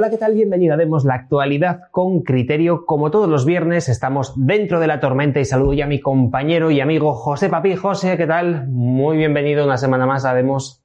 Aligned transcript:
Hola, 0.00 0.08
¿qué 0.08 0.16
tal? 0.16 0.32
Bienvenido 0.32 0.72
a 0.72 0.76
Demos 0.78 1.04
la 1.04 1.12
actualidad 1.12 1.90
con 1.90 2.22
criterio. 2.22 2.86
Como 2.86 3.10
todos 3.10 3.28
los 3.28 3.44
viernes, 3.44 3.90
estamos 3.90 4.32
dentro 4.34 4.80
de 4.80 4.86
la 4.86 4.98
tormenta 4.98 5.40
y 5.40 5.44
saludo 5.44 5.74
ya 5.74 5.84
a 5.84 5.88
mi 5.88 6.00
compañero 6.00 6.70
y 6.70 6.80
amigo 6.80 7.12
José 7.12 7.50
Papi. 7.50 7.76
José, 7.76 8.16
¿qué 8.16 8.26
tal? 8.26 8.66
Muy 8.68 9.18
bienvenido 9.18 9.62
una 9.62 9.76
semana 9.76 10.06
más 10.06 10.24
a 10.24 10.32
Demos. 10.32 10.82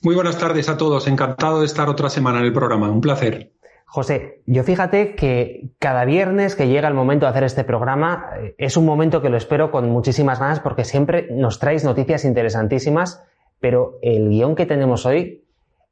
Muy 0.00 0.14
buenas 0.14 0.38
tardes 0.38 0.70
a 0.70 0.78
todos. 0.78 1.08
Encantado 1.08 1.60
de 1.60 1.66
estar 1.66 1.90
otra 1.90 2.08
semana 2.08 2.38
en 2.38 2.46
el 2.46 2.54
programa. 2.54 2.90
Un 2.90 3.02
placer. 3.02 3.52
José, 3.84 4.40
yo 4.46 4.64
fíjate 4.64 5.14
que 5.14 5.68
cada 5.78 6.06
viernes 6.06 6.56
que 6.56 6.68
llega 6.68 6.88
el 6.88 6.94
momento 6.94 7.26
de 7.26 7.30
hacer 7.32 7.44
este 7.44 7.64
programa 7.64 8.30
eh, 8.40 8.54
es 8.56 8.78
un 8.78 8.86
momento 8.86 9.20
que 9.20 9.28
lo 9.28 9.36
espero 9.36 9.70
con 9.70 9.90
muchísimas 9.90 10.40
ganas 10.40 10.60
porque 10.60 10.84
siempre 10.84 11.28
nos 11.32 11.58
traes 11.58 11.84
noticias 11.84 12.24
interesantísimas, 12.24 13.22
pero 13.60 13.98
el 14.00 14.30
guion 14.30 14.54
que 14.54 14.64
tenemos 14.64 15.04
hoy 15.04 15.44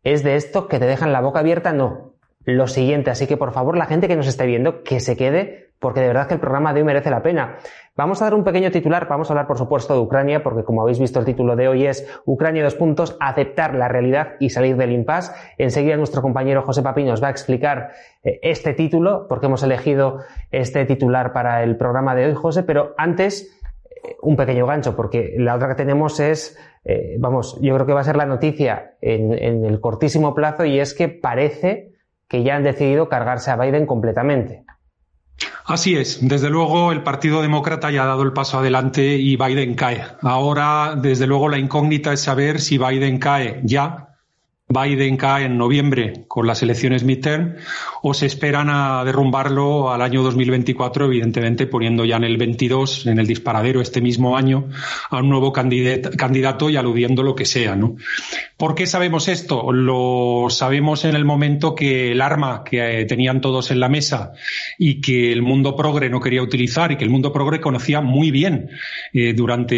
es 0.04 0.22
de 0.22 0.36
esto 0.36 0.68
que 0.68 0.78
te 0.78 0.86
dejan 0.86 1.12
la 1.12 1.20
boca 1.20 1.40
abierta, 1.40 1.74
no, 1.74 2.09
lo 2.44 2.66
siguiente. 2.66 3.10
Así 3.10 3.26
que 3.26 3.36
por 3.36 3.52
favor, 3.52 3.76
la 3.76 3.86
gente 3.86 4.08
que 4.08 4.16
nos 4.16 4.26
esté 4.26 4.46
viendo, 4.46 4.82
que 4.82 5.00
se 5.00 5.16
quede, 5.16 5.70
porque 5.80 6.00
de 6.00 6.08
verdad 6.08 6.28
que 6.28 6.34
el 6.34 6.40
programa 6.40 6.72
de 6.72 6.80
hoy 6.80 6.86
merece 6.86 7.10
la 7.10 7.22
pena. 7.22 7.56
Vamos 7.96 8.20
a 8.20 8.26
dar 8.26 8.34
un 8.34 8.44
pequeño 8.44 8.70
titular, 8.70 9.08
vamos 9.08 9.30
a 9.30 9.32
hablar 9.32 9.46
por 9.46 9.58
supuesto 9.58 9.94
de 9.94 10.00
Ucrania, 10.00 10.42
porque 10.42 10.62
como 10.62 10.82
habéis 10.82 10.98
visto 10.98 11.18
el 11.18 11.24
título 11.24 11.56
de 11.56 11.68
hoy 11.68 11.86
es 11.86 12.06
Ucrania 12.26 12.62
dos 12.62 12.74
puntos, 12.74 13.16
aceptar 13.18 13.74
la 13.74 13.88
realidad 13.88 14.34
y 14.38 14.50
salir 14.50 14.76
del 14.76 14.92
impasse. 14.92 15.32
Enseguida 15.58 15.96
nuestro 15.96 16.22
compañero 16.22 16.62
José 16.62 16.82
Papi 16.82 17.02
nos 17.04 17.22
va 17.22 17.28
a 17.28 17.30
explicar 17.30 17.90
eh, 18.22 18.38
este 18.42 18.74
título, 18.74 19.26
porque 19.26 19.46
hemos 19.46 19.62
elegido 19.62 20.18
este 20.50 20.84
titular 20.84 21.32
para 21.32 21.62
el 21.62 21.76
programa 21.76 22.14
de 22.14 22.26
hoy, 22.26 22.34
José, 22.34 22.62
pero 22.62 22.94
antes 22.98 23.58
eh, 23.90 24.16
un 24.20 24.36
pequeño 24.36 24.66
gancho, 24.66 24.94
porque 24.94 25.34
la 25.38 25.54
otra 25.54 25.68
que 25.68 25.74
tenemos 25.76 26.20
es, 26.20 26.58
eh, 26.84 27.16
vamos, 27.18 27.58
yo 27.62 27.74
creo 27.74 27.86
que 27.86 27.94
va 27.94 28.00
a 28.00 28.04
ser 28.04 28.16
la 28.16 28.26
noticia 28.26 28.96
en, 29.00 29.32
en 29.32 29.64
el 29.64 29.80
cortísimo 29.80 30.34
plazo 30.34 30.66
y 30.66 30.78
es 30.78 30.94
que 30.94 31.08
parece 31.08 31.89
que 32.30 32.44
ya 32.44 32.54
han 32.54 32.62
decidido 32.62 33.08
cargarse 33.08 33.50
a 33.50 33.56
Biden 33.56 33.86
completamente. 33.86 34.62
Así 35.66 35.96
es. 35.96 36.26
Desde 36.26 36.48
luego, 36.48 36.92
el 36.92 37.02
Partido 37.02 37.42
Demócrata 37.42 37.90
ya 37.90 38.04
ha 38.04 38.06
dado 38.06 38.22
el 38.22 38.32
paso 38.32 38.58
adelante 38.58 39.16
y 39.16 39.36
Biden 39.36 39.74
cae. 39.74 40.04
Ahora, 40.22 40.94
desde 40.96 41.26
luego, 41.26 41.48
la 41.48 41.58
incógnita 41.58 42.12
es 42.12 42.20
saber 42.20 42.60
si 42.60 42.78
Biden 42.78 43.18
cae 43.18 43.60
ya 43.64 44.10
Biden 44.70 45.16
cae 45.16 45.46
en 45.46 45.58
noviembre 45.58 46.24
con 46.28 46.46
las 46.46 46.62
elecciones 46.62 47.02
midterm 47.02 47.56
o 48.02 48.14
se 48.14 48.26
esperan 48.26 48.68
a 48.70 49.02
derrumbarlo 49.04 49.90
al 49.90 50.00
año 50.00 50.22
2024, 50.22 51.06
evidentemente 51.06 51.66
poniendo 51.66 52.04
ya 52.04 52.16
en 52.16 52.24
el 52.24 52.36
22, 52.36 53.06
en 53.06 53.18
el 53.18 53.26
disparadero 53.26 53.80
este 53.80 54.00
mismo 54.00 54.36
año, 54.36 54.68
a 55.10 55.18
un 55.18 55.28
nuevo 55.28 55.52
candidato 55.52 56.70
y 56.70 56.76
aludiendo 56.76 57.24
lo 57.24 57.34
que 57.34 57.46
sea. 57.46 57.74
¿no? 57.74 57.96
¿Por 58.60 58.74
qué 58.74 58.86
sabemos 58.86 59.28
esto? 59.28 59.72
Lo 59.72 60.48
sabemos 60.50 61.06
en 61.06 61.16
el 61.16 61.24
momento 61.24 61.74
que 61.74 62.12
el 62.12 62.20
arma 62.20 62.62
que 62.62 63.00
eh, 63.00 63.04
tenían 63.06 63.40
todos 63.40 63.70
en 63.70 63.80
la 63.80 63.88
mesa 63.88 64.32
y 64.76 65.00
que 65.00 65.32
el 65.32 65.40
mundo 65.40 65.74
progre 65.74 66.10
no 66.10 66.20
quería 66.20 66.42
utilizar 66.42 66.92
y 66.92 66.96
que 66.98 67.04
el 67.04 67.08
mundo 67.08 67.32
progre 67.32 67.62
conocía 67.62 68.02
muy 68.02 68.30
bien 68.30 68.68
eh, 69.14 69.32
durante 69.32 69.76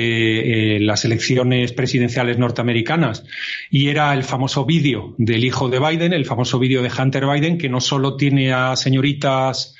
eh, 0.76 0.80
las 0.80 1.04
elecciones 1.04 1.72
presidenciales 1.72 2.38
norteamericanas 2.38 3.24
y 3.70 3.86
era 3.86 4.12
el 4.14 4.24
famoso 4.24 4.64
vídeo 4.64 5.14
del 5.16 5.44
hijo 5.44 5.68
de 5.68 5.78
Biden, 5.78 6.12
el 6.12 6.26
famoso 6.26 6.58
vídeo 6.58 6.82
de 6.82 6.90
Hunter 6.90 7.24
Biden, 7.24 7.58
que 7.58 7.68
no 7.68 7.80
solo 7.80 8.16
tiene 8.16 8.52
a 8.52 8.74
señoritas 8.74 9.76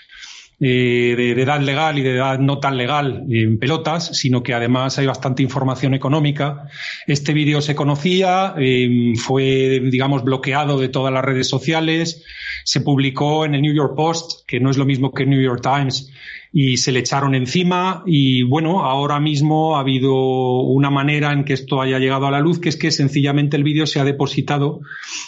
de, 0.62 1.42
edad 1.42 1.60
legal 1.60 1.98
y 1.98 2.02
de 2.02 2.14
edad 2.14 2.38
no 2.38 2.58
tan 2.58 2.76
legal 2.76 3.24
en 3.28 3.58
pelotas, 3.58 4.16
sino 4.16 4.42
que 4.42 4.54
además 4.54 4.96
hay 4.98 5.06
bastante 5.06 5.42
información 5.42 5.92
económica. 5.94 6.68
Este 7.06 7.32
vídeo 7.32 7.60
se 7.60 7.74
conocía, 7.74 8.54
eh, 8.56 9.12
fue, 9.16 9.80
digamos, 9.90 10.22
bloqueado 10.22 10.78
de 10.78 10.88
todas 10.88 11.12
las 11.12 11.24
redes 11.24 11.48
sociales, 11.48 12.24
se 12.64 12.80
publicó 12.80 13.44
en 13.44 13.56
el 13.56 13.62
New 13.62 13.74
York 13.74 13.94
Post, 13.96 14.46
que 14.46 14.60
no 14.60 14.70
es 14.70 14.76
lo 14.76 14.84
mismo 14.84 15.12
que 15.12 15.24
el 15.24 15.30
New 15.30 15.42
York 15.42 15.62
Times, 15.62 16.12
y 16.52 16.76
se 16.76 16.92
le 16.92 17.00
echaron 17.00 17.34
encima 17.34 18.02
y 18.04 18.42
bueno, 18.42 18.84
ahora 18.84 19.18
mismo 19.18 19.76
ha 19.76 19.80
habido 19.80 20.60
una 20.60 20.90
manera 20.90 21.32
en 21.32 21.44
que 21.44 21.54
esto 21.54 21.80
haya 21.80 21.98
llegado 21.98 22.26
a 22.26 22.30
la 22.30 22.40
luz, 22.40 22.60
que 22.60 22.68
es 22.68 22.76
que 22.76 22.90
sencillamente 22.90 23.56
el 23.56 23.64
vídeo 23.64 23.86
se 23.86 24.00
ha 24.00 24.04
depositado 24.04 24.80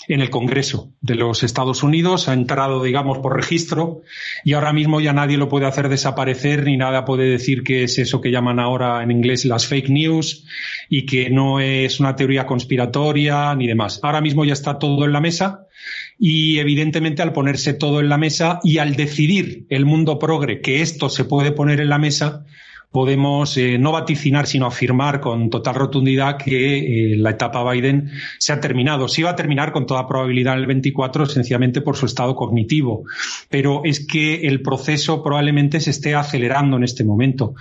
en 0.06 0.20
el 0.20 0.28
Congreso 0.28 0.92
de 1.00 1.14
los 1.14 1.42
Estados 1.42 1.82
Unidos, 1.82 2.28
ha 2.28 2.34
entrado, 2.34 2.82
digamos, 2.82 3.18
por 3.18 3.34
registro 3.34 4.02
y 4.44 4.52
ahora 4.52 4.74
mismo 4.74 5.00
ya 5.00 5.14
nadie 5.14 5.38
lo 5.38 5.48
puede 5.48 5.66
hacer 5.66 5.88
desaparecer 5.88 6.64
ni 6.64 6.76
nada 6.76 7.06
puede 7.06 7.24
decir 7.24 7.62
que 7.62 7.84
es 7.84 7.98
eso 7.98 8.20
que 8.20 8.30
llaman 8.30 8.60
ahora 8.60 9.02
en 9.02 9.10
inglés 9.10 9.46
las 9.46 9.66
fake 9.66 9.88
news 9.88 10.44
y 10.90 11.06
que 11.06 11.30
no 11.30 11.58
es 11.58 12.00
una 12.00 12.16
teoría 12.16 12.44
conspiratoria 12.44 13.54
ni 13.54 13.66
demás. 13.66 13.98
Ahora 14.02 14.20
mismo 14.20 14.44
ya 14.44 14.52
está 14.52 14.78
todo 14.78 15.06
en 15.06 15.12
la 15.12 15.20
mesa 15.20 15.66
y 16.18 16.58
evidentemente 16.58 17.22
al 17.22 17.32
ponerse 17.32 17.74
todo 17.74 18.00
en 18.00 18.08
la 18.08 18.18
mesa 18.18 18.60
y 18.62 18.78
al 18.78 18.96
decidir 18.96 19.66
el 19.68 19.84
mundo 19.84 20.18
progre 20.18 20.60
que 20.60 20.80
esto 20.80 21.08
se 21.08 21.24
puede 21.24 21.52
poner 21.52 21.80
en 21.80 21.88
la 21.88 21.98
mesa, 21.98 22.44
podemos 22.94 23.56
eh, 23.56 23.76
no 23.76 23.90
vaticinar, 23.90 24.46
sino 24.46 24.66
afirmar 24.66 25.20
con 25.20 25.50
total 25.50 25.74
rotundidad 25.74 26.38
que 26.38 27.14
eh, 27.14 27.16
la 27.16 27.30
etapa 27.30 27.68
Biden 27.68 28.12
se 28.38 28.52
ha 28.52 28.60
terminado. 28.60 29.08
Sí 29.08 29.20
va 29.20 29.30
a 29.30 29.34
terminar 29.34 29.72
con 29.72 29.84
toda 29.84 30.06
probabilidad 30.06 30.56
el 30.56 30.66
24, 30.66 31.26
sencillamente 31.26 31.80
por 31.80 31.96
su 31.96 32.06
estado 32.06 32.36
cognitivo. 32.36 33.02
Pero 33.50 33.82
es 33.84 34.06
que 34.06 34.46
el 34.46 34.62
proceso 34.62 35.24
probablemente 35.24 35.80
se 35.80 35.90
esté 35.90 36.14
acelerando 36.14 36.76
en 36.76 36.84
este 36.84 37.02
momento. 37.02 37.56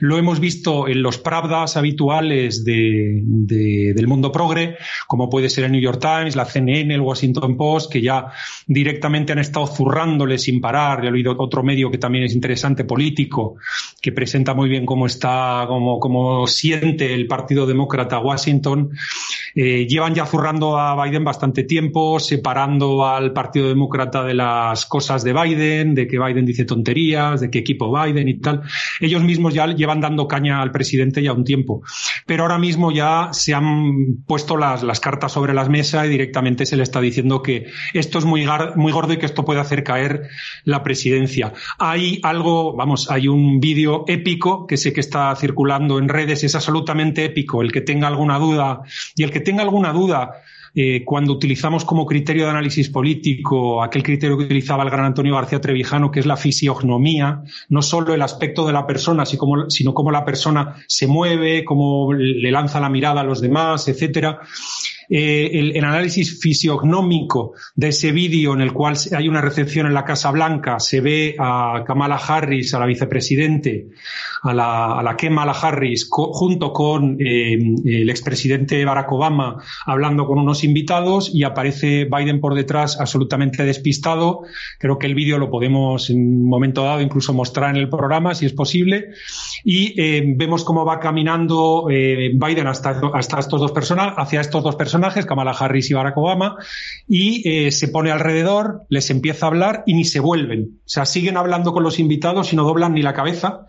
Lo 0.00 0.16
hemos 0.16 0.40
visto 0.40 0.88
en 0.88 1.02
los 1.02 1.18
pravdas 1.18 1.76
habituales 1.76 2.64
de, 2.64 3.20
del 3.22 4.06
mundo 4.06 4.32
progre, 4.32 4.78
como 5.06 5.28
puede 5.28 5.50
ser 5.50 5.64
el 5.64 5.72
New 5.72 5.82
York 5.82 6.00
Times, 6.00 6.34
la 6.34 6.46
CNN, 6.46 6.94
el 6.94 7.02
Washington 7.02 7.58
Post, 7.58 7.92
que 7.92 8.00
ya 8.00 8.28
directamente 8.66 9.32
han 9.32 9.38
estado 9.38 9.66
zurrándole 9.66 10.38
sin 10.38 10.62
parar. 10.62 11.04
He 11.04 11.10
oído 11.10 11.34
otro 11.36 11.62
medio 11.62 11.90
que 11.90 11.98
también 11.98 12.24
es 12.24 12.32
interesante, 12.32 12.84
político, 12.84 13.56
que 14.00 14.12
presenta 14.12 14.54
muy 14.54 14.68
bien 14.68 14.86
cómo 14.86 15.06
está, 15.06 15.64
cómo, 15.66 15.98
cómo 15.98 16.46
siente 16.46 17.14
el 17.14 17.26
Partido 17.26 17.66
Demócrata 17.66 18.18
Washington. 18.20 18.90
Eh, 19.60 19.88
llevan 19.88 20.14
ya 20.14 20.24
zurrando 20.24 20.78
a 20.78 21.04
Biden 21.04 21.24
bastante 21.24 21.64
tiempo, 21.64 22.20
separando 22.20 23.04
al 23.04 23.32
Partido 23.32 23.66
Demócrata 23.66 24.22
de 24.22 24.32
las 24.32 24.86
cosas 24.86 25.24
de 25.24 25.32
Biden, 25.32 25.96
de 25.96 26.06
que 26.06 26.16
Biden 26.16 26.46
dice 26.46 26.64
tonterías, 26.64 27.40
de 27.40 27.50
qué 27.50 27.58
equipo 27.58 27.92
Biden 27.92 28.28
y 28.28 28.38
tal. 28.38 28.62
Ellos 29.00 29.24
mismos 29.24 29.54
ya 29.54 29.66
llevan 29.66 30.00
dando 30.00 30.28
caña 30.28 30.62
al 30.62 30.70
presidente 30.70 31.24
ya 31.24 31.32
un 31.32 31.42
tiempo. 31.42 31.82
Pero 32.24 32.44
ahora 32.44 32.56
mismo 32.56 32.92
ya 32.92 33.30
se 33.32 33.52
han 33.52 34.22
puesto 34.28 34.56
las, 34.56 34.84
las 34.84 35.00
cartas 35.00 35.32
sobre 35.32 35.54
las 35.54 35.68
mesas 35.68 36.06
y 36.06 36.08
directamente 36.08 36.64
se 36.64 36.76
le 36.76 36.84
está 36.84 37.00
diciendo 37.00 37.42
que 37.42 37.66
esto 37.94 38.20
es 38.20 38.24
muy, 38.24 38.46
muy 38.76 38.92
gordo 38.92 39.14
y 39.14 39.16
que 39.16 39.26
esto 39.26 39.44
puede 39.44 39.58
hacer 39.58 39.82
caer 39.82 40.28
la 40.62 40.84
presidencia. 40.84 41.52
Hay 41.80 42.20
algo, 42.22 42.76
vamos, 42.76 43.10
hay 43.10 43.26
un 43.26 43.58
vídeo 43.58 44.04
épico 44.06 44.68
que 44.68 44.76
sé 44.76 44.92
que 44.92 45.00
está 45.00 45.34
circulando 45.34 45.98
en 45.98 46.08
redes, 46.08 46.44
es 46.44 46.54
absolutamente 46.54 47.24
épico. 47.24 47.60
El 47.60 47.72
que 47.72 47.80
tenga 47.80 48.06
alguna 48.06 48.38
duda 48.38 48.82
y 49.16 49.24
el 49.24 49.32
que 49.32 49.47
tenga 49.48 49.62
alguna 49.62 49.94
duda 49.94 50.42
eh, 50.74 51.02
cuando 51.06 51.32
utilizamos 51.32 51.86
como 51.86 52.04
criterio 52.04 52.44
de 52.44 52.50
análisis 52.50 52.90
político 52.90 53.82
aquel 53.82 54.02
criterio 54.02 54.36
que 54.36 54.44
utilizaba 54.44 54.84
el 54.84 54.90
gran 54.90 55.06
Antonio 55.06 55.34
García 55.34 55.58
Trevijano, 55.58 56.10
que 56.10 56.20
es 56.20 56.26
la 56.26 56.36
fisiognomía, 56.36 57.44
no 57.70 57.80
solo 57.80 58.12
el 58.12 58.20
aspecto 58.20 58.66
de 58.66 58.74
la 58.74 58.86
persona, 58.86 59.24
sino 59.24 59.94
cómo 59.94 60.10
la 60.10 60.26
persona 60.26 60.76
se 60.86 61.06
mueve, 61.06 61.64
cómo 61.64 62.12
le 62.12 62.50
lanza 62.50 62.78
la 62.78 62.90
mirada 62.90 63.22
a 63.22 63.24
los 63.24 63.40
demás, 63.40 63.88
etcétera. 63.88 64.40
Eh, 65.10 65.72
el, 65.74 65.84
análisis 65.84 66.38
fisiognómico 66.38 67.54
de 67.74 67.88
ese 67.88 68.12
vídeo 68.12 68.52
en 68.52 68.60
el 68.60 68.74
cual 68.74 68.94
hay 69.16 69.26
una 69.26 69.40
recepción 69.40 69.86
en 69.86 69.94
la 69.94 70.04
Casa 70.04 70.30
Blanca, 70.30 70.78
se 70.80 71.00
ve 71.00 71.34
a 71.38 71.82
Kamala 71.86 72.16
Harris, 72.16 72.74
a 72.74 72.78
la 72.78 72.84
vicepresidente, 72.84 73.86
a 74.42 74.54
la, 74.54 74.98
a 74.98 75.02
la 75.02 75.16
Kamala 75.16 75.52
Harris, 75.52 76.08
junto 76.10 76.72
con 76.72 77.16
eh, 77.20 77.58
el 77.84 78.10
expresidente 78.10 78.84
Barack 78.84 79.12
Obama, 79.12 79.62
hablando 79.86 80.26
con 80.26 80.38
unos 80.38 80.64
invitados 80.64 81.30
y 81.32 81.44
aparece 81.44 82.04
Biden 82.04 82.40
por 82.40 82.54
detrás 82.54 83.00
absolutamente 83.00 83.64
despistado. 83.64 84.42
Creo 84.78 84.98
que 84.98 85.06
el 85.06 85.14
vídeo 85.14 85.38
lo 85.38 85.50
podemos 85.50 86.10
en 86.10 86.18
un 86.18 86.48
momento 86.48 86.84
dado 86.84 87.00
incluso 87.00 87.32
mostrar 87.32 87.70
en 87.70 87.76
el 87.76 87.88
programa, 87.88 88.34
si 88.34 88.46
es 88.46 88.52
posible. 88.52 89.08
Y 89.64 90.00
eh, 90.00 90.22
vemos 90.36 90.64
cómo 90.64 90.84
va 90.84 91.00
caminando 91.00 91.86
Biden 91.86 92.66
hasta, 92.66 93.00
hasta 93.14 93.38
estos 93.38 93.60
dos 93.60 93.72
personas, 93.72 94.14
hacia 94.16 94.40
estos 94.40 94.62
dos 94.62 94.76
personajes 94.76 95.26
Kamala 95.26 95.52
Harris 95.52 95.90
y 95.90 95.94
Barack 95.94 96.16
Obama, 96.16 96.56
y 97.06 97.48
eh, 97.48 97.70
se 97.70 97.88
pone 97.88 98.10
alrededor, 98.10 98.82
les 98.88 99.10
empieza 99.10 99.46
a 99.46 99.48
hablar 99.48 99.82
y 99.86 99.94
ni 99.94 100.04
se 100.04 100.20
vuelven. 100.20 100.78
O 100.78 100.88
sea, 100.88 101.06
siguen 101.06 101.36
hablando 101.36 101.72
con 101.72 101.82
los 101.82 101.98
invitados 101.98 102.52
y 102.52 102.56
no 102.56 102.64
doblan 102.64 102.94
ni 102.94 103.02
la 103.02 103.14
cabeza. 103.14 103.66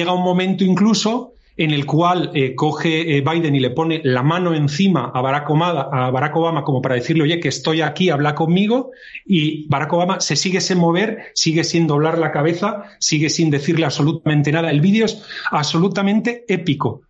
Llega 0.00 0.14
un 0.14 0.22
momento 0.22 0.64
incluso 0.64 1.34
en 1.56 1.72
el 1.72 1.84
cual 1.84 2.30
eh, 2.34 2.54
coge 2.54 3.18
eh, 3.18 3.20
Biden 3.20 3.54
y 3.54 3.60
le 3.60 3.68
pone 3.68 4.00
la 4.02 4.22
mano 4.22 4.54
encima 4.54 5.12
a 5.14 5.20
Barack, 5.20 5.50
Obama, 5.50 5.88
a 5.92 6.10
Barack 6.10 6.34
Obama 6.36 6.64
como 6.64 6.80
para 6.80 6.94
decirle, 6.94 7.24
oye, 7.24 7.38
que 7.38 7.48
estoy 7.48 7.82
aquí, 7.82 8.08
habla 8.08 8.34
conmigo, 8.34 8.92
y 9.26 9.68
Barack 9.68 9.92
Obama 9.92 10.20
se 10.20 10.36
sigue 10.36 10.62
sin 10.62 10.78
mover, 10.78 11.32
sigue 11.34 11.64
sin 11.64 11.86
doblar 11.86 12.16
la 12.16 12.32
cabeza, 12.32 12.84
sigue 12.98 13.28
sin 13.28 13.50
decirle 13.50 13.84
absolutamente 13.84 14.52
nada. 14.52 14.70
El 14.70 14.80
vídeo 14.80 15.04
es 15.04 15.22
absolutamente 15.50 16.46
épico 16.48 17.02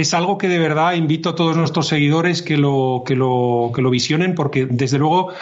es 0.00 0.14
algo 0.14 0.38
que 0.38 0.48
de 0.48 0.58
verdad 0.58 0.94
invito 0.94 1.30
a 1.30 1.34
todos 1.34 1.56
nuestros 1.56 1.88
seguidores 1.88 2.42
que 2.42 2.56
lo, 2.56 3.02
que 3.04 3.16
lo, 3.16 3.72
que 3.74 3.82
lo 3.82 3.90
visionen, 3.90 4.34
porque 4.34 4.66
desde 4.66 4.98
luego 4.98 5.32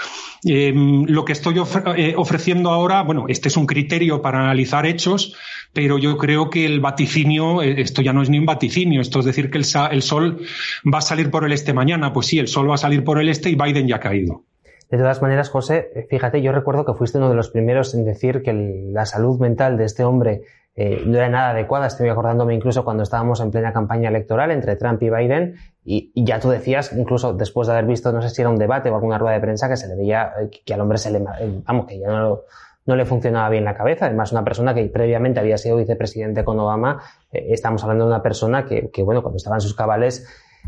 em, 0.45 1.05
lo 1.05 1.25
que 1.25 1.33
estoy 1.33 1.61
eh, 1.97 2.15
ofreciendo 2.17 2.71
ahora, 2.71 3.03
bueno, 3.03 3.27
este 3.29 3.49
es 3.49 3.57
un 3.57 3.67
criterio 3.67 4.23
para 4.23 4.41
analizar 4.41 4.87
hechos, 4.87 5.37
pero 5.73 5.99
yo 5.99 6.17
creo 6.17 6.49
que 6.49 6.65
el 6.65 6.81
vaticinio, 6.81 7.63
eh, 7.63 7.83
esto 7.83 8.01
ya 8.01 8.13
no 8.13 8.23
es 8.23 8.31
ni 8.31 8.39
un 8.39 8.47
vaticinio, 8.47 9.01
esto 9.01 9.21
es 9.21 9.27
decir 9.27 9.51
que 9.51 9.59
el, 9.59 9.67
el 9.91 10.03
sol 10.03 10.41
va 10.93 10.99
a 10.99 11.03
salir 11.03 11.31
por 11.31 11.45
el 11.45 11.53
este 11.53 11.75
mañana. 11.75 12.13
Pues 12.13 12.27
sí, 12.27 12.39
el 12.39 12.49
sol 12.49 12.71
va 12.71 12.75
a 12.75 12.79
salir 12.79 13.05
por 13.05 13.21
el 13.21 13.29
este 13.29 13.51
y 13.51 13.57
Biden 13.57 13.87
ya 13.87 13.97
ha 13.97 14.01
caído. 14.01 14.45
De 14.91 14.99
todas 14.99 15.21
maneras, 15.21 15.51
José, 15.51 16.07
fíjate, 16.09 16.41
yo 16.41 16.53
recuerdo 16.53 16.85
que 16.85 16.95
fuiste 16.95 17.19
uno 17.19 17.29
de 17.29 17.35
los 17.35 17.51
primeros 17.51 17.95
en 17.95 18.05
decir 18.05 18.43
que 18.43 18.53
la 18.53 19.05
salud 19.05 19.39
mental 19.41 19.77
de 19.77 19.85
este 19.85 20.05
hombre 20.05 20.43
eh, 20.77 21.03
no 21.07 21.17
era 21.17 21.29
nada 21.29 21.51
adecuada. 21.51 21.87
Estoy 21.87 22.09
acordándome 22.11 22.55
incluso 22.55 22.85
cuando 22.85 23.03
estábamos 23.03 23.41
en 23.41 23.51
plena 23.51 23.73
campaña 23.73 24.11
electoral 24.11 24.51
entre 24.51 24.77
Trump 24.77 25.03
y 25.03 25.11
Biden 25.11 25.57
y, 25.85 26.13
ya 26.15 26.39
tú 26.39 26.51
decías, 26.51 26.93
incluso 26.93 27.33
después 27.33 27.67
de 27.67 27.73
haber 27.73 27.87
visto, 27.87 28.13
no 28.13 28.21
sé 28.21 28.29
si 28.31 28.43
era 28.43 28.51
un 28.51 28.57
debate 28.57 28.91
o 28.91 28.95
alguna 28.95 29.19
rueda 29.19 29.35
de 29.35 29.41
prensa, 29.41 29.69
que 29.69 29.77
se 29.77 29.89
le 29.89 29.97
veía 29.97 30.33
eh, 30.41 30.51
que 30.65 30.75
al 30.75 30.81
hombre 30.83 30.99
se 30.99 31.11
le, 31.11 31.19
eh, 31.19 31.63
vamos, 31.65 31.87
que 31.87 31.99
ya 31.99 32.09
no, 32.09 32.41
no 32.85 32.97
le 32.97 33.05
funcionaba 33.07 33.49
bien 33.49 33.65
la 33.65 33.75
cabeza. 33.75 34.07
Además, 34.07 34.33
una 34.33 34.45
persona 34.45 34.75
que 34.75 34.85
previamente 34.85 35.41
había 35.41 35.57
sido 35.57 35.77
vicepresidente 35.77 36.45
con 36.45 36.61
Obama, 36.61 37.03
estamos 37.33 37.83
hablando 37.83 38.05
de 38.05 38.11
una 38.11 38.23
persona 38.23 38.67
que, 38.67 38.91
que, 38.91 39.03
bueno, 39.03 39.23
cuando 39.23 39.39
estaba 39.39 39.57
en 39.57 39.63
sus 39.63 39.75
cabales 39.75 40.27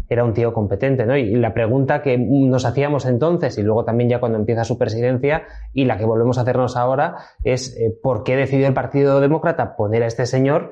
era 0.08 0.24
un 0.24 0.32
tío 0.32 0.52
competente, 0.52 1.04
¿no? 1.06 1.16
Y 1.16 1.34
la 1.36 1.52
pregunta 1.54 2.02
que 2.02 2.18
nos 2.18 2.64
hacíamos 2.64 3.06
entonces 3.06 3.58
y 3.58 3.62
luego 3.62 3.84
también 3.84 4.08
ya 4.08 4.20
cuando 4.20 4.38
empieza 4.38 4.64
su 4.64 4.78
presidencia 4.78 5.42
y 5.72 5.84
la 5.84 5.98
que 5.98 6.04
volvemos 6.04 6.38
a 6.38 6.42
hacernos 6.42 6.76
ahora 6.76 7.16
es 7.44 7.76
eh, 7.76 7.94
por 8.02 8.24
qué 8.24 8.36
decidió 8.36 8.66
el 8.66 8.74
Partido 8.74 9.20
Demócrata 9.20 9.76
poner 9.76 10.02
a 10.02 10.06
este 10.06 10.26
señor 10.26 10.70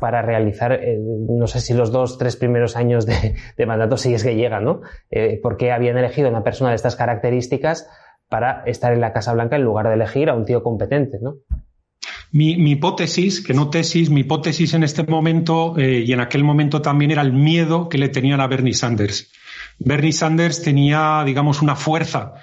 para 0.00 0.22
realizar, 0.22 0.72
eh, 0.72 0.98
no 1.00 1.46
sé 1.46 1.60
si 1.60 1.74
los 1.74 1.90
dos, 1.90 2.18
tres 2.18 2.36
primeros 2.36 2.76
años 2.76 3.06
de, 3.06 3.66
mandato, 3.66 3.96
si 3.96 4.14
es 4.14 4.22
que 4.22 4.36
llega, 4.36 4.60
¿no? 4.60 4.82
Eh, 5.10 5.40
¿Por 5.42 5.56
qué 5.56 5.72
habían 5.72 5.96
elegido 5.96 6.28
a 6.28 6.30
una 6.30 6.44
persona 6.44 6.70
de 6.70 6.76
estas 6.76 6.96
características 6.96 7.88
para 8.28 8.62
estar 8.66 8.92
en 8.92 9.00
la 9.00 9.12
Casa 9.12 9.32
Blanca 9.32 9.56
en 9.56 9.62
lugar 9.62 9.88
de 9.88 9.94
elegir 9.94 10.28
a 10.28 10.34
un 10.34 10.44
tío 10.44 10.62
competente, 10.62 11.18
¿no? 11.20 11.36
Mi, 12.36 12.70
hipótesis, 12.70 13.40
que 13.40 13.54
no 13.54 13.70
tesis, 13.70 14.10
mi 14.10 14.20
hipótesis 14.20 14.74
en 14.74 14.82
este 14.82 15.02
momento 15.04 15.74
eh, 15.78 16.04
y 16.06 16.12
en 16.12 16.20
aquel 16.20 16.44
momento 16.44 16.82
también 16.82 17.10
era 17.10 17.22
el 17.22 17.32
miedo 17.32 17.88
que 17.88 17.96
le 17.96 18.10
tenían 18.10 18.40
a 18.40 18.46
Bernie 18.46 18.74
Sanders. 18.74 19.32
Bernie 19.78 20.12
Sanders 20.12 20.60
tenía, 20.62 21.22
digamos, 21.24 21.62
una 21.62 21.76
fuerza 21.76 22.34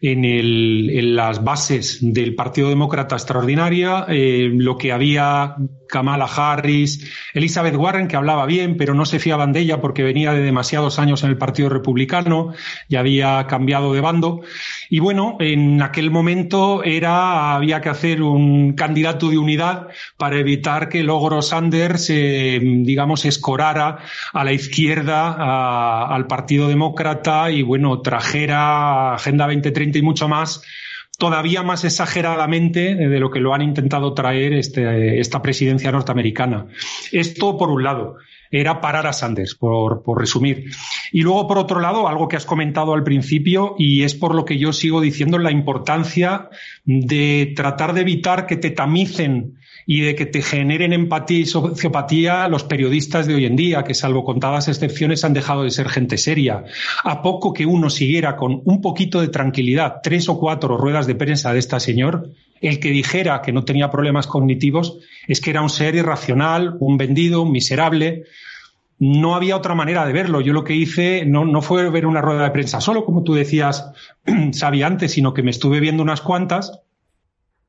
en, 0.00 1.14
las 1.14 1.44
bases 1.44 1.98
del 2.00 2.34
Partido 2.34 2.68
Demócrata 2.68 3.14
extraordinaria, 3.14 4.06
eh, 4.08 4.50
lo 4.52 4.76
que 4.76 4.90
había 4.90 5.56
Kamala 5.88 6.26
Harris, 6.26 7.12
Elizabeth 7.34 7.76
Warren, 7.76 8.08
que 8.08 8.16
hablaba 8.16 8.46
bien, 8.46 8.76
pero 8.76 8.94
no 8.94 9.06
se 9.06 9.18
fiaban 9.18 9.52
de 9.52 9.60
ella 9.60 9.80
porque 9.80 10.02
venía 10.02 10.32
de 10.32 10.42
demasiados 10.42 10.98
años 10.98 11.22
en 11.22 11.30
el 11.30 11.38
Partido 11.38 11.68
Republicano 11.68 12.52
y 12.88 12.96
había 12.96 13.46
cambiado 13.46 13.92
de 13.92 14.00
bando. 14.00 14.42
Y 14.90 15.00
bueno, 15.00 15.36
en 15.40 15.82
aquel 15.82 16.10
momento 16.10 16.82
era, 16.84 17.54
había 17.54 17.80
que 17.80 17.88
hacer 17.88 18.22
un 18.22 18.74
candidato 18.74 19.30
de 19.30 19.38
unidad 19.38 19.88
para 20.16 20.38
evitar 20.38 20.88
que 20.88 21.02
Logro 21.02 21.42
Sanders, 21.42 22.10
eh, 22.10 22.60
digamos, 22.62 23.24
escorara 23.24 23.98
a 24.32 24.44
la 24.44 24.52
izquierda, 24.52 26.06
al 26.06 26.26
Partido 26.26 26.68
Demócrata 26.68 27.50
y 27.50 27.62
bueno, 27.62 28.00
trajera 28.00 29.14
Agenda 29.14 29.46
2030 29.46 29.98
y 29.98 30.02
mucho 30.02 30.28
más 30.28 30.62
todavía 31.18 31.62
más 31.62 31.84
exageradamente 31.84 32.94
de 32.94 33.20
lo 33.20 33.30
que 33.30 33.40
lo 33.40 33.54
han 33.54 33.62
intentado 33.62 34.14
traer 34.14 34.52
este, 34.52 35.18
esta 35.20 35.42
presidencia 35.42 35.92
norteamericana. 35.92 36.66
Esto 37.12 37.56
por 37.56 37.70
un 37.70 37.82
lado 37.82 38.16
era 38.50 38.80
parar 38.80 39.06
a 39.06 39.12
Sanders, 39.12 39.54
por, 39.54 40.02
por, 40.02 40.18
resumir. 40.18 40.70
Y 41.12 41.22
luego, 41.22 41.48
por 41.48 41.58
otro 41.58 41.80
lado, 41.80 42.08
algo 42.08 42.28
que 42.28 42.36
has 42.36 42.46
comentado 42.46 42.94
al 42.94 43.02
principio, 43.02 43.74
y 43.78 44.02
es 44.02 44.14
por 44.14 44.34
lo 44.34 44.44
que 44.44 44.58
yo 44.58 44.72
sigo 44.72 45.00
diciendo 45.00 45.38
la 45.38 45.50
importancia 45.50 46.48
de 46.84 47.52
tratar 47.56 47.92
de 47.92 48.02
evitar 48.02 48.46
que 48.46 48.56
te 48.56 48.70
tamicen 48.70 49.55
y 49.88 50.00
de 50.00 50.16
que 50.16 50.26
te 50.26 50.42
generen 50.42 50.92
empatía 50.92 51.38
y 51.38 51.46
sociopatía 51.46 52.48
los 52.48 52.64
periodistas 52.64 53.28
de 53.28 53.36
hoy 53.36 53.46
en 53.46 53.54
día, 53.54 53.84
que 53.84 53.94
salvo 53.94 54.24
contadas 54.24 54.66
excepciones 54.66 55.24
han 55.24 55.32
dejado 55.32 55.62
de 55.62 55.70
ser 55.70 55.88
gente 55.88 56.18
seria. 56.18 56.64
A 57.04 57.22
poco 57.22 57.52
que 57.52 57.66
uno 57.66 57.88
siguiera 57.88 58.36
con 58.36 58.62
un 58.64 58.80
poquito 58.80 59.20
de 59.20 59.28
tranquilidad 59.28 60.00
tres 60.02 60.28
o 60.28 60.40
cuatro 60.40 60.76
ruedas 60.76 61.06
de 61.06 61.14
prensa 61.14 61.52
de 61.52 61.60
esta 61.60 61.78
señor, 61.78 62.32
el 62.60 62.80
que 62.80 62.90
dijera 62.90 63.42
que 63.42 63.52
no 63.52 63.64
tenía 63.64 63.90
problemas 63.90 64.26
cognitivos 64.26 64.98
es 65.28 65.40
que 65.40 65.50
era 65.50 65.62
un 65.62 65.70
ser 65.70 65.94
irracional, 65.94 66.76
un 66.80 66.96
vendido, 66.96 67.42
un 67.42 67.52
miserable. 67.52 68.24
No 68.98 69.36
había 69.36 69.56
otra 69.56 69.76
manera 69.76 70.04
de 70.04 70.12
verlo. 70.12 70.40
Yo 70.40 70.52
lo 70.52 70.64
que 70.64 70.74
hice 70.74 71.24
no, 71.26 71.44
no 71.44 71.62
fue 71.62 71.88
ver 71.90 72.06
una 72.06 72.22
rueda 72.22 72.42
de 72.42 72.50
prensa 72.50 72.80
solo, 72.80 73.04
como 73.04 73.22
tú 73.22 73.34
decías, 73.34 73.92
sabía 74.52 74.88
antes, 74.88 75.12
sino 75.12 75.32
que 75.32 75.44
me 75.44 75.52
estuve 75.52 75.78
viendo 75.78 76.02
unas 76.02 76.22
cuantas 76.22 76.80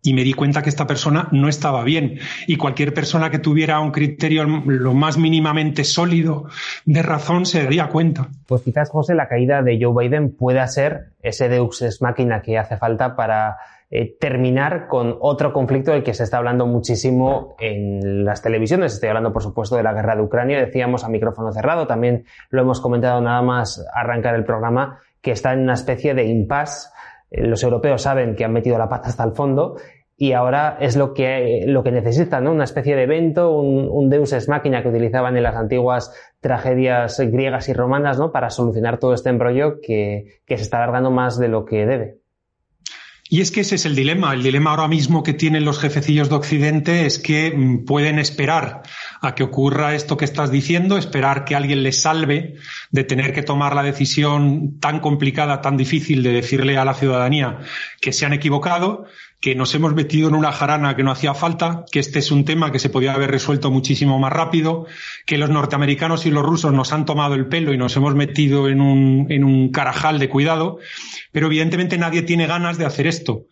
y 0.02 0.14
me 0.14 0.24
di 0.24 0.34
cuenta 0.34 0.62
que 0.62 0.70
esta 0.70 0.88
persona 0.88 1.28
no 1.32 1.50
estaba 1.50 1.84
bien. 1.84 2.20
Y 2.48 2.58
cualquier 2.58 2.94
persona 2.94 3.30
que 3.30 3.40
tuviera 3.40 3.80
un 3.80 3.92
criterio 3.92 4.46
lo 4.46 4.94
más 4.94 5.18
mínimamente 5.18 5.84
sólido 5.84 6.46
de 6.86 7.02
razón 7.02 7.46
se 7.46 7.64
daría 7.64 7.90
cuenta. 7.90 8.30
Pues 8.48 8.62
quizás, 8.62 8.90
José, 8.90 9.16
la 9.16 9.28
caída 9.28 9.62
de 9.62 9.80
Joe 9.82 10.08
Biden 10.08 10.36
pueda 10.36 10.66
ser 10.68 11.12
ese 11.22 11.50
deus 11.50 11.82
ex 11.82 12.02
máquina 12.02 12.42
que 12.42 12.58
hace 12.58 12.78
falta 12.78 13.16
para 13.16 13.58
eh, 13.90 14.18
terminar 14.20 14.88
con 14.88 15.18
otro 15.22 15.54
conflicto 15.54 15.92
del 15.92 16.04
que 16.04 16.14
se 16.14 16.24
está 16.24 16.38
hablando 16.38 16.68
muchísimo 16.68 17.56
en 17.58 18.26
las 18.26 18.42
televisiones. 18.42 18.94
Estoy 18.94 19.10
hablando, 19.10 19.32
por 19.32 19.44
supuesto, 19.44 19.78
de 19.78 19.84
la 19.84 19.94
guerra 19.94 20.16
de 20.16 20.22
Ucrania. 20.22 20.60
Decíamos 20.60 21.04
a 21.04 21.10
micrófono 21.10 21.52
cerrado. 21.54 21.88
También 21.88 22.26
lo 22.50 22.62
hemos 22.62 22.82
comentado 22.82 23.22
nada 23.22 23.42
más 23.42 23.86
arrancar 23.94 24.36
el 24.36 24.44
programa, 24.44 25.00
que 25.22 25.32
está 25.32 25.54
en 25.54 25.62
una 25.62 25.74
especie 25.74 26.14
de 26.14 26.26
impasse 26.26 26.90
los 27.32 27.64
europeos 27.64 28.02
saben 28.02 28.36
que 28.36 28.46
han 28.46 28.54
metido 28.54 28.78
la 28.78 28.90
pata 28.90 29.10
hasta 29.10 29.24
el 29.24 29.34
fondo 29.34 29.78
y 30.20 30.34
ahora 30.34 30.78
es 30.80 30.98
lo 30.98 31.14
que, 31.14 31.66
lo 31.68 31.84
que 31.84 31.92
necesitan, 31.92 32.44
¿no? 32.44 32.52
Una 32.52 32.64
especie 32.64 32.96
de 32.96 33.04
evento, 33.04 33.52
un, 33.52 34.10
deus 34.10 34.34
ex 34.34 34.50
máquina 34.50 34.82
que 34.82 34.90
utilizaban 34.90 35.38
en 35.38 35.44
las 35.44 35.56
antiguas 35.56 36.12
tragedias 36.42 37.20
griegas 37.20 37.70
y 37.70 37.74
romanas, 37.74 38.18
¿no? 38.18 38.32
Para 38.32 38.50
solucionar 38.50 38.98
todo 38.98 39.14
este 39.14 39.30
embrollo 39.30 39.80
que, 39.80 40.42
que 40.46 40.58
se 40.58 40.64
está 40.64 40.78
alargando 40.78 41.12
más 41.12 41.38
de 41.38 41.50
lo 41.50 41.66
que 41.66 41.86
debe. 41.86 42.17
Y 43.30 43.42
es 43.42 43.52
que 43.52 43.62
ese 43.62 43.76
es 43.76 43.86
el 43.86 43.96
dilema. 43.96 44.34
El 44.34 44.44
dilema 44.44 44.70
ahora 44.70 44.88
mismo 44.88 45.22
que 45.22 45.34
tienen 45.34 45.66
los 45.66 45.80
jefecillos 45.80 46.30
de 46.30 46.36
Occidente 46.36 47.06
es 47.06 47.20
que 47.20 47.52
mm, 47.52 47.86
pueden 47.86 48.20
esperar 48.20 48.84
a 49.22 49.36
que 49.36 49.44
ocurra 49.44 49.96
esto 49.96 50.16
que 50.16 50.26
estás 50.26 50.50
diciendo, 50.50 50.98
esperar 50.98 51.44
que 51.44 51.56
alguien 51.56 51.84
les 51.84 52.02
salve 52.02 52.56
de 52.92 53.04
tener 53.04 53.34
que 53.34 53.44
tomar 53.44 53.76
la 53.76 53.84
decisión 53.84 54.80
tan 54.80 55.00
complicada, 55.02 55.62
tan 55.62 55.76
difícil 55.76 56.24
de 56.24 56.32
decirle 56.32 56.78
a 56.78 56.86
la 56.86 56.94
ciudadanía 56.94 57.60
que 58.00 58.14
se 58.14 58.26
han 58.26 58.34
equivocado, 58.34 59.06
que 59.40 59.54
nos 59.54 59.74
hemos 59.76 59.94
metido 59.94 60.30
en 60.30 60.36
una 60.36 60.52
jarana 60.52 60.96
que 60.96 61.04
no 61.04 61.12
hacía 61.12 61.34
falta, 61.34 61.86
que 61.92 62.00
este 62.00 62.20
es 62.20 62.32
un 62.32 62.44
tema 62.44 62.72
que 62.72 62.80
se 62.80 62.90
podía 62.90 63.14
haber 63.14 63.30
resuelto 63.30 63.70
muchísimo 63.70 64.18
más 64.18 64.34
rápido, 64.34 64.88
que 65.26 65.38
los 65.38 65.50
norteamericanos 65.50 66.26
y 66.26 66.32
los 66.32 66.44
rusos 66.44 66.74
nos 66.74 66.92
han 66.92 67.06
tomado 67.06 67.36
el 67.36 67.48
pelo 67.48 67.74
y 67.74 67.78
nos 67.78 67.96
hemos 67.96 68.16
metido 68.16 68.68
en 68.68 68.82
un, 68.82 69.28
en 69.30 69.44
un 69.44 69.70
carajal 69.70 70.18
de 70.18 70.30
cuidado, 70.30 70.80
pero 71.32 71.48
evidentemente 71.48 71.98
nadie 71.98 72.24
tiene 72.24 72.48
ganas 72.48 72.78
de 72.78 72.86
hacer 72.86 73.06
esto 73.06 73.46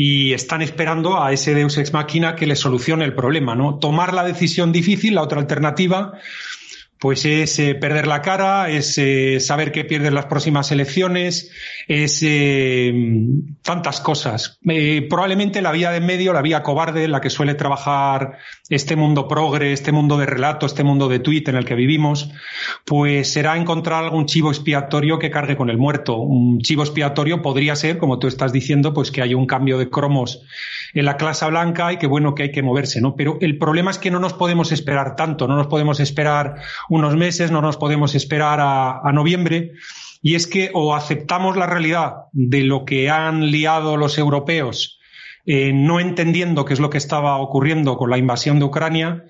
y 0.00 0.32
están 0.32 0.62
esperando 0.62 1.22
a 1.22 1.32
ese 1.32 1.54
Deus 1.54 1.76
ex 1.76 1.92
machina 1.92 2.36
que 2.36 2.46
les 2.46 2.60
solucione 2.60 3.04
el 3.04 3.14
problema, 3.14 3.56
¿no? 3.56 3.78
Tomar 3.78 4.14
la 4.14 4.22
decisión 4.24 4.70
difícil, 4.70 5.16
la 5.16 5.22
otra 5.22 5.40
alternativa, 5.40 6.12
pues 6.98 7.24
es 7.24 7.58
eh, 7.58 7.74
perder 7.74 8.06
la 8.06 8.22
cara, 8.22 8.70
es 8.70 8.96
eh, 8.98 9.40
saber 9.40 9.72
que 9.72 9.84
pierdes 9.84 10.12
las 10.12 10.26
próximas 10.26 10.72
elecciones, 10.72 11.50
es 11.86 12.20
eh, 12.22 12.92
tantas 13.62 14.00
cosas. 14.00 14.58
probablemente 15.08 15.62
la 15.62 15.72
vía 15.72 15.90
de 15.90 15.98
en 15.98 16.06
medio, 16.06 16.32
la 16.32 16.42
vía 16.42 16.62
cobarde, 16.62 17.08
la 17.08 17.20
que 17.20 17.28
suele 17.28 17.54
trabajar 17.54 18.38
este 18.68 18.96
mundo 18.96 19.28
progre, 19.28 19.72
este 19.72 19.92
mundo 19.92 20.16
de 20.16 20.26
relato, 20.26 20.64
este 20.64 20.84
mundo 20.84 21.08
de 21.08 21.18
tweet 21.18 21.44
en 21.46 21.56
el 21.56 21.64
que 21.64 21.74
vivimos, 21.74 22.30
pues 22.84 23.32
será 23.32 23.56
encontrar 23.56 24.04
algún 24.04 24.26
chivo 24.26 24.50
expiatorio 24.50 25.18
que 25.18 25.30
cargue 25.30 25.56
con 25.56 25.70
el 25.70 25.76
muerto. 25.76 26.16
Un 26.16 26.60
chivo 26.60 26.82
expiatorio 26.82 27.42
podría 27.42 27.76
ser, 27.76 27.98
como 27.98 28.18
tú 28.18 28.26
estás 28.26 28.52
diciendo, 28.52 28.94
pues 28.94 29.10
que 29.10 29.22
haya 29.22 29.36
un 29.36 29.46
cambio 29.46 29.78
de 29.78 29.90
cromos 29.90 30.42
en 30.94 31.04
la 31.04 31.16
clase 31.16 31.46
blanca 31.46 31.92
y 31.92 31.98
que 31.98 32.06
bueno 32.06 32.34
que 32.34 32.44
hay 32.44 32.52
que 32.52 32.62
moverse, 32.62 33.00
¿no? 33.00 33.14
Pero 33.16 33.38
el 33.40 33.58
problema 33.58 33.90
es 33.90 33.98
que 33.98 34.10
no 34.10 34.20
nos 34.20 34.32
podemos 34.32 34.72
esperar 34.72 35.16
tanto, 35.16 35.48
no 35.48 35.56
nos 35.56 35.66
podemos 35.66 36.00
esperar 36.00 36.56
unos 36.88 37.16
meses, 37.16 37.50
no 37.50 37.60
nos 37.60 37.76
podemos 37.76 38.14
esperar 38.14 38.58
a, 38.60 39.12
noviembre. 39.12 39.72
Y 40.22 40.34
es 40.34 40.46
que 40.46 40.70
o 40.74 40.94
aceptamos 40.94 41.56
la 41.56 41.66
realidad 41.66 42.14
de 42.32 42.62
lo 42.62 42.84
que 42.84 43.10
han 43.10 43.50
liado 43.50 43.96
los 43.96 44.18
europeos, 44.18 44.98
eh, 45.46 45.72
no 45.72 46.00
entendiendo 46.00 46.64
qué 46.64 46.74
es 46.74 46.80
lo 46.80 46.90
que 46.90 46.98
estaba 46.98 47.36
ocurriendo 47.38 47.96
con 47.96 48.10
la 48.10 48.18
invasión 48.18 48.58
de 48.58 48.64
Ucrania, 48.64 49.24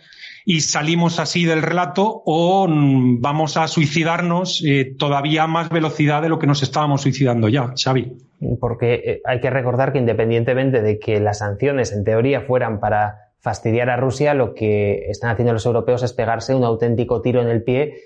y 0.51 0.63
salimos 0.63 1.21
así 1.21 1.45
del 1.45 1.61
relato 1.61 2.23
o 2.25 2.67
vamos 2.71 3.59
a 3.59 3.69
suicidarnos 3.69 4.65
eh, 4.67 4.95
todavía 4.99 5.43
a 5.43 5.47
más 5.47 5.69
velocidad 5.69 6.23
de 6.23 6.31
lo 6.31 6.39
que 6.39 6.47
nos 6.47 6.63
estábamos 6.63 7.03
suicidando 7.03 7.51
ya, 7.51 7.75
Xavi. 7.77 8.17
Porque 8.59 8.95
eh, 8.95 9.21
hay 9.27 9.41
que 9.43 9.51
recordar 9.51 9.93
que 9.93 9.99
independientemente 9.99 10.81
de 10.81 10.99
que 10.99 11.21
las 11.21 11.41
sanciones 11.41 11.93
en 11.93 12.03
teoría 12.03 12.41
fueran 12.41 12.81
para 12.81 13.33
fastidiar 13.41 13.91
a 13.91 13.99
Rusia, 13.99 14.33
lo 14.33 14.55
que 14.55 15.11
están 15.11 15.31
haciendo 15.31 15.53
los 15.53 15.67
europeos 15.67 16.03
es 16.03 16.15
pegarse 16.15 16.55
un 16.55 16.65
auténtico 16.65 17.21
tiro 17.21 17.43
en 17.43 17.49
el 17.49 17.63
pie 17.63 17.97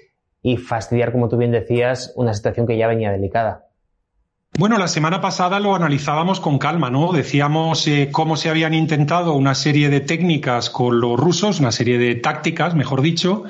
y 0.43 0.57
fastidiar, 0.57 1.13
como 1.13 1.29
tú 1.29 1.37
bien 1.37 1.53
decías, 1.53 2.13
una 2.17 2.35
situación 2.35 2.67
que 2.67 2.77
ya 2.77 2.89
venía 2.89 3.13
delicada. 3.13 3.67
Bueno, 4.59 4.77
la 4.77 4.87
semana 4.87 5.23
pasada 5.23 5.61
lo 5.61 5.75
analizábamos 5.75 6.39
con 6.39 6.59
calma, 6.59 6.91
¿no? 6.91 7.11
Decíamos 7.13 7.89
eh, 7.89 8.11
cómo 8.13 8.37
se 8.37 8.51
habían 8.51 8.75
intentado 8.75 9.33
una 9.33 9.55
serie 9.55 9.89
de 9.89 10.01
técnicas 10.01 10.69
con 10.69 11.01
los 11.01 11.19
rusos, 11.19 11.59
una 11.59 11.73
serie 11.73 11.97
de 11.97 12.17
tácticas, 12.17 12.75
mejor 12.75 13.01
dicho, 13.01 13.45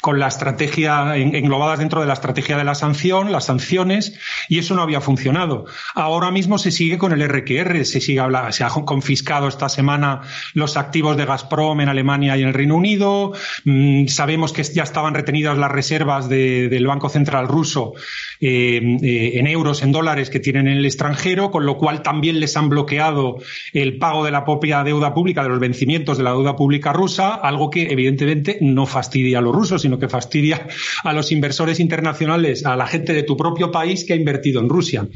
con 0.00 0.20
la 0.20 0.28
estrategia 0.28 1.16
englobadas 1.16 1.80
dentro 1.80 2.00
de 2.00 2.06
la 2.06 2.12
estrategia 2.12 2.56
de 2.56 2.62
la 2.62 2.76
sanción, 2.76 3.32
las 3.32 3.46
sanciones, 3.46 4.16
y 4.48 4.60
eso 4.60 4.76
no 4.76 4.82
había 4.82 5.00
funcionado. 5.00 5.64
Ahora 5.92 6.30
mismo 6.30 6.56
se 6.56 6.70
sigue 6.70 6.98
con 6.98 7.10
el 7.10 7.28
RQR, 7.28 7.84
se 7.84 8.00
sigue 8.00 8.20
hablando, 8.20 8.52
se 8.52 8.62
ha 8.62 8.68
confiscado 8.68 9.48
esta 9.48 9.68
semana 9.68 10.20
los 10.52 10.76
activos 10.76 11.16
de 11.16 11.24
Gazprom 11.26 11.80
en 11.80 11.88
Alemania 11.88 12.36
y 12.36 12.42
en 12.42 12.48
el 12.48 12.54
Reino 12.54 12.76
Unido. 12.76 13.32
Mm, 13.64 14.06
sabemos 14.06 14.52
que 14.52 14.62
ya 14.62 14.84
estaban 14.84 15.14
retenidas 15.14 15.58
las 15.58 15.72
reservas 15.72 16.28
del 16.28 16.86
Banco 16.86 17.08
Central 17.08 17.48
ruso 17.48 17.94
eh, 18.40 18.98
eh, 19.02 19.32
en 19.34 19.48
euros, 19.48 19.82
en 19.82 19.90
dólares 19.90 20.30
que 20.30 20.43
tienen 20.44 20.68
en 20.68 20.78
el 20.78 20.86
extranjero, 20.86 21.50
con 21.50 21.66
lo 21.66 21.76
cual 21.76 22.02
también 22.02 22.38
les 22.38 22.56
han 22.56 22.68
bloqueado 22.68 23.38
el 23.72 23.98
pago 23.98 24.24
de 24.24 24.30
la 24.30 24.44
propia 24.44 24.84
deuda 24.84 25.12
pública, 25.12 25.42
de 25.42 25.48
los 25.48 25.58
vencimientos 25.58 26.18
de 26.18 26.22
la 26.22 26.30
deuda 26.30 26.54
pública 26.54 26.92
rusa, 26.92 27.34
algo 27.34 27.70
que 27.70 27.88
evidentemente 27.90 28.58
no 28.60 28.86
fastidia 28.86 29.38
a 29.38 29.40
los 29.40 29.54
rusos, 29.54 29.82
sino 29.82 29.98
que 29.98 30.08
fastidia 30.08 30.68
a 31.02 31.12
los 31.12 31.32
inversores 31.32 31.80
internacionales, 31.80 32.64
a 32.64 32.76
la 32.76 32.86
gente 32.86 33.12
de 33.12 33.24
tu 33.24 33.36
propio 33.36 33.72
país 33.72 34.04
que 34.04 34.12
ha 34.12 34.16
invertido 34.16 34.60
en 34.60 34.68
Rusia. 34.68 35.08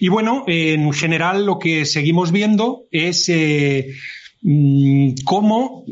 Y 0.00 0.08
bueno, 0.08 0.44
en 0.46 0.92
general 0.92 1.46
lo 1.46 1.58
que 1.58 1.86
seguimos 1.86 2.32
viendo 2.32 2.86
es 2.90 3.28
eh, 3.28 3.94
mm, 4.42 5.14
cómo 5.24 5.84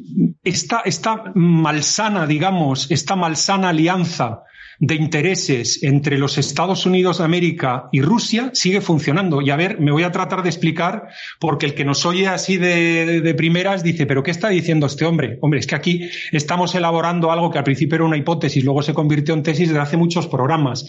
esta, 0.44 0.82
esta 0.84 1.32
malsana, 1.34 2.26
digamos, 2.26 2.90
esta 2.90 3.16
malsana 3.16 3.70
alianza 3.70 4.42
de 4.82 4.96
intereses 4.96 5.80
entre 5.84 6.18
los 6.18 6.38
Estados 6.38 6.86
Unidos 6.86 7.18
de 7.18 7.24
América 7.24 7.88
y 7.92 8.02
Rusia 8.02 8.50
sigue 8.52 8.80
funcionando. 8.80 9.40
Y 9.40 9.50
a 9.50 9.56
ver, 9.56 9.78
me 9.78 9.92
voy 9.92 10.02
a 10.02 10.10
tratar 10.10 10.42
de 10.42 10.48
explicar 10.48 11.04
porque 11.38 11.66
el 11.66 11.74
que 11.74 11.84
nos 11.84 12.04
oye 12.04 12.26
así 12.26 12.56
de, 12.56 13.20
de, 13.20 13.34
primeras 13.34 13.84
dice, 13.84 14.06
pero 14.06 14.24
¿qué 14.24 14.32
está 14.32 14.48
diciendo 14.48 14.86
este 14.86 15.04
hombre? 15.04 15.38
Hombre, 15.40 15.60
es 15.60 15.68
que 15.68 15.76
aquí 15.76 16.10
estamos 16.32 16.74
elaborando 16.74 17.30
algo 17.30 17.48
que 17.48 17.58
al 17.58 17.64
principio 17.64 17.94
era 17.94 18.04
una 18.06 18.16
hipótesis, 18.16 18.64
luego 18.64 18.82
se 18.82 18.92
convirtió 18.92 19.34
en 19.34 19.44
tesis 19.44 19.68
desde 19.68 19.80
hace 19.80 19.96
muchos 19.96 20.26
programas. 20.26 20.84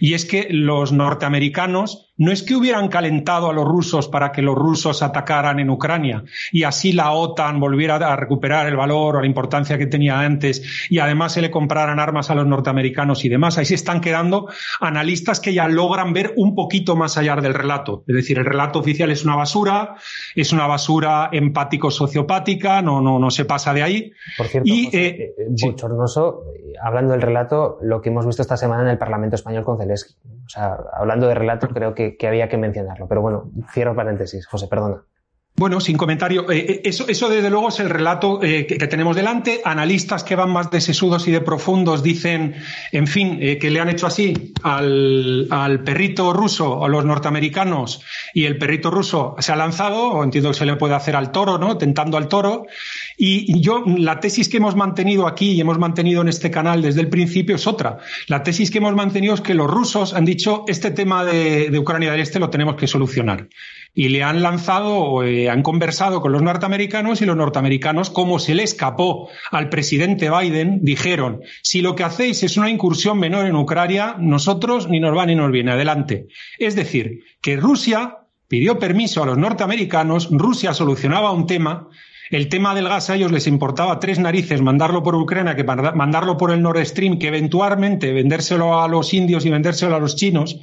Y 0.00 0.14
es 0.14 0.24
que 0.24 0.48
los 0.50 0.90
norteamericanos 0.90 2.06
no 2.16 2.32
es 2.32 2.42
que 2.42 2.56
hubieran 2.56 2.88
calentado 2.88 3.50
a 3.50 3.52
los 3.52 3.64
rusos 3.64 4.08
para 4.08 4.32
que 4.32 4.42
los 4.42 4.54
rusos 4.54 5.02
atacaran 5.02 5.60
en 5.60 5.70
Ucrania 5.70 6.24
y 6.50 6.62
así 6.62 6.92
la 6.92 7.12
OTAN 7.12 7.60
volviera 7.60 7.96
a 7.96 8.16
recuperar 8.16 8.66
el 8.66 8.76
valor 8.76 9.16
o 9.16 9.20
la 9.20 9.26
importancia 9.26 9.78
que 9.78 9.86
tenía 9.86 10.20
antes 10.20 10.88
y 10.90 10.98
además 10.98 11.34
se 11.34 11.42
le 11.42 11.50
compraran 11.50 12.00
armas 12.00 12.30
a 12.30 12.34
los 12.34 12.46
norteamericanos 12.46 13.24
y 13.24 13.28
demás. 13.36 13.58
Ahí 13.58 13.64
se 13.64 13.74
están 13.74 14.00
quedando 14.00 14.48
analistas 14.80 15.40
que 15.40 15.52
ya 15.52 15.68
logran 15.68 16.12
ver 16.12 16.32
un 16.36 16.54
poquito 16.54 16.96
más 16.96 17.18
allá 17.18 17.36
del 17.36 17.54
relato. 17.54 18.04
Es 18.06 18.16
decir, 18.16 18.38
el 18.38 18.46
relato 18.46 18.78
oficial 18.78 19.10
es 19.10 19.24
una 19.24 19.36
basura, 19.36 19.96
es 20.34 20.52
una 20.52 20.66
basura 20.66 21.28
empático-sociopática, 21.32 22.82
no, 22.82 23.00
no, 23.00 23.18
no 23.18 23.30
se 23.30 23.44
pasa 23.44 23.74
de 23.74 23.82
ahí. 23.82 24.12
Por 24.38 24.46
cierto, 24.46 24.68
y, 24.68 24.88
eh, 24.92 25.34
bochornoso, 25.62 26.44
hablando 26.82 27.12
del 27.12 27.22
relato, 27.22 27.78
lo 27.82 28.00
que 28.00 28.08
hemos 28.08 28.26
visto 28.26 28.42
esta 28.42 28.56
semana 28.56 28.82
en 28.82 28.88
el 28.88 28.98
Parlamento 28.98 29.36
Español 29.36 29.64
con 29.64 29.78
Zelensky. 29.78 30.14
O 30.24 30.48
sea, 30.48 30.76
hablando 30.94 31.26
de 31.26 31.34
relato, 31.34 31.68
creo 31.68 31.94
que 31.94 32.06
que, 32.14 32.26
había 32.26 32.48
que 32.48 32.56
mencionarlo. 32.56 33.08
Pero 33.08 33.22
bueno, 33.22 33.50
cierro 33.72 33.94
paréntesis. 33.94 34.46
José, 34.46 34.68
perdona. 34.68 35.02
Bueno, 35.58 35.80
sin 35.80 35.96
comentario. 35.96 36.50
Eh, 36.50 36.66
eh, 36.68 36.80
eso, 36.84 37.08
eso, 37.08 37.30
desde 37.30 37.48
luego, 37.48 37.70
es 37.70 37.80
el 37.80 37.88
relato 37.88 38.42
eh, 38.42 38.66
que, 38.66 38.76
tenemos 38.88 39.16
delante. 39.16 39.62
Analistas 39.64 40.22
que 40.22 40.36
van 40.36 40.50
más 40.50 40.70
de 40.70 40.82
sesudos 40.82 41.26
y 41.28 41.30
de 41.30 41.40
profundos 41.40 42.02
dicen, 42.02 42.56
en 42.92 43.06
fin, 43.06 43.38
que 43.38 43.70
le 43.70 43.80
han 43.80 43.88
hecho 43.88 44.06
así 44.06 44.52
al, 44.62 45.48
al, 45.50 45.82
perrito 45.82 46.34
ruso, 46.34 46.84
a 46.84 46.88
los 46.90 47.06
norteamericanos, 47.06 48.02
y 48.34 48.44
el 48.44 48.58
perrito 48.58 48.90
ruso 48.90 49.34
se 49.38 49.50
ha 49.50 49.56
lanzado, 49.56 50.10
o 50.10 50.24
entiendo 50.24 50.50
que 50.50 50.58
se 50.58 50.66
le 50.66 50.76
puede 50.76 50.94
hacer 50.94 51.16
al 51.16 51.32
toro, 51.32 51.56
¿no? 51.56 51.78
Tentando 51.78 52.18
al 52.18 52.28
toro. 52.28 52.66
Y 53.16 53.58
yo, 53.62 53.82
la 53.86 54.20
tesis 54.20 54.50
que 54.50 54.58
hemos 54.58 54.76
mantenido 54.76 55.26
aquí 55.26 55.52
y 55.52 55.60
hemos 55.62 55.78
mantenido 55.78 56.20
en 56.20 56.28
este 56.28 56.50
canal 56.50 56.82
desde 56.82 57.00
el 57.00 57.08
principio 57.08 57.56
es 57.56 57.66
otra. 57.66 57.96
La 58.26 58.42
tesis 58.42 58.70
que 58.70 58.76
hemos 58.76 58.94
mantenido 58.94 59.32
es 59.32 59.40
que 59.40 59.54
los 59.54 59.70
rusos 59.70 60.12
han 60.12 60.26
dicho, 60.26 60.64
este 60.68 60.90
tema 60.90 61.24
de, 61.24 61.70
de 61.70 61.78
Ucrania 61.78 62.12
del 62.12 62.20
Este 62.20 62.38
lo 62.38 62.50
tenemos 62.50 62.76
que 62.76 62.86
solucionar 62.86 63.48
y 63.98 64.10
le 64.10 64.22
han 64.22 64.42
lanzado, 64.42 65.24
eh, 65.24 65.48
han 65.48 65.62
conversado 65.62 66.20
con 66.20 66.30
los 66.30 66.42
norteamericanos 66.42 67.22
y 67.22 67.24
los 67.24 67.34
norteamericanos, 67.34 68.10
como 68.10 68.38
se 68.38 68.54
le 68.54 68.62
escapó 68.62 69.30
al 69.50 69.70
presidente 69.70 70.28
Biden, 70.30 70.80
dijeron, 70.82 71.40
si 71.62 71.80
lo 71.80 71.94
que 71.94 72.04
hacéis 72.04 72.42
es 72.42 72.58
una 72.58 72.68
incursión 72.68 73.18
menor 73.18 73.46
en 73.46 73.56
Ucrania, 73.56 74.16
nosotros 74.18 74.90
ni 74.90 75.00
nos 75.00 75.16
va 75.16 75.24
ni 75.24 75.34
nos 75.34 75.50
viene 75.50 75.72
adelante. 75.72 76.26
Es 76.58 76.76
decir, 76.76 77.24
que 77.40 77.56
Rusia 77.56 78.18
pidió 78.48 78.78
permiso 78.78 79.22
a 79.22 79.26
los 79.26 79.38
norteamericanos, 79.38 80.28
Rusia 80.30 80.74
solucionaba 80.74 81.32
un 81.32 81.46
tema, 81.46 81.88
el 82.30 82.48
tema 82.48 82.74
del 82.74 82.88
gas 82.88 83.10
a 83.10 83.14
ellos 83.14 83.32
les 83.32 83.46
importaba 83.46 84.00
tres 84.00 84.18
narices 84.18 84.62
mandarlo 84.62 85.02
por 85.02 85.14
Ucrania 85.14 85.56
que 85.56 85.64
mandarlo 85.64 86.36
por 86.36 86.50
el 86.50 86.62
Nord 86.62 86.84
Stream, 86.84 87.18
que 87.18 87.28
eventualmente 87.28 88.12
vendérselo 88.12 88.80
a 88.80 88.88
los 88.88 89.14
indios 89.14 89.44
y 89.44 89.50
vendérselo 89.50 89.94
a 89.94 90.00
los 90.00 90.16
chinos. 90.16 90.58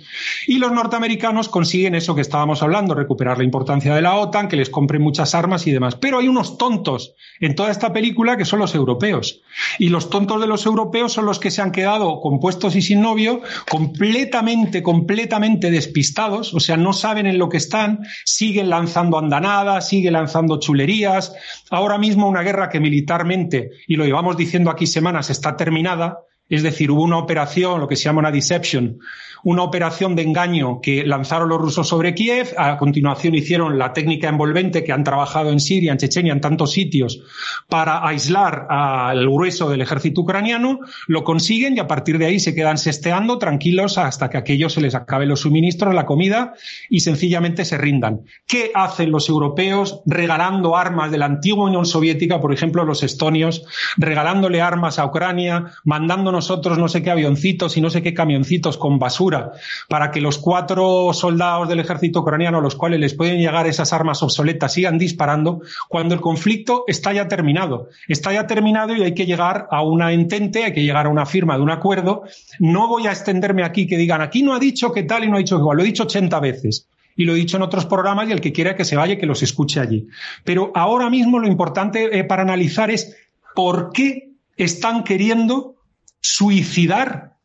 Y 0.47 0.57
los 0.57 0.71
norteamericanos 0.71 1.49
consiguen 1.49 1.95
eso 1.95 2.15
que 2.15 2.21
estábamos 2.21 2.63
hablando, 2.63 2.95
recuperar 2.95 3.37
la 3.37 3.43
importancia 3.43 3.95
de 3.95 4.01
la 4.01 4.15
OTAN, 4.15 4.47
que 4.47 4.57
les 4.57 4.69
compren 4.69 5.01
muchas 5.01 5.35
armas 5.35 5.67
y 5.67 5.71
demás. 5.71 5.95
Pero 5.95 6.19
hay 6.19 6.27
unos 6.27 6.57
tontos 6.57 7.15
en 7.39 7.55
toda 7.55 7.71
esta 7.71 7.93
película 7.93 8.37
que 8.37 8.45
son 8.45 8.59
los 8.59 8.75
europeos. 8.75 9.41
Y 9.79 9.89
los 9.89 10.09
tontos 10.09 10.41
de 10.41 10.47
los 10.47 10.65
europeos 10.65 11.13
son 11.13 11.25
los 11.25 11.39
que 11.39 11.51
se 11.51 11.61
han 11.61 11.71
quedado 11.71 12.19
compuestos 12.21 12.75
y 12.75 12.81
sin 12.81 13.01
novio, 13.01 13.41
completamente, 13.69 14.83
completamente 14.83 15.71
despistados, 15.71 16.53
o 16.53 16.59
sea, 16.59 16.77
no 16.77 16.93
saben 16.93 17.27
en 17.27 17.37
lo 17.37 17.49
que 17.49 17.57
están, 17.57 18.05
siguen 18.25 18.69
lanzando 18.69 19.17
andanadas, 19.17 19.87
siguen 19.87 20.13
lanzando 20.13 20.59
chulerías, 20.59 21.33
Ahora 21.69 21.97
mismo 21.97 22.27
una 22.27 22.41
guerra 22.41 22.69
que 22.69 22.79
militarmente, 22.79 23.71
y 23.87 23.95
lo 23.95 24.05
llevamos 24.05 24.37
diciendo 24.37 24.69
aquí 24.69 24.87
semanas, 24.87 25.29
está 25.29 25.55
terminada, 25.55 26.19
es 26.49 26.63
decir, 26.63 26.91
hubo 26.91 27.03
una 27.03 27.17
operación, 27.17 27.79
lo 27.79 27.87
que 27.87 27.95
se 27.95 28.03
llama 28.03 28.19
una 28.19 28.31
deception, 28.31 28.99
una 29.43 29.63
operación 29.63 30.15
de 30.15 30.23
engaño 30.23 30.79
que 30.81 31.05
lanzaron 31.05 31.49
los 31.49 31.59
rusos 31.59 31.87
sobre 31.87 32.13
Kiev. 32.13 32.53
A 32.57 32.77
continuación 32.77 33.35
hicieron 33.35 33.77
la 33.77 33.93
técnica 33.93 34.29
envolvente 34.29 34.83
que 34.83 34.93
han 34.93 35.03
trabajado 35.03 35.51
en 35.51 35.59
Siria, 35.59 35.91
en 35.91 35.97
Chechenia, 35.97 36.31
en 36.31 36.41
tantos 36.41 36.71
sitios 36.71 37.21
para 37.67 38.07
aislar 38.07 38.67
al 38.69 39.29
grueso 39.29 39.69
del 39.69 39.81
ejército 39.81 40.21
ucraniano. 40.21 40.79
Lo 41.07 41.23
consiguen 41.23 41.75
y 41.75 41.79
a 41.79 41.87
partir 41.87 42.17
de 42.17 42.25
ahí 42.25 42.39
se 42.39 42.55
quedan 42.55 42.77
sesteando 42.77 43.37
tranquilos 43.37 43.97
hasta 43.97 44.29
que 44.29 44.37
aquello 44.37 44.69
se 44.69 44.81
les 44.81 44.95
acabe 44.95 45.25
los 45.25 45.41
suministros, 45.41 45.93
la 45.93 46.05
comida 46.05 46.53
y 46.89 47.01
sencillamente 47.01 47.65
se 47.65 47.77
rindan. 47.77 48.21
¿Qué 48.47 48.71
hacen 48.73 49.11
los 49.11 49.27
europeos 49.27 50.01
regalando 50.05 50.77
armas 50.77 51.11
de 51.11 51.17
la 51.17 51.25
antigua 51.25 51.65
Unión 51.65 51.85
Soviética, 51.85 52.39
por 52.39 52.53
ejemplo, 52.53 52.85
los 52.85 53.03
estonios, 53.03 53.65
regalándole 53.97 54.61
armas 54.61 54.99
a 54.99 55.05
Ucrania, 55.05 55.65
mandando 55.83 56.31
nosotros 56.33 56.77
no 56.77 56.89
sé 56.89 57.01
qué 57.01 57.11
avioncitos 57.11 57.77
y 57.77 57.81
no 57.81 57.89
sé 57.89 58.01
qué 58.01 58.13
camioncitos 58.13 58.77
con 58.77 58.99
basura 58.99 59.53
para 59.87 60.11
que 60.11 60.19
los 60.19 60.37
cuatro 60.37 61.13
soldados 61.13 61.69
del 61.69 61.79
ejército 61.79 62.19
ucraniano, 62.19 62.57
a 62.57 62.61
los 62.61 62.75
cuales 62.75 62.99
les 62.99 63.13
pueden 63.13 63.37
llegar 63.37 63.67
esas 63.67 63.93
armas 63.93 64.21
obsoletas, 64.21 64.73
sigan 64.73 64.97
disparando, 64.97 65.61
cuando 65.87 66.13
el 66.13 66.19
conflicto 66.19 66.83
está 66.87 67.13
ya 67.13 67.29
terminado. 67.29 67.87
Está 68.07 68.33
ya 68.33 68.47
terminado 68.47 68.95
y 68.95 69.03
hay 69.03 69.13
que 69.13 69.25
llegar 69.25 69.67
a 69.71 69.81
una 69.81 70.11
entente, 70.11 70.65
hay 70.65 70.73
que 70.73 70.83
llegar 70.83 71.05
a 71.05 71.09
una 71.09 71.25
firma 71.25 71.55
de 71.55 71.63
un 71.63 71.71
acuerdo. 71.71 72.23
No 72.59 72.87
voy 72.89 73.07
a 73.07 73.11
extenderme 73.11 73.63
aquí 73.63 73.87
que 73.87 73.97
digan, 73.97 74.21
aquí 74.21 74.43
no 74.43 74.53
ha 74.53 74.59
dicho 74.59 74.91
que 74.91 75.03
tal 75.03 75.23
y 75.23 75.29
no 75.29 75.35
ha 75.35 75.39
dicho 75.39 75.55
que 75.55 75.61
igual, 75.61 75.77
lo 75.77 75.83
he 75.83 75.87
dicho 75.87 76.03
80 76.03 76.39
veces 76.39 76.87
y 77.15 77.25
lo 77.25 77.33
he 77.33 77.35
dicho 77.35 77.57
en 77.57 77.63
otros 77.63 77.85
programas 77.85 78.27
y 78.27 78.31
el 78.31 78.41
que 78.41 78.51
quiera 78.51 78.75
que 78.75 78.85
se 78.85 78.95
vaya, 78.95 79.17
que 79.17 79.25
los 79.25 79.43
escuche 79.43 79.79
allí. 79.79 80.07
Pero 80.43 80.71
ahora 80.75 81.09
mismo 81.09 81.39
lo 81.39 81.47
importante 81.47 82.17
eh, 82.17 82.23
para 82.23 82.41
analizar 82.41 82.89
es 82.89 83.15
por 83.55 83.91
qué 83.93 84.31
están 84.57 85.03
queriendo 85.03 85.75
suicidar 86.23 87.35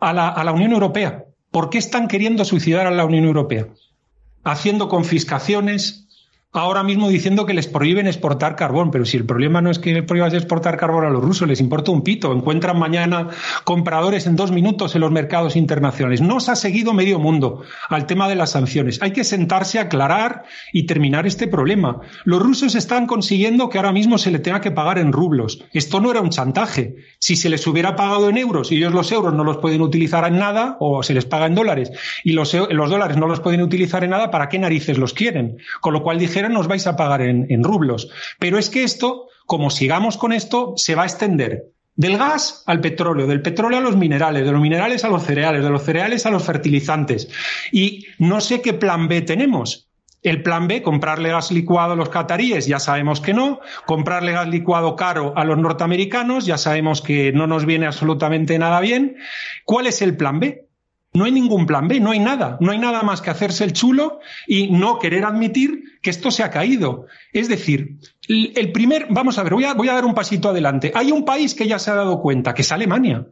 a 0.00 0.12
la, 0.12 0.28
a 0.28 0.42
la 0.42 0.52
Unión 0.52 0.72
Europea. 0.72 1.24
¿Por 1.50 1.70
qué 1.70 1.78
están 1.78 2.08
queriendo 2.08 2.44
suicidar 2.44 2.86
a 2.86 2.90
la 2.90 3.04
Unión 3.04 3.24
Europea? 3.24 3.68
Haciendo 4.42 4.88
confiscaciones, 4.88 6.08
ahora 6.52 6.82
mismo 6.82 7.08
diciendo 7.08 7.46
que 7.46 7.54
les 7.54 7.66
prohíben 7.66 8.06
exportar 8.06 8.56
carbón, 8.56 8.90
pero 8.90 9.06
si 9.06 9.16
el 9.16 9.24
problema 9.24 9.62
no 9.62 9.70
es 9.70 9.78
que 9.78 10.02
prohíbas 10.02 10.34
exportar 10.34 10.76
carbón 10.76 11.06
a 11.06 11.10
los 11.10 11.22
rusos, 11.22 11.48
les 11.48 11.60
importa 11.60 11.90
un 11.90 12.02
pito. 12.02 12.32
Encuentran 12.32 12.78
mañana 12.78 13.28
compradores 13.64 14.26
en 14.26 14.36
dos 14.36 14.52
minutos 14.52 14.94
en 14.94 15.00
los 15.00 15.10
mercados 15.10 15.56
internacionales. 15.56 16.20
No 16.20 16.40
se 16.40 16.52
ha 16.52 16.56
seguido 16.56 16.92
medio 16.92 17.18
mundo 17.18 17.62
al 17.88 18.06
tema 18.06 18.28
de 18.28 18.34
las 18.34 18.50
sanciones. 18.50 19.00
Hay 19.00 19.12
que 19.12 19.24
sentarse 19.24 19.78
a 19.78 19.82
aclarar 19.82 20.44
y 20.72 20.84
terminar 20.84 21.26
este 21.26 21.48
problema. 21.48 22.00
Los 22.24 22.42
rusos 22.42 22.74
están 22.74 23.06
consiguiendo 23.06 23.70
que 23.70 23.78
ahora 23.78 23.92
mismo 23.92 24.18
se 24.18 24.30
le 24.30 24.38
tenga 24.38 24.60
que 24.60 24.70
pagar 24.70 24.98
en 24.98 25.12
rublos. 25.12 25.64
Esto 25.72 26.00
no 26.00 26.10
era 26.10 26.20
un 26.20 26.30
chantaje. 26.30 26.96
Si 27.18 27.36
se 27.36 27.48
les 27.48 27.66
hubiera 27.66 27.96
pagado 27.96 28.28
en 28.28 28.36
euros 28.36 28.70
y 28.72 28.76
ellos 28.76 28.92
los 28.92 29.10
euros 29.10 29.32
no 29.32 29.44
los 29.44 29.56
pueden 29.56 29.80
utilizar 29.80 30.26
en 30.26 30.38
nada, 30.38 30.76
o 30.80 31.02
se 31.02 31.14
les 31.14 31.24
paga 31.24 31.46
en 31.46 31.54
dólares 31.54 31.90
y 32.24 32.32
los, 32.32 32.52
los 32.52 32.90
dólares 32.90 33.16
no 33.16 33.26
los 33.26 33.40
pueden 33.40 33.62
utilizar 33.62 34.04
en 34.04 34.10
nada, 34.10 34.30
¿para 34.30 34.50
qué 34.50 34.58
narices 34.58 34.98
los 34.98 35.14
quieren? 35.14 35.56
Con 35.80 35.94
lo 35.94 36.02
cual 36.02 36.18
dije 36.18 36.41
nos 36.48 36.68
vais 36.68 36.86
a 36.86 36.96
pagar 36.96 37.22
en, 37.22 37.64
rublos. 37.64 38.10
Pero 38.38 38.58
es 38.58 38.70
que 38.70 38.84
esto, 38.84 39.28
como 39.46 39.70
sigamos 39.70 40.16
con 40.16 40.32
esto, 40.32 40.74
se 40.76 40.94
va 40.94 41.02
a 41.02 41.06
extender 41.06 41.64
Del 41.94 42.16
gas 42.16 42.62
al 42.66 42.80
petróleo, 42.80 43.26
del 43.26 43.42
petróleo 43.42 43.78
a 43.78 43.82
los 43.82 43.96
minerales, 43.96 44.44
de 44.44 44.52
los 44.52 44.60
minerales 44.60 45.04
a 45.04 45.08
los 45.08 45.24
cereales, 45.24 45.62
de 45.62 45.70
los 45.70 45.82
cereales 45.82 46.26
a 46.26 46.30
los 46.30 46.44
fertilizantes. 46.44 47.28
Y 47.70 48.06
no 48.18 48.40
sé 48.40 48.62
qué 48.62 48.72
plan 48.72 49.08
B 49.08 49.22
tenemos. 49.22 49.88
El 50.22 50.42
plan 50.42 50.68
B, 50.68 50.82
comprarle 50.82 51.30
gas 51.30 51.50
licuado 51.50 51.94
a 51.94 51.96
los 51.96 52.08
cataríes, 52.08 52.66
ya 52.66 52.78
sabemos 52.78 53.20
que 53.20 53.34
no. 53.34 53.60
Comprarle 53.86 54.32
gas 54.32 54.48
licuado 54.48 54.94
caro 54.94 55.32
a 55.36 55.44
los 55.44 55.58
norteamericanos, 55.58 56.46
ya 56.46 56.58
sabemos 56.58 57.02
que 57.02 57.32
no 57.32 57.48
nos 57.48 57.66
viene 57.66 57.86
absolutamente 57.86 58.56
nada 58.58 58.80
bien. 58.80 59.16
¿Cuál 59.64 59.88
es 59.88 60.00
el 60.00 60.16
plan 60.16 60.38
B? 60.38 60.68
No 61.14 61.24
hay 61.24 61.32
ningún 61.32 61.66
plan 61.66 61.88
B, 61.88 62.00
no 62.00 62.10
hay 62.10 62.18
nada. 62.18 62.56
No 62.60 62.72
hay 62.72 62.78
nada 62.78 63.02
más 63.02 63.20
que 63.20 63.30
hacerse 63.30 63.64
el 63.64 63.72
chulo 63.72 64.20
y 64.46 64.70
no 64.70 64.98
querer 64.98 65.24
admitir 65.24 65.98
que 66.00 66.10
esto 66.10 66.30
se 66.30 66.42
ha 66.42 66.50
caído. 66.50 67.06
Es 67.32 67.48
decir, 67.48 67.98
el 68.28 68.72
primer, 68.72 69.08
vamos 69.10 69.38
a 69.38 69.42
ver, 69.42 69.52
voy 69.52 69.64
a, 69.64 69.74
voy 69.74 69.88
a 69.88 69.94
dar 69.94 70.04
un 70.04 70.14
pasito 70.14 70.48
adelante. 70.48 70.90
Hay 70.94 71.12
un 71.12 71.24
país 71.24 71.54
que 71.54 71.68
ya 71.68 71.78
se 71.78 71.90
ha 71.90 71.94
dado 71.94 72.20
cuenta, 72.20 72.54
que 72.54 72.62
es 72.62 72.72
Alemania. 72.72 73.26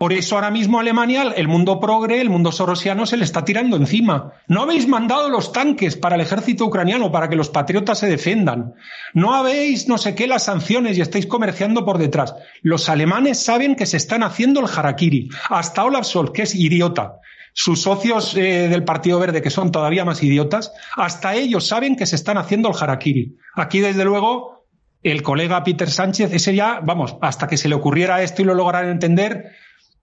Por 0.00 0.14
eso 0.14 0.36
ahora 0.36 0.50
mismo 0.50 0.80
Alemania, 0.80 1.24
el 1.36 1.46
mundo 1.46 1.78
progre, 1.78 2.22
el 2.22 2.30
mundo 2.30 2.52
sorosiano 2.52 3.04
se 3.04 3.18
le 3.18 3.24
está 3.24 3.44
tirando 3.44 3.76
encima. 3.76 4.32
No 4.48 4.62
habéis 4.62 4.88
mandado 4.88 5.28
los 5.28 5.52
tanques 5.52 5.94
para 5.94 6.14
el 6.14 6.22
ejército 6.22 6.64
ucraniano 6.64 7.12
para 7.12 7.28
que 7.28 7.36
los 7.36 7.50
patriotas 7.50 7.98
se 7.98 8.06
defendan. 8.06 8.72
No 9.12 9.34
habéis 9.34 9.88
no 9.88 9.98
sé 9.98 10.14
qué 10.14 10.26
las 10.26 10.44
sanciones 10.44 10.96
y 10.96 11.02
estáis 11.02 11.26
comerciando 11.26 11.84
por 11.84 11.98
detrás. 11.98 12.34
Los 12.62 12.88
alemanes 12.88 13.44
saben 13.44 13.76
que 13.76 13.84
se 13.84 13.98
están 13.98 14.22
haciendo 14.22 14.60
el 14.60 14.70
harakiri. 14.74 15.28
Hasta 15.50 15.84
Olaf 15.84 16.06
Scholz, 16.06 16.30
que 16.30 16.42
es 16.44 16.54
idiota. 16.54 17.16
Sus 17.52 17.82
socios 17.82 18.34
eh, 18.38 18.68
del 18.70 18.84
Partido 18.84 19.18
Verde, 19.18 19.42
que 19.42 19.50
son 19.50 19.70
todavía 19.70 20.06
más 20.06 20.22
idiotas, 20.22 20.72
hasta 20.96 21.34
ellos 21.34 21.68
saben 21.68 21.96
que 21.96 22.06
se 22.06 22.16
están 22.16 22.38
haciendo 22.38 22.70
el 22.70 22.76
harakiri. 22.80 23.36
Aquí, 23.54 23.80
desde 23.80 24.06
luego, 24.06 24.64
el 25.02 25.22
colega 25.22 25.62
Peter 25.62 25.90
Sánchez, 25.90 26.32
ese 26.32 26.54
ya, 26.54 26.80
vamos, 26.82 27.18
hasta 27.20 27.48
que 27.48 27.58
se 27.58 27.68
le 27.68 27.74
ocurriera 27.74 28.22
esto 28.22 28.40
y 28.40 28.46
lo 28.46 28.54
lograran 28.54 28.88
entender, 28.88 29.52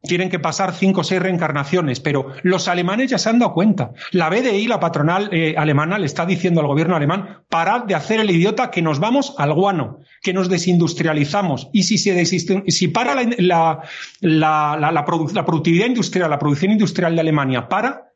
tienen 0.01 0.30
que 0.30 0.39
pasar 0.39 0.74
cinco 0.74 1.01
o 1.01 1.04
seis 1.04 1.22
reencarnaciones, 1.22 2.00
pero 2.00 2.32
los 2.44 2.68
alemanes 2.68 3.10
ya 3.10 3.18
se 3.18 3.30
han 3.30 3.39
dado 3.39 3.54
cuenta. 3.54 3.92
La 4.12 4.30
BDI, 4.30 4.68
la 4.68 4.80
patronal 4.80 5.30
eh, 5.32 5.56
alemana, 5.58 6.00
le 6.00 6.06
está 6.06 6.25
diciendo 6.25 6.62
al 6.62 6.68
gobierno 6.68 6.96
alemán, 6.96 7.44
parad 7.50 7.84
de 7.84 7.96
hacer 7.96 8.20
el 8.20 8.32
idiota 8.32 8.72
que 8.72 8.82
nos 8.82 9.00
vamos 9.00 9.36
al 9.38 9.54
guano, 9.54 10.00
que 10.22 10.34
nos 10.34 10.50
desindustrializamos. 10.50 11.70
Y 11.74 11.84
si, 11.84 11.98
se 11.98 12.25
si 12.25 12.88
para 12.88 13.16
la, 13.16 13.30
la, 13.38 13.82
la, 14.22 14.92
la 14.92 15.46
productividad 15.46 15.88
industrial, 15.88 16.30
la 16.30 16.39
producción 16.39 16.72
industrial 16.72 17.16
de 17.16 17.22
Alemania 17.22 17.68
para, 17.68 18.08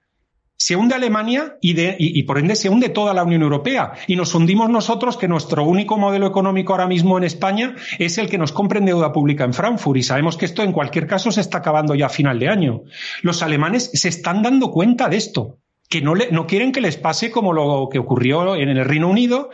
se 0.62 0.76
hunde 0.76 0.94
Alemania 0.94 1.58
y, 1.60 2.22
por 2.22 2.38
ende 2.38 2.56
se 2.56 2.70
hunde 2.70 2.90
toda 2.90 3.16
la 3.16 3.24
Unión 3.24 3.42
Europea. 3.42 3.94
Y 4.06 4.16
nos 4.16 4.36
hundimos 4.36 4.70
nosotros 4.70 5.18
que 5.18 5.28
nuestro 5.28 5.66
único 5.66 5.98
modelo 5.98 6.28
económico 6.28 6.74
ahora 6.74 6.86
mismo 6.86 7.18
en 7.18 7.24
España 7.24 7.76
es 7.98 8.20
el 8.20 8.30
que 8.30 8.38
nos 8.38 8.52
compre 8.52 8.78
en 8.78 8.86
deuda 8.86 9.12
pública 9.12 9.44
en 9.44 9.56
Frankfurt. 9.56 9.98
Y 9.98 10.04
sabemos 10.04 10.38
que 10.38 10.46
esto 10.46 10.62
en 10.62 10.72
cualquier 10.72 11.08
caso 11.08 11.32
se 11.32 11.42
está 11.42 11.58
acabando 11.58 11.96
ya 11.96 12.06
a 12.06 12.10
final 12.10 12.38
de 12.38 12.50
año. 12.50 12.84
Los 13.24 13.42
alemanes 13.42 13.90
se 13.92 14.08
están 14.08 14.44
dando 14.44 14.70
cuenta 14.70 15.10
de 15.10 15.18
esto 15.18 15.58
que 15.92 16.02
no, 16.02 16.16
le, 16.16 16.32
no 16.32 16.48
quieren 16.48 16.72
que 16.72 16.80
les 16.80 16.96
pase 16.96 17.30
como 17.32 17.52
lo 17.52 17.90
que 17.92 18.00
ocurrió 18.00 18.56
en 18.56 18.70
el 18.70 18.86
Reino 18.86 19.10
Unido. 19.10 19.50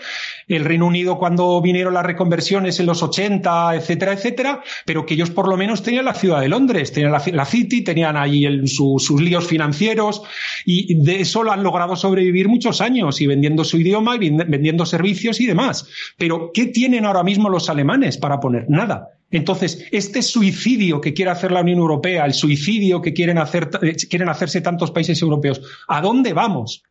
El 0.47 0.63
Reino 0.65 0.85
Unido 0.85 1.17
cuando 1.17 1.59
vinieron 1.61 1.95
las 1.95 2.05
reconversiones 2.05 2.79
en 2.79 2.85
los 2.85 3.01
80, 3.01 3.75
etcétera, 3.75 4.13
etcétera, 4.13 4.61
pero 4.85 5.05
que 5.05 5.15
ellos 5.15 5.31
por 5.31 5.49
lo 5.49 5.57
menos 5.57 5.81
tenían 5.81 6.05
la 6.05 6.13
ciudad 6.13 6.39
de 6.39 6.47
Londres, 6.47 6.93
tenían 6.93 7.11
la, 7.11 7.45
City, 7.45 7.83
tenían 7.83 8.15
ahí 8.15 8.45
sus 8.67 9.19
líos 9.19 9.47
financieros 9.47 10.21
y 10.63 11.03
de 11.03 11.21
eso 11.21 11.41
lo 11.41 11.51
han 11.51 11.63
logrado 11.63 11.95
sobrevivir 11.95 12.47
muchos 12.47 12.81
años 12.81 13.19
y 13.19 13.25
vendiendo 13.25 13.63
su 13.63 13.79
idioma 13.79 14.15
y 14.15 14.29
vendiendo 14.29 14.85
servicios 14.85 15.41
y 15.41 15.47
demás. 15.47 15.89
Pero 16.17 16.51
¿qué 16.53 16.67
tienen 16.67 17.05
ahora 17.05 17.23
mismo 17.23 17.49
los 17.49 17.67
alemanes 17.67 18.17
para 18.17 18.39
poner? 18.39 18.69
Nada. 18.69 19.16
Entonces, 19.29 19.85
este 19.91 20.21
suicidio 20.21 21.01
que 21.01 21.13
quiere 21.13 21.31
hacer 21.31 21.51
la 21.51 21.61
Unión 21.61 21.79
Europea, 21.79 22.25
el 22.25 22.33
suicidio 22.33 23.01
que 23.01 23.13
quieren, 23.13 23.37
hacer, 23.37 23.69
eh, 23.81 23.95
quieren 24.09 24.29
hacerse 24.29 24.61
tantos 24.61 24.91
países 24.91 25.21
europeos, 25.21 25.61
¿a 25.87 26.01
dónde 26.01 26.33
vamos? 26.33 26.83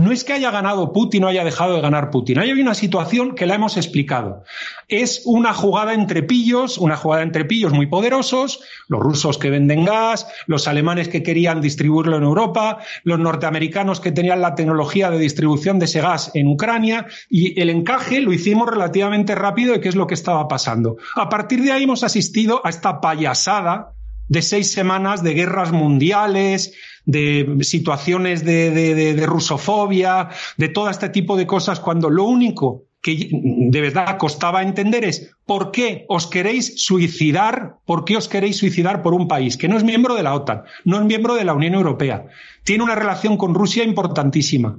No 0.00 0.12
es 0.12 0.24
que 0.24 0.32
haya 0.32 0.50
ganado 0.50 0.94
Putin 0.94 1.24
o 1.24 1.28
haya 1.28 1.44
dejado 1.44 1.74
de 1.74 1.82
ganar 1.82 2.10
Putin. 2.10 2.38
Hay 2.38 2.52
una 2.52 2.72
situación 2.72 3.34
que 3.34 3.44
la 3.44 3.56
hemos 3.56 3.76
explicado. 3.76 4.44
Es 4.88 5.20
una 5.26 5.52
jugada 5.52 5.92
entre 5.92 6.22
pillos, 6.22 6.78
una 6.78 6.96
jugada 6.96 7.22
entre 7.22 7.44
pillos 7.44 7.74
muy 7.74 7.86
poderosos, 7.86 8.62
los 8.88 8.98
rusos 8.98 9.36
que 9.36 9.50
venden 9.50 9.84
gas, 9.84 10.26
los 10.46 10.68
alemanes 10.68 11.08
que 11.08 11.22
querían 11.22 11.60
distribuirlo 11.60 12.16
en 12.16 12.22
Europa, 12.22 12.78
los 13.04 13.18
norteamericanos 13.18 14.00
que 14.00 14.10
tenían 14.10 14.40
la 14.40 14.54
tecnología 14.54 15.10
de 15.10 15.18
distribución 15.18 15.78
de 15.78 15.84
ese 15.84 16.00
gas 16.00 16.30
en 16.32 16.48
Ucrania, 16.48 17.06
y 17.28 17.60
el 17.60 17.68
encaje 17.68 18.20
lo 18.20 18.32
hicimos 18.32 18.70
relativamente 18.70 19.34
rápido 19.34 19.74
de 19.74 19.80
qué 19.80 19.90
es 19.90 19.96
lo 19.96 20.06
que 20.06 20.14
estaba 20.14 20.48
pasando. 20.48 20.96
A 21.14 21.28
partir 21.28 21.62
de 21.62 21.72
ahí 21.72 21.82
hemos 21.82 22.04
asistido 22.04 22.62
a 22.64 22.70
esta 22.70 23.02
payasada 23.02 23.92
de 24.30 24.42
seis 24.42 24.72
semanas 24.72 25.22
de 25.24 25.34
guerras 25.34 25.72
mundiales, 25.72 26.72
de 27.04 27.58
situaciones 27.62 28.44
de, 28.44 29.24
rusofobia, 29.26 30.28
de 30.56 30.68
todo 30.68 30.88
este 30.88 31.08
tipo 31.08 31.36
de 31.36 31.48
cosas, 31.48 31.80
cuando 31.80 32.08
lo 32.08 32.24
único 32.24 32.84
que 33.02 33.28
de 33.32 33.80
verdad 33.80 34.18
costaba 34.18 34.62
entender 34.62 35.04
es 35.04 35.34
por 35.46 35.72
qué 35.72 36.04
os 36.08 36.28
queréis 36.28 36.84
suicidar, 36.84 37.78
por 37.84 38.04
qué 38.04 38.16
os 38.16 38.28
queréis 38.28 38.58
suicidar 38.58 39.02
por 39.02 39.14
un 39.14 39.26
país 39.26 39.56
que 39.56 39.68
no 39.68 39.76
es 39.76 39.82
miembro 39.82 40.14
de 40.14 40.22
la 40.22 40.34
OTAN, 40.34 40.62
no 40.84 41.00
es 41.00 41.04
miembro 41.04 41.34
de 41.34 41.44
la 41.44 41.54
Unión 41.54 41.74
Europea, 41.74 42.26
tiene 42.62 42.84
una 42.84 42.94
relación 42.94 43.36
con 43.36 43.54
Rusia 43.54 43.82
importantísima. 43.82 44.78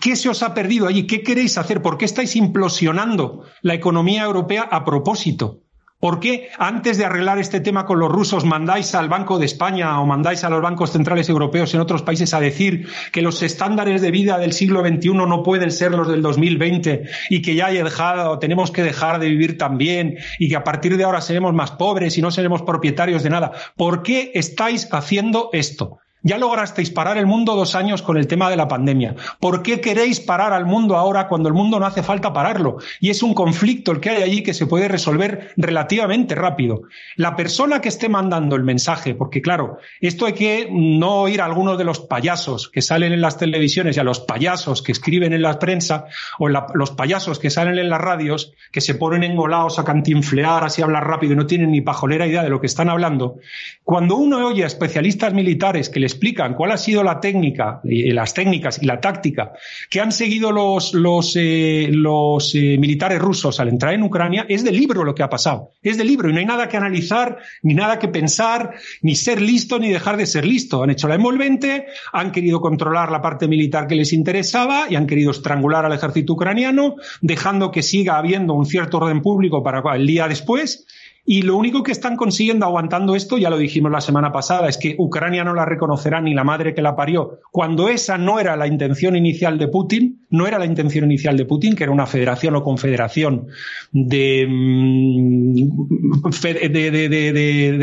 ¿Qué 0.00 0.16
se 0.16 0.28
os 0.28 0.42
ha 0.42 0.52
perdido 0.52 0.88
allí? 0.88 1.06
¿Qué 1.06 1.22
queréis 1.22 1.58
hacer? 1.58 1.80
¿Por 1.80 1.96
qué 1.96 2.06
estáis 2.06 2.34
implosionando 2.34 3.44
la 3.62 3.74
economía 3.74 4.24
europea 4.24 4.62
a 4.62 4.84
propósito? 4.84 5.60
¿Por 6.00 6.20
qué 6.20 6.50
antes 6.58 6.96
de 6.96 7.04
arreglar 7.04 7.40
este 7.40 7.58
tema 7.58 7.84
con 7.84 7.98
los 7.98 8.08
rusos 8.08 8.44
mandáis 8.44 8.94
al 8.94 9.08
Banco 9.08 9.40
de 9.40 9.46
España 9.46 10.00
o 10.00 10.06
mandáis 10.06 10.44
a 10.44 10.48
los 10.48 10.62
bancos 10.62 10.92
centrales 10.92 11.28
europeos 11.28 11.74
en 11.74 11.80
otros 11.80 12.02
países 12.02 12.32
a 12.34 12.40
decir 12.40 12.86
que 13.10 13.20
los 13.20 13.42
estándares 13.42 14.00
de 14.00 14.12
vida 14.12 14.38
del 14.38 14.52
siglo 14.52 14.86
XXI 14.86 15.08
no 15.14 15.42
pueden 15.42 15.72
ser 15.72 15.90
los 15.90 16.06
del 16.06 16.22
2020 16.22 17.02
y 17.30 17.42
que 17.42 17.56
ya 17.56 17.66
hay 17.66 17.82
dejado, 17.82 18.38
tenemos 18.38 18.70
que 18.70 18.84
dejar 18.84 19.18
de 19.18 19.28
vivir 19.28 19.58
también 19.58 20.18
y 20.38 20.48
que 20.48 20.54
a 20.54 20.62
partir 20.62 20.96
de 20.96 21.02
ahora 21.02 21.20
seremos 21.20 21.52
más 21.52 21.72
pobres 21.72 22.16
y 22.16 22.22
no 22.22 22.30
seremos 22.30 22.62
propietarios 22.62 23.24
de 23.24 23.30
nada? 23.30 23.50
¿Por 23.76 24.04
qué 24.04 24.30
estáis 24.34 24.88
haciendo 24.92 25.50
esto? 25.52 25.98
Ya 26.22 26.36
lograsteis 26.36 26.90
parar 26.90 27.16
el 27.16 27.26
mundo 27.26 27.54
dos 27.54 27.76
años 27.76 28.02
con 28.02 28.16
el 28.16 28.26
tema 28.26 28.50
de 28.50 28.56
la 28.56 28.66
pandemia. 28.66 29.14
¿Por 29.38 29.62
qué 29.62 29.80
queréis 29.80 30.18
parar 30.18 30.52
al 30.52 30.66
mundo 30.66 30.96
ahora 30.96 31.28
cuando 31.28 31.48
el 31.48 31.54
mundo 31.54 31.78
no 31.78 31.86
hace 31.86 32.02
falta 32.02 32.32
pararlo? 32.32 32.78
Y 33.00 33.10
es 33.10 33.22
un 33.22 33.34
conflicto 33.34 33.92
el 33.92 34.00
que 34.00 34.10
hay 34.10 34.22
allí 34.22 34.42
que 34.42 34.52
se 34.52 34.66
puede 34.66 34.88
resolver 34.88 35.52
relativamente 35.56 36.34
rápido. 36.34 36.82
La 37.16 37.36
persona 37.36 37.80
que 37.80 37.88
esté 37.88 38.08
mandando 38.08 38.56
el 38.56 38.64
mensaje, 38.64 39.14
porque 39.14 39.40
claro, 39.40 39.78
esto 40.00 40.26
hay 40.26 40.32
que 40.32 40.68
no 40.72 41.22
oír 41.22 41.40
a 41.40 41.44
algunos 41.44 41.78
de 41.78 41.84
los 41.84 42.00
payasos 42.00 42.68
que 42.68 42.82
salen 42.82 43.12
en 43.12 43.20
las 43.20 43.38
televisiones 43.38 43.96
y 43.96 44.00
a 44.00 44.04
los 44.04 44.20
payasos 44.20 44.82
que 44.82 44.92
escriben 44.92 45.32
en 45.32 45.42
la 45.42 45.58
prensa 45.58 46.06
o 46.38 46.48
los 46.48 46.90
payasos 46.90 47.38
que 47.38 47.50
salen 47.50 47.78
en 47.78 47.90
las 47.90 48.00
radios, 48.00 48.52
que 48.72 48.80
se 48.80 48.94
ponen 48.94 49.22
engolados 49.22 49.78
a 49.78 49.84
cantinflear, 49.84 50.64
así 50.64 50.82
hablar 50.82 51.06
rápido 51.06 51.34
y 51.34 51.36
no 51.36 51.46
tienen 51.46 51.70
ni 51.70 51.80
pajolera 51.80 52.26
idea 52.26 52.42
de 52.42 52.50
lo 52.50 52.60
que 52.60 52.66
están 52.66 52.88
hablando. 52.88 53.36
Cuando 53.84 54.16
uno 54.16 54.46
oye 54.46 54.64
a 54.64 54.66
especialistas 54.66 55.32
militares 55.32 55.88
que 55.88 56.00
les 56.00 56.07
explican 56.08 56.54
cuál 56.54 56.72
ha 56.72 56.76
sido 56.76 57.04
la 57.04 57.20
técnica, 57.20 57.80
y 57.84 58.10
las 58.10 58.34
técnicas 58.34 58.82
y 58.82 58.86
la 58.86 59.00
táctica 59.00 59.52
que 59.90 60.00
han 60.00 60.12
seguido 60.12 60.50
los, 60.50 60.94
los, 60.94 61.36
eh, 61.36 61.88
los 61.90 62.54
eh, 62.54 62.76
militares 62.78 63.20
rusos 63.20 63.60
al 63.60 63.68
entrar 63.68 63.94
en 63.94 64.02
Ucrania, 64.02 64.46
es 64.48 64.64
de 64.64 64.72
libro 64.72 65.04
lo 65.04 65.14
que 65.14 65.22
ha 65.22 65.30
pasado. 65.30 65.70
Es 65.82 65.96
de 65.96 66.04
libro 66.04 66.28
y 66.28 66.32
no 66.32 66.38
hay 66.38 66.46
nada 66.46 66.68
que 66.68 66.76
analizar, 66.76 67.38
ni 67.62 67.74
nada 67.74 67.98
que 67.98 68.08
pensar, 68.08 68.74
ni 69.02 69.14
ser 69.14 69.40
listo, 69.40 69.78
ni 69.78 69.90
dejar 69.90 70.16
de 70.16 70.26
ser 70.26 70.44
listo. 70.44 70.82
Han 70.82 70.90
hecho 70.90 71.08
la 71.08 71.14
envolvente, 71.14 71.86
han 72.12 72.32
querido 72.32 72.60
controlar 72.60 73.10
la 73.10 73.22
parte 73.22 73.48
militar 73.48 73.86
que 73.86 73.94
les 73.94 74.12
interesaba 74.12 74.86
y 74.90 74.96
han 74.96 75.06
querido 75.06 75.30
estrangular 75.30 75.84
al 75.84 75.92
ejército 75.92 76.32
ucraniano, 76.32 76.96
dejando 77.20 77.70
que 77.70 77.82
siga 77.82 78.18
habiendo 78.18 78.54
un 78.54 78.66
cierto 78.66 78.98
orden 78.98 79.22
público 79.22 79.62
para 79.62 79.82
el 79.94 80.06
día 80.06 80.28
después 80.28 80.86
y 81.30 81.42
lo 81.42 81.58
único 81.58 81.82
que 81.82 81.92
están 81.92 82.16
consiguiendo 82.16 82.64
aguantando 82.64 83.14
esto, 83.14 83.36
ya 83.36 83.50
lo 83.50 83.58
dijimos 83.58 83.92
la 83.92 84.00
semana 84.00 84.32
pasada, 84.32 84.66
es 84.66 84.78
que 84.78 84.96
Ucrania 84.98 85.44
no 85.44 85.52
la 85.52 85.66
reconocerá 85.66 86.22
ni 86.22 86.32
la 86.32 86.42
madre 86.42 86.72
que 86.72 86.80
la 86.80 86.96
parió, 86.96 87.40
cuando 87.52 87.90
esa 87.90 88.16
no 88.16 88.40
era 88.40 88.56
la 88.56 88.66
intención 88.66 89.14
inicial 89.14 89.58
de 89.58 89.68
Putin, 89.68 90.24
no 90.30 90.46
era 90.46 90.58
la 90.58 90.64
intención 90.64 91.04
inicial 91.04 91.36
de 91.36 91.44
Putin, 91.44 91.76
que 91.76 91.84
era 91.84 91.92
una 91.92 92.06
federación 92.06 92.56
o 92.56 92.64
confederación 92.64 93.48
de, 93.92 94.46
mm, 94.48 95.68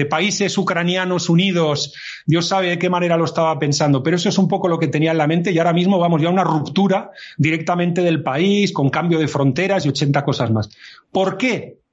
países 0.09 0.57
ucranianos 0.57 1.29
unidos. 1.29 1.93
Dios 2.25 2.47
sabe 2.47 2.69
de 2.69 2.79
qué 2.79 2.89
manera 2.89 3.15
lo 3.15 3.25
estaba 3.25 3.59
pensando, 3.59 4.01
pero 4.01 4.15
eso 4.15 4.27
es 4.27 4.39
un 4.39 4.47
poco 4.47 4.67
lo 4.67 4.79
que 4.79 4.87
tenía 4.87 5.11
en 5.11 5.19
la 5.19 5.27
mente 5.27 5.51
y 5.51 5.59
ahora 5.59 5.73
mismo 5.73 5.99
vamos 5.99 6.19
ya 6.19 6.29
a 6.29 6.31
una 6.31 6.43
ruptura 6.43 7.11
directamente 7.37 8.01
del 8.01 8.23
país, 8.23 8.73
con 8.73 8.89
cambio 8.89 9.19
de 9.19 9.27
fronteras 9.27 9.85
y 9.85 9.89
80 9.89 10.23
cosas 10.25 10.49
más. 10.49 10.71
¿Por 11.11 11.37
qué? 11.37 11.84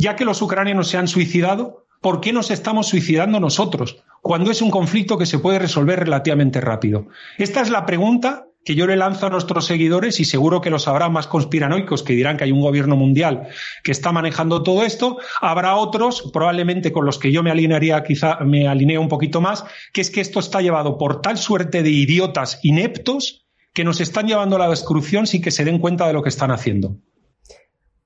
Ya 0.00 0.16
que 0.16 0.24
los 0.24 0.42
ucranianos 0.42 0.88
se 0.88 0.96
han 0.96 1.08
suicidado, 1.08 1.86
¿por 2.00 2.20
qué 2.20 2.32
nos 2.32 2.50
estamos 2.50 2.88
suicidando 2.88 3.38
nosotros? 3.38 4.02
Cuando 4.22 4.50
es 4.50 4.62
un 4.62 4.70
conflicto 4.70 5.18
que 5.18 5.26
se 5.26 5.38
puede 5.38 5.58
resolver 5.58 6.00
relativamente 6.00 6.60
rápido. 6.60 7.08
Esta 7.38 7.60
es 7.60 7.70
la 7.70 7.86
pregunta 7.86 8.46
que 8.64 8.74
yo 8.74 8.86
le 8.86 8.96
lanzo 8.96 9.26
a 9.26 9.30
nuestros 9.30 9.66
seguidores 9.66 10.20
y 10.20 10.24
seguro 10.24 10.60
que 10.60 10.70
los 10.70 10.86
habrá 10.86 11.08
más 11.08 11.26
conspiranoicos 11.26 12.02
que 12.02 12.12
dirán 12.12 12.36
que 12.36 12.44
hay 12.44 12.52
un 12.52 12.60
gobierno 12.60 12.96
mundial 12.96 13.48
que 13.82 13.92
está 13.92 14.12
manejando 14.12 14.62
todo 14.62 14.84
esto. 14.84 15.18
Habrá 15.40 15.76
otros, 15.76 16.30
probablemente 16.32 16.92
con 16.92 17.06
los 17.06 17.18
que 17.18 17.32
yo 17.32 17.42
me 17.42 17.50
alinearía, 17.50 18.02
quizá 18.02 18.38
me 18.40 18.68
alineo 18.68 19.00
un 19.00 19.08
poquito 19.08 19.40
más, 19.40 19.64
que 19.92 20.02
es 20.02 20.10
que 20.10 20.20
esto 20.20 20.40
está 20.40 20.60
llevado 20.60 20.98
por 20.98 21.22
tal 21.22 21.38
suerte 21.38 21.82
de 21.82 21.90
idiotas 21.90 22.60
ineptos 22.62 23.46
que 23.72 23.84
nos 23.84 24.00
están 24.00 24.26
llevando 24.26 24.56
a 24.56 24.60
la 24.60 24.68
destrucción 24.68 25.26
sin 25.26 25.42
que 25.42 25.50
se 25.50 25.64
den 25.64 25.78
cuenta 25.78 26.06
de 26.06 26.12
lo 26.12 26.22
que 26.22 26.28
están 26.28 26.50
haciendo. 26.50 26.96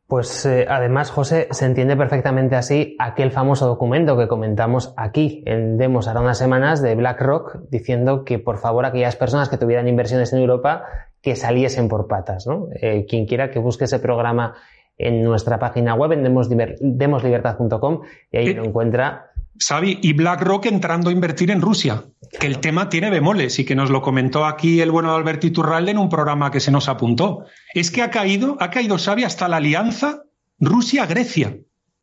Pues 0.06 0.44
eh, 0.44 0.66
además, 0.68 1.10
José, 1.10 1.48
se 1.50 1.64
entiende 1.64 1.96
perfectamente 1.96 2.56
así 2.56 2.94
aquel 2.98 3.30
famoso 3.30 3.66
documento 3.66 4.18
que 4.18 4.28
comentamos 4.28 4.92
aquí 4.98 5.42
en 5.46 5.78
Demos 5.78 6.08
ahora 6.08 6.20
unas 6.20 6.36
semanas 6.36 6.82
de 6.82 6.94
BlackRock 6.94 7.60
diciendo 7.70 8.24
que 8.24 8.38
por 8.38 8.58
favor 8.58 8.84
aquellas 8.84 9.16
personas 9.16 9.48
que 9.48 9.56
tuvieran 9.56 9.88
inversiones 9.88 10.32
en 10.34 10.40
Europa 10.40 10.84
que 11.22 11.36
saliesen 11.36 11.88
por 11.88 12.06
patas. 12.06 12.46
¿no? 12.46 12.68
Eh, 12.74 13.06
quien 13.08 13.24
quiera 13.26 13.50
que 13.50 13.58
busque 13.58 13.84
ese 13.84 13.98
programa 13.98 14.54
en 14.98 15.24
nuestra 15.24 15.58
página 15.58 15.94
web 15.94 16.12
en 16.12 16.22
demoslibertad.com 16.22 18.02
y 18.30 18.36
ahí 18.36 18.54
lo 18.54 18.64
encuentra 18.64 19.32
Xavi, 19.58 20.00
y 20.02 20.12
BlackRock 20.12 20.66
entrando 20.66 21.10
a 21.10 21.12
invertir 21.12 21.50
en 21.50 21.60
Rusia, 21.60 22.04
que 22.40 22.46
el 22.46 22.58
tema 22.58 22.88
tiene 22.88 23.10
bemoles 23.10 23.58
y 23.58 23.64
que 23.64 23.76
nos 23.76 23.90
lo 23.90 24.02
comentó 24.02 24.44
aquí 24.46 24.80
el 24.80 24.90
bueno 24.90 25.10
de 25.10 25.16
Alberto 25.16 25.46
Iturralde 25.46 25.92
en 25.92 25.98
un 25.98 26.08
programa 26.08 26.50
que 26.50 26.60
se 26.60 26.70
nos 26.70 26.88
apuntó. 26.88 27.44
Es 27.72 27.90
que 27.90 28.02
ha 28.02 28.10
caído, 28.10 28.56
ha 28.60 28.70
caído 28.70 28.98
Xavi 28.98 29.24
hasta 29.24 29.48
la 29.48 29.58
alianza 29.58 30.24
Rusia-Grecia, 30.58 31.58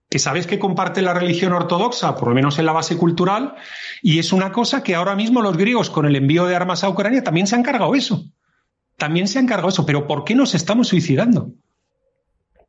que 0.09 0.19
sabes 0.19 0.47
que 0.47 0.59
comparte 0.59 1.01
la 1.01 1.13
religión 1.13 1.53
ortodoxa, 1.53 2.15
por 2.15 2.29
lo 2.29 2.35
menos 2.35 2.59
en 2.59 2.65
la 2.65 2.73
base 2.73 2.97
cultural, 2.97 3.55
y 4.01 4.19
es 4.19 4.33
una 4.33 4.51
cosa 4.51 4.83
que 4.83 4.95
ahora 4.95 5.15
mismo 5.15 5.41
los 5.41 5.57
griegos 5.57 5.89
con 5.89 6.05
el 6.05 6.15
envío 6.15 6.45
de 6.45 6.55
armas 6.55 6.83
a 6.83 6.89
Ucrania 6.89 7.23
también 7.23 7.47
se 7.47 7.55
han 7.55 7.63
cargado 7.63 7.95
eso. 7.95 8.25
También 8.97 9.27
se 9.27 9.39
han 9.39 9.47
cargado 9.47 9.69
eso, 9.69 9.85
pero 9.85 10.07
¿por 10.07 10.23
qué 10.23 10.35
nos 10.35 10.55
estamos 10.55 10.89
suicidando? 10.89 11.51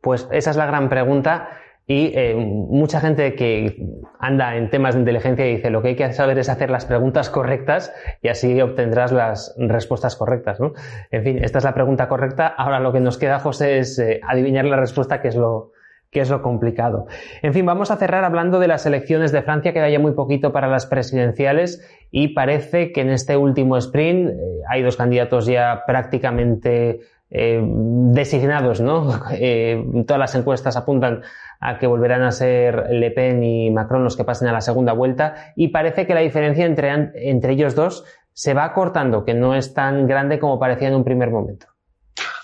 Pues 0.00 0.26
esa 0.32 0.50
es 0.50 0.56
la 0.56 0.66
gran 0.66 0.88
pregunta 0.88 1.48
y 1.86 2.12
eh, 2.14 2.34
mucha 2.36 3.00
gente 3.00 3.34
que 3.34 3.76
anda 4.20 4.56
en 4.56 4.70
temas 4.70 4.94
de 4.94 5.00
inteligencia 5.00 5.44
dice 5.44 5.68
lo 5.70 5.82
que 5.82 5.88
hay 5.88 5.96
que 5.96 6.12
saber 6.12 6.38
es 6.38 6.48
hacer 6.48 6.70
las 6.70 6.86
preguntas 6.86 7.28
correctas 7.28 7.92
y 8.22 8.28
así 8.28 8.60
obtendrás 8.60 9.10
las 9.10 9.54
respuestas 9.58 10.14
correctas. 10.14 10.60
¿no? 10.60 10.74
En 11.10 11.24
fin, 11.24 11.38
esta 11.42 11.58
es 11.58 11.64
la 11.64 11.74
pregunta 11.74 12.08
correcta. 12.08 12.46
Ahora 12.46 12.78
lo 12.78 12.92
que 12.92 13.00
nos 13.00 13.18
queda, 13.18 13.40
José, 13.40 13.78
es 13.78 13.98
eh, 13.98 14.20
adivinar 14.26 14.64
la 14.64 14.76
respuesta, 14.76 15.20
que 15.20 15.28
es 15.28 15.34
lo, 15.34 15.72
que 16.10 16.20
es 16.20 16.30
lo 16.30 16.40
complicado. 16.40 17.06
En 17.42 17.52
fin, 17.52 17.66
vamos 17.66 17.90
a 17.90 17.96
cerrar 17.96 18.22
hablando 18.24 18.60
de 18.60 18.68
las 18.68 18.86
elecciones 18.86 19.32
de 19.32 19.42
Francia, 19.42 19.72
queda 19.72 19.90
ya 19.90 19.98
muy 19.98 20.12
poquito 20.12 20.52
para 20.52 20.68
las 20.68 20.86
presidenciales 20.86 21.84
y 22.12 22.28
parece 22.28 22.92
que 22.92 23.00
en 23.00 23.10
este 23.10 23.36
último 23.36 23.76
sprint 23.76 24.30
eh, 24.30 24.34
hay 24.70 24.82
dos 24.82 24.96
candidatos 24.96 25.46
ya 25.46 25.82
prácticamente 25.86 27.00
designados, 27.34 28.82
¿no? 28.82 29.08
todas 30.06 30.18
las 30.20 30.34
encuestas 30.34 30.76
apuntan 30.76 31.22
a 31.62 31.78
que 31.78 31.86
volverán 31.86 32.22
a 32.22 32.32
ser 32.32 32.90
Le 32.90 33.12
Pen 33.12 33.42
y 33.44 33.70
Macron 33.70 34.02
los 34.02 34.16
que 34.16 34.24
pasen 34.24 34.48
a 34.48 34.52
la 34.52 34.60
segunda 34.60 34.92
vuelta 34.92 35.52
y 35.54 35.68
parece 35.68 36.06
que 36.06 36.14
la 36.14 36.20
diferencia 36.20 36.66
entre, 36.66 36.90
entre 37.14 37.52
ellos 37.52 37.76
dos 37.76 38.04
se 38.32 38.52
va 38.52 38.64
acortando, 38.64 39.24
que 39.24 39.34
no 39.34 39.54
es 39.54 39.72
tan 39.72 40.08
grande 40.08 40.40
como 40.40 40.58
parecía 40.58 40.88
en 40.88 40.96
un 40.96 41.04
primer 41.04 41.30
momento. 41.30 41.71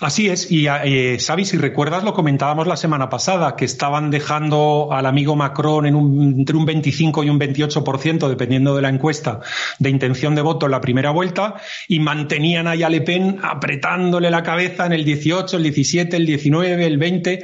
Así 0.00 0.28
es, 0.28 0.52
y 0.52 0.68
eh, 0.68 1.18
Xavi, 1.18 1.44
si 1.44 1.56
recuerdas, 1.56 2.04
lo 2.04 2.14
comentábamos 2.14 2.68
la 2.68 2.76
semana 2.76 3.10
pasada, 3.10 3.56
que 3.56 3.64
estaban 3.64 4.12
dejando 4.12 4.90
al 4.92 5.06
amigo 5.06 5.34
Macron 5.34 5.86
en 5.86 5.96
un, 5.96 6.38
entre 6.38 6.56
un 6.56 6.64
25 6.64 7.24
y 7.24 7.30
un 7.30 7.40
28%, 7.40 8.28
dependiendo 8.28 8.76
de 8.76 8.82
la 8.82 8.90
encuesta, 8.90 9.40
de 9.80 9.90
intención 9.90 10.36
de 10.36 10.42
voto 10.42 10.66
en 10.66 10.72
la 10.72 10.80
primera 10.80 11.10
vuelta, 11.10 11.56
y 11.88 11.98
mantenían 11.98 12.68
ahí 12.68 12.84
a 12.84 12.88
Le 12.88 13.00
Pen 13.00 13.38
apretándole 13.42 14.30
la 14.30 14.44
cabeza 14.44 14.86
en 14.86 14.92
el 14.92 15.04
18, 15.04 15.56
el 15.56 15.64
17, 15.64 16.16
el 16.16 16.26
19, 16.26 16.86
el 16.86 16.96
20, 16.96 17.42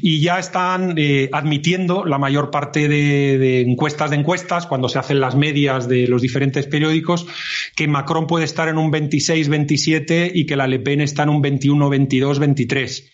y 0.00 0.20
ya 0.20 0.38
están 0.38 0.94
eh, 0.96 1.28
admitiendo 1.32 2.04
la 2.04 2.18
mayor 2.18 2.52
parte 2.52 2.86
de, 2.86 3.62
encuestas 3.62 4.10
de 4.10 4.16
encuestas, 4.16 4.66
cuando 4.66 4.88
se 4.88 5.00
hacen 5.00 5.18
las 5.18 5.34
medias 5.34 5.88
de 5.88 6.06
los 6.06 6.22
diferentes 6.22 6.68
periódicos, 6.68 7.26
que 7.74 7.88
Macron 7.88 8.28
puede 8.28 8.44
estar 8.44 8.68
en 8.68 8.78
un 8.78 8.92
26, 8.92 9.48
27 9.48 10.30
y 10.32 10.46
que 10.46 10.54
la 10.54 10.68
Le 10.68 10.78
Pen 10.78 11.00
está 11.00 11.24
en 11.24 11.30
un 11.30 11.42
21, 11.66 11.90
22-23. 11.90 13.10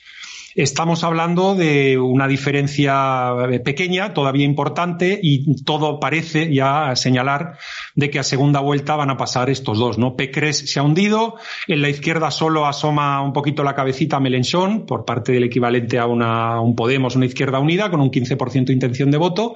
Estamos 0.55 1.03
hablando 1.03 1.55
de 1.55 1.97
una 1.97 2.29
diferencia 2.29 3.31
eh, 3.51 3.61
pequeña, 3.61 4.13
todavía 4.13 4.45
importante, 4.45 5.19
y 5.23 5.65
todo 5.65 5.99
parece 5.99 6.53
ya 6.53 6.95
señalar 6.95 7.57
de 7.95 8.11
que 8.11 8.19
a 8.19 8.23
segunda 8.23 8.61
vuelta 8.61 8.95
van 8.95 9.09
a 9.09 9.17
pasar 9.17 9.49
estos 9.49 9.79
dos, 9.79 9.97
¿no? 9.97 10.15
Pecres 10.15 10.71
se 10.71 10.79
ha 10.79 10.83
hundido, 10.83 11.37
en 11.69 11.81
la 11.81 11.89
izquierda 11.89 12.31
solo 12.31 12.67
asoma 12.67 13.23
un 13.23 13.33
poquito 13.33 13.65
la 13.65 13.75
cabecita 13.75 14.21
Melenchón, 14.21 14.85
por 14.85 15.07
parte 15.07 15.33
del 15.33 15.45
equivalente 15.45 15.99
a 15.99 16.07
un 16.07 16.77
Podemos, 16.77 17.17
una 17.17 17.27
izquierda 17.27 17.59
unida, 17.59 17.91
con 17.91 18.03
un 18.03 18.11
15% 18.11 18.67
de 18.67 18.73
intención 18.75 19.11
de 19.11 19.17
voto, 19.17 19.55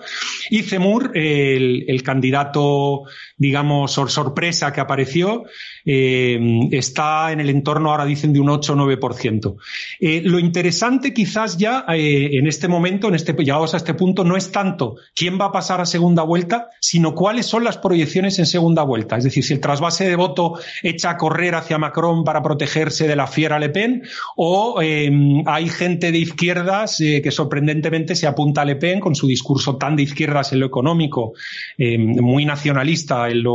y 0.49 0.63
Zemur, 0.63 1.13
el, 1.15 1.85
el 1.89 2.03
candidato, 2.03 3.03
digamos, 3.37 3.93
sorpresa 3.93 4.73
que 4.73 4.81
apareció, 4.81 5.45
eh, 5.89 6.69
está 6.73 7.31
en 7.31 7.39
el 7.39 7.49
entorno, 7.49 7.93
ahora 7.93 8.05
dicen, 8.05 8.33
de 8.33 8.41
un 8.41 8.51
8 8.51 8.73
o 8.73 8.77
9%. 8.77 9.57
Eh, 10.01 10.21
lo 10.25 10.41
interesante 10.41 11.15
quizás 11.15 11.57
ya 11.57 11.85
eh, 11.89 12.31
en 12.33 12.49
este 12.49 12.67
momento, 12.67 13.07
en 13.07 13.15
este, 13.15 13.33
llegados 13.33 13.73
a 13.75 13.77
este 13.77 13.95
punto, 13.95 14.25
no 14.25 14.37
es 14.37 14.51
tanto 14.51 14.97
quién 15.15 15.39
va 15.41 15.47
a 15.47 15.53
pasar 15.53 15.81
a 15.81 15.87
segunda 15.87 16.25
vuelta, 16.25 16.71
sino 16.81 17.15
cuáles 17.15 17.47
son 17.47 17.63
las 17.63 17.79
proyecciones 17.79 18.39
en 18.41 18.47
segunda 18.47 18.83
vuelta. 18.83 19.17
Es 19.17 19.25
decir, 19.25 19.45
si 19.45 19.55
el 19.55 19.61
trasvase 19.61 20.09
de 20.09 20.17
voto 20.17 20.55
echa 20.83 21.11
a 21.11 21.17
correr 21.17 21.55
hacia 21.55 21.79
Macron 21.79 22.25
para 22.25 22.43
protegerse 22.43 23.07
de 23.07 23.15
la 23.15 23.29
fiera 23.29 23.61
Le 23.61 23.69
Pen, 23.69 24.03
o 24.37 24.81
hay 24.81 25.69
gente 25.69 26.11
de 26.11 26.19
izquierdas 26.19 26.97
que 26.99 27.31
sorprendentemente 27.31 28.17
se 28.17 28.27
apunta 28.27 28.63
a 28.63 28.65
Le 28.65 28.77
Pen 28.77 28.99
con 28.99 29.15
su 29.15 29.29
discurso 29.29 29.77
tan 29.77 29.95
de 29.95 30.03
izquierdas 30.03 30.53
en 30.53 30.61
lo 30.61 30.67
económico, 30.67 31.35
muy 31.79 32.45
nacionalista 32.45 33.29
en, 33.29 33.47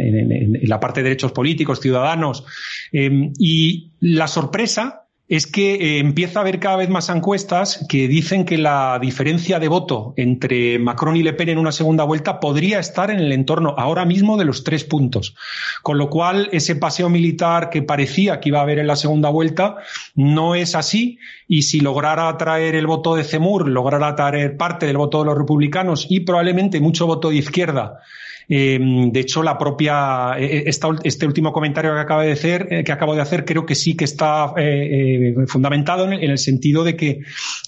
en 0.00 0.60
la 0.62 0.78
parte 0.78 1.00
de 1.00 1.04
derechos 1.04 1.32
políticos, 1.32 1.63
ciudadanos. 1.72 2.44
Em, 2.92 3.32
y 3.38 3.92
la 4.00 4.28
sorpresa 4.28 5.04
es 5.26 5.46
que 5.46 5.74
eh, 5.74 5.98
empieza 6.00 6.38
a 6.38 6.42
haber 6.42 6.60
cada 6.60 6.76
vez 6.76 6.90
más 6.90 7.08
encuestas 7.08 7.86
que 7.88 8.08
dicen 8.08 8.44
que 8.44 8.58
la 8.58 8.98
diferencia 9.00 9.58
de 9.58 9.68
voto 9.68 10.12
entre 10.18 10.78
Macron 10.78 11.16
y 11.16 11.22
Le 11.22 11.32
Pen 11.32 11.48
en 11.48 11.58
una 11.58 11.72
segunda 11.72 12.04
vuelta 12.04 12.40
podría 12.40 12.78
estar 12.78 13.10
en 13.10 13.18
el 13.18 13.32
entorno 13.32 13.74
ahora 13.78 14.04
mismo 14.04 14.36
de 14.36 14.44
los 14.44 14.64
tres 14.64 14.84
puntos. 14.84 15.34
Con 15.82 15.96
lo 15.96 16.10
cual, 16.10 16.50
ese 16.52 16.76
paseo 16.76 17.08
militar 17.08 17.70
que 17.70 17.82
parecía 17.82 18.38
que 18.38 18.50
iba 18.50 18.58
a 18.58 18.62
haber 18.62 18.78
en 18.78 18.86
la 18.86 18.96
segunda 18.96 19.30
vuelta 19.30 19.76
no 20.14 20.54
es 20.54 20.74
así. 20.74 21.18
Y 21.48 21.62
si 21.62 21.80
lograra 21.80 22.28
atraer 22.28 22.74
el 22.74 22.86
voto 22.86 23.14
de 23.14 23.24
Zemur, 23.24 23.66
lograra 23.66 24.08
atraer 24.08 24.58
parte 24.58 24.84
del 24.84 24.98
voto 24.98 25.20
de 25.20 25.26
los 25.26 25.38
republicanos 25.38 26.06
y 26.08 26.20
probablemente 26.20 26.80
mucho 26.80 27.06
voto 27.06 27.30
de 27.30 27.36
izquierda, 27.36 28.00
eh, 28.48 28.78
de 28.80 29.20
hecho, 29.20 29.42
la 29.42 29.56
propia, 29.56 30.34
eh, 30.38 30.64
esta, 30.66 30.88
este 31.02 31.26
último 31.26 31.52
comentario 31.52 31.94
que 31.94 32.00
acabo 32.00 32.20
de 32.20 32.32
hacer, 32.32 32.68
eh, 32.70 32.84
que 32.84 32.92
acabo 32.92 33.14
de 33.14 33.22
hacer, 33.22 33.44
creo 33.44 33.64
que 33.64 33.74
sí 33.74 33.96
que 33.96 34.04
está 34.04 34.52
fundamentado 35.46 36.04
en 36.04 36.14
el, 36.14 36.24
en 36.24 36.30
el, 36.30 36.38
sentido 36.38 36.84
de 36.84 36.96
que 36.96 37.20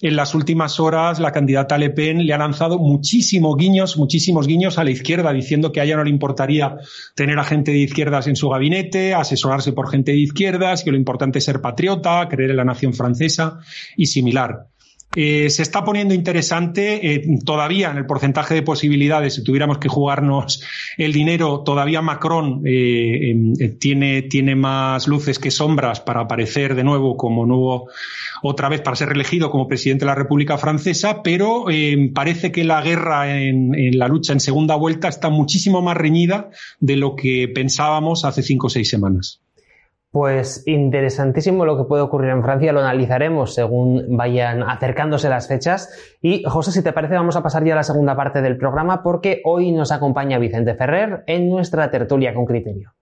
en 0.02 0.16
las 0.16 0.34
últimas 0.34 0.78
horas 0.80 1.18
la 1.18 1.32
candidata 1.32 1.78
Le 1.78 1.90
Pen 1.90 2.26
le 2.26 2.32
ha 2.32 2.38
lanzado 2.38 2.78
muchísimos 2.78 3.56
guiños, 3.56 3.96
muchísimos 3.96 4.46
guiños 4.46 4.78
a 4.78 4.84
la 4.84 4.90
izquierda, 4.90 5.32
diciendo 5.32 5.72
que 5.72 5.80
a 5.80 5.84
ella 5.84 5.96
no 5.96 6.04
le 6.04 6.10
importaría 6.10 6.76
tener 7.14 7.38
a 7.38 7.44
gente 7.44 7.70
de 7.72 7.78
izquierdas 7.78 8.26
en 8.26 8.36
su 8.36 8.48
gabinete, 8.48 9.14
asesorarse 9.14 9.72
por 9.72 9.90
gente 9.90 10.12
de 10.12 10.18
izquierdas, 10.18 10.84
que 10.84 10.90
lo 10.90 10.96
importante 10.96 11.38
es 11.38 11.44
ser 11.44 11.60
patriota, 11.60 12.26
creer 12.28 12.50
en 12.50 12.56
la 12.56 12.64
nación 12.64 12.92
francesa 12.92 13.58
y 13.96 14.06
similar. 14.06 14.66
Eh, 15.14 15.48
se 15.48 15.62
está 15.62 15.82
poniendo 15.82 16.12
interesante 16.12 17.14
eh, 17.14 17.38
todavía 17.42 17.90
en 17.90 17.96
el 17.96 18.04
porcentaje 18.04 18.52
de 18.52 18.60
posibilidades, 18.60 19.34
si 19.34 19.42
tuviéramos 19.42 19.78
que 19.78 19.88
jugarnos 19.88 20.62
el 20.98 21.14
dinero, 21.14 21.62
todavía 21.64 22.02
Macron 22.02 22.60
eh, 22.66 23.30
em, 23.30 23.78
tiene, 23.78 24.22
tiene 24.22 24.54
más 24.56 25.08
luces 25.08 25.38
que 25.38 25.50
sombras 25.50 26.00
para 26.00 26.20
aparecer 26.20 26.74
de 26.74 26.84
nuevo 26.84 27.16
como 27.16 27.46
nuevo, 27.46 27.88
otra 28.42 28.68
vez 28.68 28.82
para 28.82 28.94
ser 28.94 29.08
reelegido 29.08 29.50
como 29.50 29.68
presidente 29.68 30.04
de 30.04 30.10
la 30.10 30.14
República 30.14 30.58
Francesa, 30.58 31.22
pero 31.22 31.70
em, 31.70 32.12
parece 32.12 32.52
que 32.52 32.64
la 32.64 32.82
guerra 32.82 33.40
en, 33.40 33.74
en, 33.74 33.98
la 33.98 34.08
lucha 34.08 34.34
en 34.34 34.40
segunda 34.40 34.76
vuelta 34.76 35.08
está 35.08 35.30
muchísimo 35.30 35.80
más 35.80 35.96
reñida 35.96 36.50
de 36.78 36.96
lo 36.96 37.16
que 37.16 37.48
pensábamos 37.54 38.26
hace 38.26 38.42
cinco 38.42 38.66
o 38.66 38.70
seis 38.70 38.90
semanas. 38.90 39.40
Pues 40.16 40.62
interesantísimo 40.66 41.66
lo 41.66 41.76
que 41.76 41.84
puede 41.84 42.02
ocurrir 42.02 42.30
en 42.30 42.42
Francia, 42.42 42.72
lo 42.72 42.80
analizaremos 42.80 43.52
según 43.52 44.16
vayan 44.16 44.62
acercándose 44.62 45.28
las 45.28 45.46
fechas. 45.46 45.90
Y 46.22 46.42
José, 46.44 46.72
si 46.72 46.82
te 46.82 46.94
parece, 46.94 47.16
vamos 47.16 47.36
a 47.36 47.42
pasar 47.42 47.66
ya 47.66 47.74
a 47.74 47.76
la 47.76 47.82
segunda 47.82 48.16
parte 48.16 48.40
del 48.40 48.56
programa 48.56 49.02
porque 49.02 49.42
hoy 49.44 49.72
nos 49.72 49.92
acompaña 49.92 50.38
Vicente 50.38 50.74
Ferrer 50.74 51.22
en 51.26 51.50
nuestra 51.50 51.90
tertulia 51.90 52.32
con 52.32 52.46
criterio. 52.46 52.94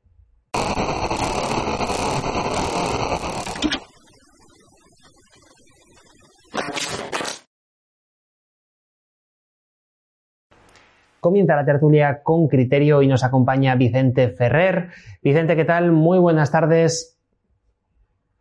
Comienza 11.25 11.57
la 11.57 11.65
tertulia 11.65 12.23
con 12.23 12.49
criterio 12.49 13.01
y 13.01 13.07
nos 13.07 13.25
acompaña 13.25 13.75
Vicente 13.77 14.29
Ferrer. 14.29 14.91
Vicente, 15.23 15.57
¿qué 15.57 15.65
tal? 15.65 15.91
Muy 15.91 16.19
buenas 16.19 16.53
tardes. 16.53 17.19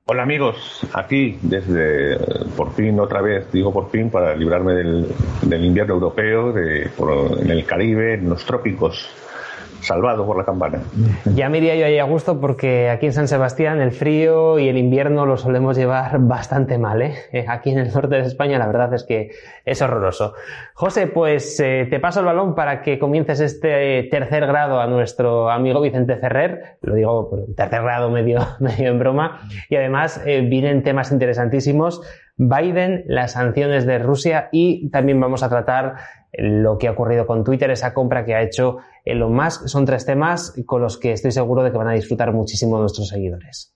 Hola 0.04 0.24
amigos, 0.24 0.86
aquí 0.93 1.39
desde 1.41 2.17
por 2.58 2.74
fin 2.74 3.00
otra 3.00 3.22
vez, 3.22 3.50
digo 3.54 3.72
por 3.72 3.89
fin, 3.89 4.10
para 4.10 4.36
librarme 4.36 4.74
del, 4.74 5.63
invierno 5.63 5.93
europeo, 5.93 6.52
de, 6.52 6.89
en 7.39 7.50
el 7.52 7.65
Caribe, 7.65 8.15
en 8.15 8.30
los 8.30 8.43
trópicos, 8.43 9.10
salvado 9.84 10.26
por 10.26 10.38
la 10.38 10.46
campana. 10.46 10.80
Ya 11.36 11.50
me 11.50 11.58
iría 11.58 11.76
yo 11.76 11.86
ahí 11.86 11.98
a 11.98 12.04
gusto 12.04 12.39
porque 12.39 12.89
aquí 12.89 13.08
en 13.08 13.13
San 13.13 13.28
Sebastián 13.28 13.82
el 13.82 13.91
frío 13.91 14.60
y 14.60 14.67
el 14.67 14.78
invierno 14.78 15.26
lo 15.26 15.38
solemos 15.38 15.76
llevar 15.78 16.19
bastante 16.19 16.78
mal. 16.78 17.02
¿eh? 17.02 17.15
eh 17.32 17.46
aquí 17.48 17.72
en 17.72 17.80
el 17.80 17.91
norte 17.91 18.15
de 18.15 18.22
España 18.22 18.60
la 18.60 18.67
verdad 18.67 18.93
es 18.93 19.04
que 19.04 19.32
es 19.65 19.82
horroroso. 19.82 20.34
José, 20.74 21.08
pues 21.08 21.60
eh, 21.60 21.88
te 21.89 22.00
paso 22.00 22.19
el 22.19 22.26
balón 22.26 22.56
para 22.56 22.82
que 22.82 23.00
comiences 23.00 23.39
este 23.39 24.00
eh, 24.00 24.04
tercer 24.04 24.46
grado 24.46 24.80
a 24.80 24.88
nuestro 24.88 25.50
amigo 25.50 25.82
Vicente 25.82 26.17
Ferrer. 26.17 26.78
Lo 26.82 26.96
digo 26.96 27.46
tercer 27.56 27.82
grado 27.82 28.10
medio, 28.10 28.39
medio 28.60 28.89
en 28.89 29.00
broma. 29.00 29.41
Y 29.69 29.76
además 29.76 30.22
vienen 30.26 30.84
temas 30.84 31.12
interesantísimos. 31.12 32.02
Biden, 32.36 33.04
las 33.08 33.34
sanciones 33.34 33.86
de 33.86 34.00
Rusia 34.00 34.50
y 34.52 34.89
también 34.89 35.19
vamos 35.19 35.43
a 35.43 35.50
tratar 35.50 35.96
lo 36.34 36.78
que 36.78 36.88
ha 36.88 36.91
ocurrido 36.91 37.28
con 37.28 37.43
Twitter, 37.43 37.69
esa 37.69 37.93
compra 37.93 38.26
que 38.26 38.34
ha 38.34 38.41
hecho 38.41 38.78
Elon 39.06 39.34
Musk. 39.34 39.67
Son 39.67 39.86
tres 39.86 40.06
temas 40.06 40.54
con 40.65 40.82
los 40.82 40.98
que 40.98 41.12
estoy 41.12 41.32
seguro 41.32 41.63
de 41.63 41.72
que 41.72 41.78
van 41.78 41.89
a 41.89 41.93
disfrutar 41.93 42.34
muchísimo 42.34 42.80
nuestros 42.80 43.08
seguidores. 43.08 43.74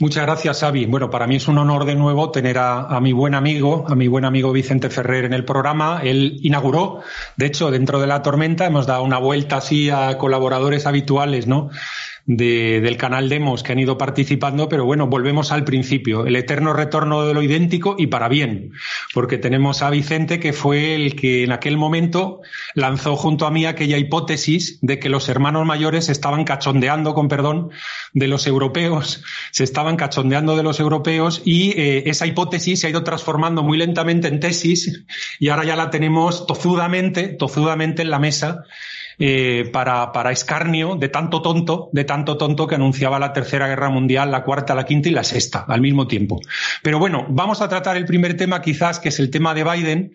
Muchas 0.00 0.24
gracias, 0.24 0.60
Xavi. 0.60 0.86
Bueno, 0.86 1.10
para 1.10 1.26
mí 1.26 1.36
es 1.36 1.46
un 1.46 1.58
honor 1.58 1.84
de 1.84 1.94
nuevo 1.94 2.30
tener 2.30 2.56
a, 2.58 2.98
mi 3.00 3.12
buen 3.12 3.34
amigo, 3.34 3.84
a 3.86 3.94
mi 3.94 4.08
buen 4.08 4.24
amigo 4.24 4.50
Vicente 4.50 4.88
Ferrer 4.88 5.26
en 5.26 5.34
el 5.34 5.44
programa. 5.44 6.00
Él 6.02 6.38
inauguró, 6.42 7.02
de 7.36 7.46
hecho, 7.46 7.70
dentro 7.70 8.00
de 8.00 8.06
la 8.06 8.22
tormenta 8.22 8.66
hemos 8.66 8.86
dado 8.86 9.04
una 9.04 9.18
vuelta 9.18 9.58
así 9.58 9.90
a 9.90 10.16
colaboradores 10.16 10.86
habituales, 10.86 11.46
¿no? 11.46 11.70
Del 12.26 12.96
canal 12.96 13.28
Demos 13.28 13.62
que 13.62 13.72
han 13.72 13.78
ido 13.78 13.98
participando, 13.98 14.68
pero 14.68 14.84
bueno, 14.84 15.06
volvemos 15.06 15.52
al 15.52 15.64
principio, 15.64 16.26
el 16.26 16.36
eterno 16.36 16.72
retorno 16.72 17.26
de 17.26 17.34
lo 17.34 17.42
idéntico 17.42 17.96
y 17.98 18.06
para 18.06 18.28
bien, 18.28 18.72
porque 19.14 19.38
tenemos 19.38 19.82
a 19.82 19.90
Vicente 19.90 20.38
que 20.40 20.52
fue 20.52 20.94
el 20.94 21.16
que 21.16 21.44
en 21.44 21.52
aquel 21.52 21.76
momento 21.76 22.40
lanzó 22.74 23.16
junto 23.16 23.46
a 23.46 23.50
mí 23.50 23.66
aquella 23.66 23.98
hipótesis 23.98 24.78
de 24.82 24.98
que 24.98 25.08
los 25.08 25.28
hermanos 25.28 25.66
mayores 25.66 26.08
estaban 26.08 26.44
cachondeando, 26.44 27.14
con 27.14 27.28
perdón, 27.28 27.70
de 28.12 28.28
los 28.28 28.46
europeos, 28.46 29.22
se 29.50 29.64
estaban 29.64 29.96
cachondeando 29.96 30.56
de 30.56 30.62
los 30.62 30.80
europeos 30.80 31.42
y 31.44 31.70
eh, 31.78 32.04
esa 32.06 32.26
hipótesis 32.26 32.80
se 32.80 32.86
ha 32.86 32.90
ido 32.90 33.04
transformando 33.04 33.62
muy 33.62 33.78
lentamente 33.78 34.28
en 34.28 34.40
tesis 34.40 35.04
y 35.38 35.48
ahora 35.48 35.64
ya 35.64 35.76
la 35.76 35.90
tenemos 35.90 36.46
tozudamente, 36.46 37.28
tozudamente 37.28 38.02
en 38.02 38.10
la 38.10 38.18
mesa 38.18 38.64
eh, 39.22 39.68
para, 39.70 40.12
para 40.12 40.32
escarnio 40.32 40.96
de 40.96 41.10
tanto 41.10 41.42
tonto, 41.42 41.90
de 41.92 42.04
tanto 42.04 42.38
tonto 42.38 42.66
que 42.66 42.76
anunciaba 42.76 43.18
la 43.18 43.34
Tercera 43.34 43.68
Guerra 43.68 43.90
Mundial, 43.90 44.30
la 44.30 44.44
Cuarta, 44.44 44.74
la 44.74 44.86
Quinta 44.86 45.10
y 45.10 45.12
la 45.12 45.24
Sexta 45.24 45.66
al 45.68 45.82
mismo 45.82 46.06
tiempo. 46.06 46.40
Pero 46.82 46.98
bueno, 46.98 47.26
vamos 47.28 47.60
a 47.60 47.68
tratar 47.68 47.98
el 47.98 48.06
primer 48.06 48.34
tema 48.34 48.62
quizás, 48.62 48.98
que 48.98 49.10
es 49.10 49.20
el 49.20 49.28
tema 49.28 49.52
de 49.52 49.64
Biden. 49.64 50.12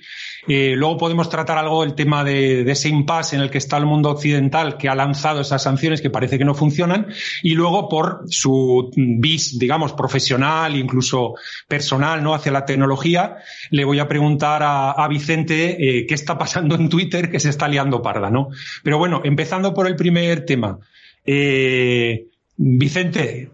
Eh, 0.48 0.74
luego 0.76 0.98
podemos 0.98 1.30
tratar 1.30 1.60
algo 1.60 1.84
del 1.84 1.94
tema 1.94 2.24
de, 2.24 2.64
de, 2.64 2.72
ese 2.72 2.90
impasse 2.90 3.36
en 3.36 3.44
el 3.44 3.52
que 3.52 3.60
está 3.60 3.78
el 3.78 3.86
mundo 3.86 4.10
occidental, 4.10 4.76
que 4.78 4.90
ha 4.90 4.96
lanzado 4.96 5.42
esas 5.42 5.62
sanciones 5.62 6.02
que 6.02 6.10
parece 6.10 6.40
que 6.40 6.46
no 6.46 6.56
funcionan. 6.56 7.08
Y 7.44 7.54
luego 7.54 7.88
por 7.88 8.24
su 8.28 8.92
vis, 8.96 9.60
digamos, 9.60 9.94
profesional, 9.94 10.76
incluso 10.76 11.36
personal, 11.68 12.24
¿no? 12.24 12.34
Hacia 12.34 12.52
la 12.52 12.66
tecnología, 12.66 13.38
le 13.70 13.86
voy 13.86 14.00
a 14.00 14.08
preguntar 14.08 14.64
a, 14.64 14.92
a 14.92 15.08
Vicente 15.08 16.00
eh, 16.00 16.08
qué 16.08 16.16
está 16.16 16.38
pasando 16.40 16.74
en 16.74 16.90
Twitter, 16.90 17.30
que 17.30 17.40
se 17.40 17.50
está 17.50 17.68
liando 17.68 18.02
parda, 18.02 18.32
¿no? 18.32 18.50
Pero 18.84 18.95
bueno, 18.98 19.22
empezando 19.24 19.74
por 19.74 19.88
el 19.88 19.96
primer 19.96 20.46
tema. 20.46 20.80
Eh, 21.26 22.28
Vicente, 22.58 23.50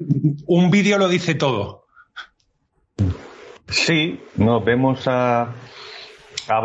un 0.45 0.69
vídeo 0.69 0.97
lo 0.97 1.07
dice 1.07 1.33
todo. 1.33 1.85
Sí, 3.67 4.19
nos 4.35 4.63
vemos 4.63 5.07
a, 5.07 5.53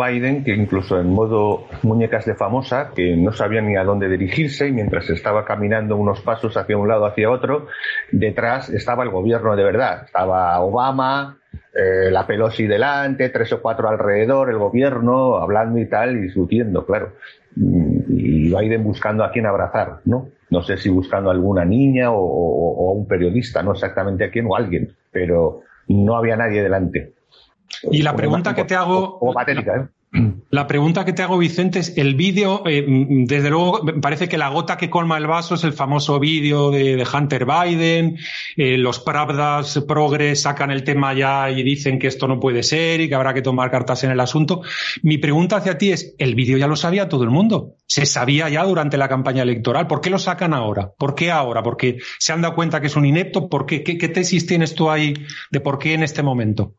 Biden, 0.05 0.43
que 0.43 0.53
incluso 0.53 0.99
en 0.99 1.11
modo 1.11 1.69
muñecas 1.83 2.27
de 2.27 2.35
famosa, 2.35 2.91
que 2.95 3.17
no 3.17 3.33
sabía 3.33 3.62
ni 3.62 3.77
a 3.77 3.85
dónde 3.85 4.09
dirigirse 4.09 4.67
y 4.67 4.73
mientras 4.73 5.09
estaba 5.11 5.45
caminando 5.45 5.97
unos 5.97 6.21
pasos 6.23 6.57
hacia 6.57 6.77
un 6.77 6.89
lado, 6.89 7.07
hacia 7.07 7.31
otro, 7.31 7.69
detrás 8.11 8.69
estaba 8.69 9.05
el 9.05 9.11
gobierno 9.11 9.55
de 9.55 9.62
verdad. 9.62 10.03
Estaba 10.07 10.61
Obama, 10.61 11.39
eh, 11.73 12.11
la 12.11 12.27
Pelosi 12.27 12.67
delante, 12.67 13.29
tres 13.29 13.53
o 13.53 13.62
cuatro 13.62 13.89
alrededor, 13.89 14.51
el 14.51 14.59
gobierno 14.59 15.37
hablando 15.37 15.79
y 15.79 15.89
tal, 15.89 16.17
y 16.17 16.21
discutiendo, 16.23 16.85
claro 16.85 17.12
y 18.47 18.55
Biden 18.55 18.85
buscando 18.85 19.25
a 19.25 19.31
quién 19.31 19.47
abrazar, 19.47 20.01
¿no? 20.05 20.29
No 20.51 20.63
sé 20.63 20.77
si 20.77 20.89
buscando 20.89 21.31
a 21.31 21.33
alguna 21.33 21.65
niña 21.65 22.11
o, 22.13 22.91
a 22.91 22.93
un 22.93 23.07
periodista, 23.07 23.63
no 23.63 23.73
exactamente 23.73 24.25
a 24.25 24.31
quién 24.31 24.47
o 24.49 24.55
a 24.55 24.59
alguien, 24.59 24.95
pero 25.11 25.63
no 25.89 26.17
había 26.17 26.37
nadie 26.37 26.63
delante. 26.63 27.15
Y 27.91 28.03
la 28.03 28.15
pregunta 28.15 28.55
que 28.55 28.65
te 28.65 28.77
hago. 28.77 29.19
O, 29.21 29.33
patética, 29.33 29.77
¿eh? 29.77 29.87
La 30.51 30.66
pregunta 30.66 31.05
que 31.05 31.12
te 31.12 31.23
hago, 31.23 31.37
Vicente, 31.37 31.81
es 31.81 31.99
el 31.99 32.14
vídeo, 32.14 32.62
eh, 32.66 32.85
desde 32.87 33.51
luego, 33.51 33.83
parece 34.01 34.29
que 34.29 34.38
la 34.38 34.49
gota 34.49 34.79
que 34.79 34.88
colma 34.88 35.19
el 35.19 35.27
vaso 35.27 35.57
es 35.57 35.64
el 35.64 35.73
famoso 35.73 36.19
vídeo 36.19 36.71
de, 36.71 37.07
Hunter 37.12 37.45
Biden, 37.45 38.16
eh, 38.57 38.79
los 38.79 39.01
Pravdas 39.01 39.85
Progress 39.87 40.42
sacan 40.42 40.71
el 40.71 40.85
tema 40.85 41.12
ya 41.12 41.51
y 41.51 41.62
dicen 41.62 41.99
que 41.99 42.07
esto 42.07 42.29
no 42.29 42.40
puede 42.40 42.62
ser 42.62 43.01
y 43.01 43.09
que 43.09 43.14
habrá 43.14 43.35
que 43.35 43.42
tomar 43.42 43.71
cartas 43.71 44.05
en 44.05 44.12
el 44.12 44.21
asunto. 44.21 44.62
Mi 45.03 45.19
pregunta 45.19 45.57
hacia 45.57 45.77
ti 45.77 45.90
es, 45.90 46.14
el 46.19 46.35
vídeo 46.35 46.57
ya 46.57 46.69
lo 46.69 46.77
sabía 46.77 47.09
todo 47.09 47.25
el 47.25 47.31
mundo, 47.31 47.75
se 47.87 48.07
sabía 48.07 48.49
ya 48.49 48.64
durante 48.64 48.97
la 48.97 49.09
campaña 49.09 49.42
electoral, 49.42 49.87
¿por 49.87 50.01
qué 50.01 50.11
lo 50.11 50.19
sacan 50.19 50.55
ahora? 50.55 50.92
¿Por 50.97 51.14
qué 51.14 51.31
ahora? 51.31 51.62
¿Porque 51.62 51.99
se 52.19 52.33
han 52.33 52.40
dado 52.40 52.55
cuenta 52.55 52.81
que 52.81 52.87
es 52.87 52.97
un 52.97 53.05
inepto? 53.05 53.49
¿Por 53.49 53.66
qué? 53.66 53.83
¿Qué, 53.83 53.99
qué 53.99 54.09
tesis 54.09 54.47
tienes 54.47 54.75
tú 54.75 54.88
ahí 54.88 55.14
de 55.51 55.61
por 55.61 55.79
qué 55.79 55.92
en 55.95 56.05
este 56.05 56.23
momento? 56.23 56.75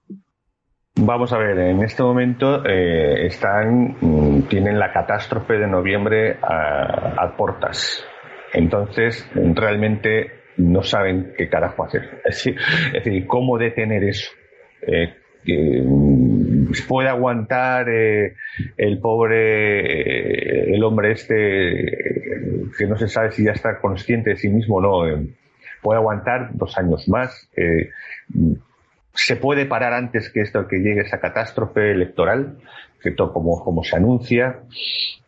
Vamos 1.00 1.32
a 1.32 1.38
ver, 1.38 1.60
en 1.60 1.84
este 1.84 2.02
momento 2.02 2.66
eh, 2.66 3.28
están, 3.28 3.98
mm, 4.02 4.48
tienen 4.50 4.80
la 4.80 4.92
catástrofe 4.92 5.54
de 5.54 5.68
noviembre 5.68 6.38
a, 6.42 7.36
portas. 7.38 8.04
Entonces, 8.52 9.30
realmente 9.36 10.32
no 10.58 10.82
saben 10.82 11.34
qué 11.38 11.50
carajo 11.50 11.84
hacer. 11.84 12.22
Es 12.26 12.46
decir, 12.94 13.28
cómo 13.28 13.60
detener 13.60 14.04
eso. 14.06 14.32
Eh, 14.82 15.14
mm, 15.86 16.72
puede 16.88 17.10
aguantar 17.10 17.90
eh, 17.90 18.34
el 18.76 18.98
pobre, 18.98 20.74
el 20.74 20.84
hombre 20.84 21.12
este, 21.12 21.86
que 22.76 22.88
no 22.88 22.98
se 22.98 23.08
sabe 23.08 23.32
si 23.32 23.46
ya 23.46 23.52
está 23.52 23.80
consciente 23.80 24.32
de 24.32 24.38
sí 24.38 24.50
mismo 24.50 24.78
o 24.78 24.82
no. 24.82 25.28
puede 25.84 26.00
aguantar 26.00 26.50
dos 26.54 26.76
años 26.76 27.08
más 27.08 27.48
se 29.18 29.36
puede 29.36 29.66
parar 29.66 29.94
antes 29.94 30.30
que 30.30 30.42
esto, 30.42 30.68
que 30.68 30.78
llegue 30.78 31.02
esa 31.02 31.20
catástrofe 31.20 31.92
electoral, 31.92 32.58
que 33.02 33.12
todo 33.12 33.34
como, 33.34 33.64
como 33.64 33.84
se 33.84 33.98
anuncia. 33.98 34.60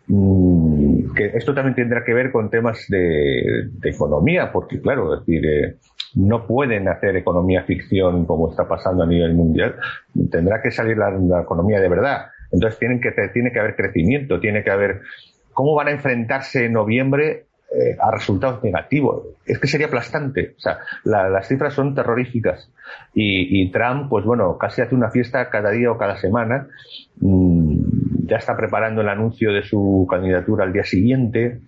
Mm, 0.08 1.13
que 1.13 1.25
esto 1.36 1.54
también 1.54 1.75
tendrá 1.75 2.04
que 2.06 2.13
ver 2.13 2.32
con 2.32 2.49
temas 2.49 2.86
de, 2.88 3.69
economía, 3.84 4.52
porque 4.52 4.80
claro, 4.80 5.19
decir, 5.19 5.45
eh, 5.45 5.75
no 6.15 6.45
pueden 6.45 6.88
hacer 6.88 7.15
economía 7.15 7.63
ficción 7.63 8.25
como 8.25 8.52
está 8.52 8.67
pasando 8.67 9.04
a 9.04 9.08
nivel 9.08 9.34
mundial. 9.34 9.75
Tendrá 10.32 10.62
que 10.62 10.71
salir 10.71 10.97
la, 10.97 11.12
la 11.12 11.41
economía 11.41 11.80
de 11.80 11.89
verdad. 11.89 12.28
Entonces 12.52 12.80
tienen 12.80 13.02
que, 13.02 13.12
tiene 13.34 13.52
que 13.52 13.60
haber 13.60 13.75
crecimiento, 13.75 14.39
tiene 14.39 14.63
que 14.63 14.71
haber 14.71 15.02
cómo 15.54 15.75
van 15.75 15.88
a 15.88 15.91
enfrentarse 15.91 16.65
en 16.65 16.73
noviembre 16.73 17.48
eh, 17.71 17.95
a 17.99 18.10
resultados 18.10 18.63
negativos. 18.63 19.27
Es 19.45 19.60
que 19.60 19.67
sería 19.67 19.86
aplastante. 19.86 20.55
O 20.58 20.60
sea, 20.60 20.79
las 21.03 21.47
cifras 21.47 21.71
son 21.71 21.93
terroríficas. 21.93 22.71
Y, 23.13 23.69
Trump, 23.69 24.10
pues 24.10 24.25
bueno, 24.25 24.58
casi 24.58 24.82
hace 24.82 24.95
una 24.95 25.12
fiesta 25.12 25.51
cada 25.51 25.69
día 25.69 25.91
o 25.91 25.97
cada 25.97 26.17
semana. 26.17 26.67
Mm, 27.17 28.25
ya 28.25 28.38
está 28.38 28.58
preparando 28.58 29.01
el 29.01 29.10
anuncio 29.10 29.53
de 29.53 29.62
su 29.62 30.08
candidatura 30.10 30.63
al 30.65 30.73
día 30.73 30.84
siguiente. 30.84 31.60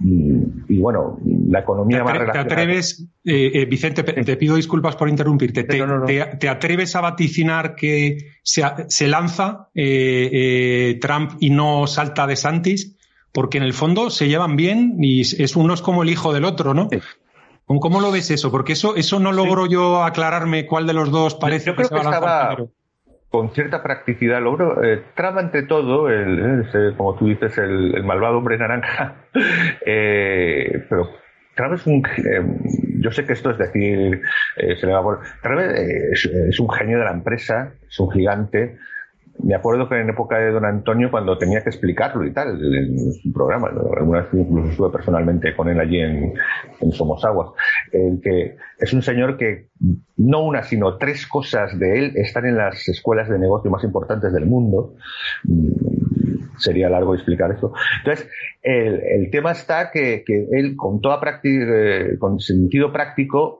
Mm, 0.00 0.42
y, 0.68 0.78
bueno, 0.78 1.20
la 1.46 1.60
economía 1.60 2.02
va 2.02 2.12
a 2.12 2.32
¿Te 2.32 2.38
atreves, 2.38 3.06
eh, 3.24 3.52
eh, 3.54 3.66
Vicente, 3.66 4.02
te 4.02 4.36
pido 4.36 4.56
disculpas 4.56 4.96
por 4.96 5.08
interrumpirte, 5.08 5.62
te, 5.62 6.48
atreves 6.48 6.96
a 6.96 7.00
vaticinar 7.00 7.76
que 7.76 8.18
se, 8.42 8.64
se 8.88 9.06
lanza 9.06 9.68
Trump 9.72 11.32
y 11.38 11.50
no 11.50 11.86
salta 11.86 12.26
de 12.26 12.34
Santis? 12.34 12.96
Porque 13.32 13.58
en 13.58 13.64
el 13.64 13.72
fondo 13.72 14.10
se 14.10 14.28
llevan 14.28 14.56
bien 14.56 14.96
y 15.00 15.20
es 15.20 15.56
uno 15.56 15.74
es 15.74 15.82
como 15.82 16.02
el 16.02 16.10
hijo 16.10 16.32
del 16.32 16.44
otro, 16.44 16.74
¿no? 16.74 16.88
¿Cómo 17.66 18.00
lo 18.00 18.10
ves 18.10 18.30
eso? 18.30 18.50
Porque 18.50 18.72
eso, 18.72 18.96
eso 18.96 19.20
no 19.20 19.30
logro 19.30 19.66
yo 19.66 20.02
aclararme 20.02 20.66
cuál 20.66 20.86
de 20.86 20.92
los 20.92 21.12
dos 21.12 21.36
parece 21.36 21.66
yo 21.66 21.76
creo 21.76 21.88
que, 21.88 21.96
estaba 21.96 22.56
con 23.30 23.50
cierta 23.54 23.82
practicidad. 23.82 24.42
Logro, 24.42 24.82
eh, 24.82 25.04
entre 25.38 25.62
todo, 25.62 26.08
el, 26.08 26.66
como 26.96 27.14
tú 27.14 27.28
dices, 27.28 27.56
el, 27.58 28.02
malvado 28.02 28.38
hombre 28.38 28.58
naranja, 28.58 29.14
eh, 29.86 30.84
pero 30.88 31.10
Trump 31.54 31.74
es 31.74 31.86
un. 31.86 32.02
Eh, 32.04 32.42
yo 32.98 33.12
sé 33.12 33.24
que 33.24 33.32
esto 33.32 33.50
es 33.50 33.58
decir, 33.58 34.20
se 34.56 34.86
le 34.86 34.92
va 34.92 34.98
a 34.98 35.20
Trump 35.42 35.60
es, 35.60 36.58
un 36.60 36.70
genio 36.70 36.98
de 36.98 37.04
la 37.04 37.12
empresa, 37.12 37.72
es 37.88 38.00
un 38.00 38.10
gigante, 38.10 38.76
me 39.42 39.54
acuerdo 39.54 39.88
que 39.88 40.00
en 40.00 40.10
época 40.10 40.38
de 40.38 40.50
don 40.50 40.64
Antonio, 40.64 41.10
cuando 41.10 41.38
tenía 41.38 41.62
que 41.62 41.70
explicarlo 41.70 42.24
y 42.24 42.32
tal, 42.32 42.60
en 42.62 43.12
su 43.12 43.32
programa, 43.32 43.68
alguna 43.96 44.22
vez 44.22 44.28
incluso 44.32 44.70
estuve 44.70 44.90
personalmente 44.90 45.54
con 45.54 45.68
él 45.68 45.80
allí 45.80 46.00
en, 46.00 46.34
en 46.80 46.92
Somosaguas, 46.92 47.50
el 47.92 48.20
que 48.22 48.56
es 48.78 48.92
un 48.92 49.02
señor 49.02 49.36
que 49.36 49.68
no 50.16 50.42
una, 50.42 50.62
sino 50.62 50.96
tres 50.96 51.26
cosas 51.26 51.78
de 51.78 51.98
él 51.98 52.12
están 52.16 52.46
en 52.46 52.56
las 52.56 52.88
escuelas 52.88 53.28
de 53.28 53.38
negocio 53.38 53.70
más 53.70 53.84
importantes 53.84 54.32
del 54.32 54.46
mundo. 54.46 54.94
Mm, 55.44 56.58
sería 56.58 56.90
largo 56.90 57.14
explicar 57.14 57.50
esto. 57.52 57.72
Entonces, 57.98 58.28
el, 58.62 59.00
el 59.02 59.30
tema 59.30 59.52
está 59.52 59.90
que, 59.90 60.22
que 60.24 60.46
él, 60.52 60.76
con 60.76 61.00
toda 61.00 61.20
práctica, 61.20 61.64
eh, 61.66 62.18
con 62.18 62.38
sentido 62.38 62.92
práctico, 62.92 63.59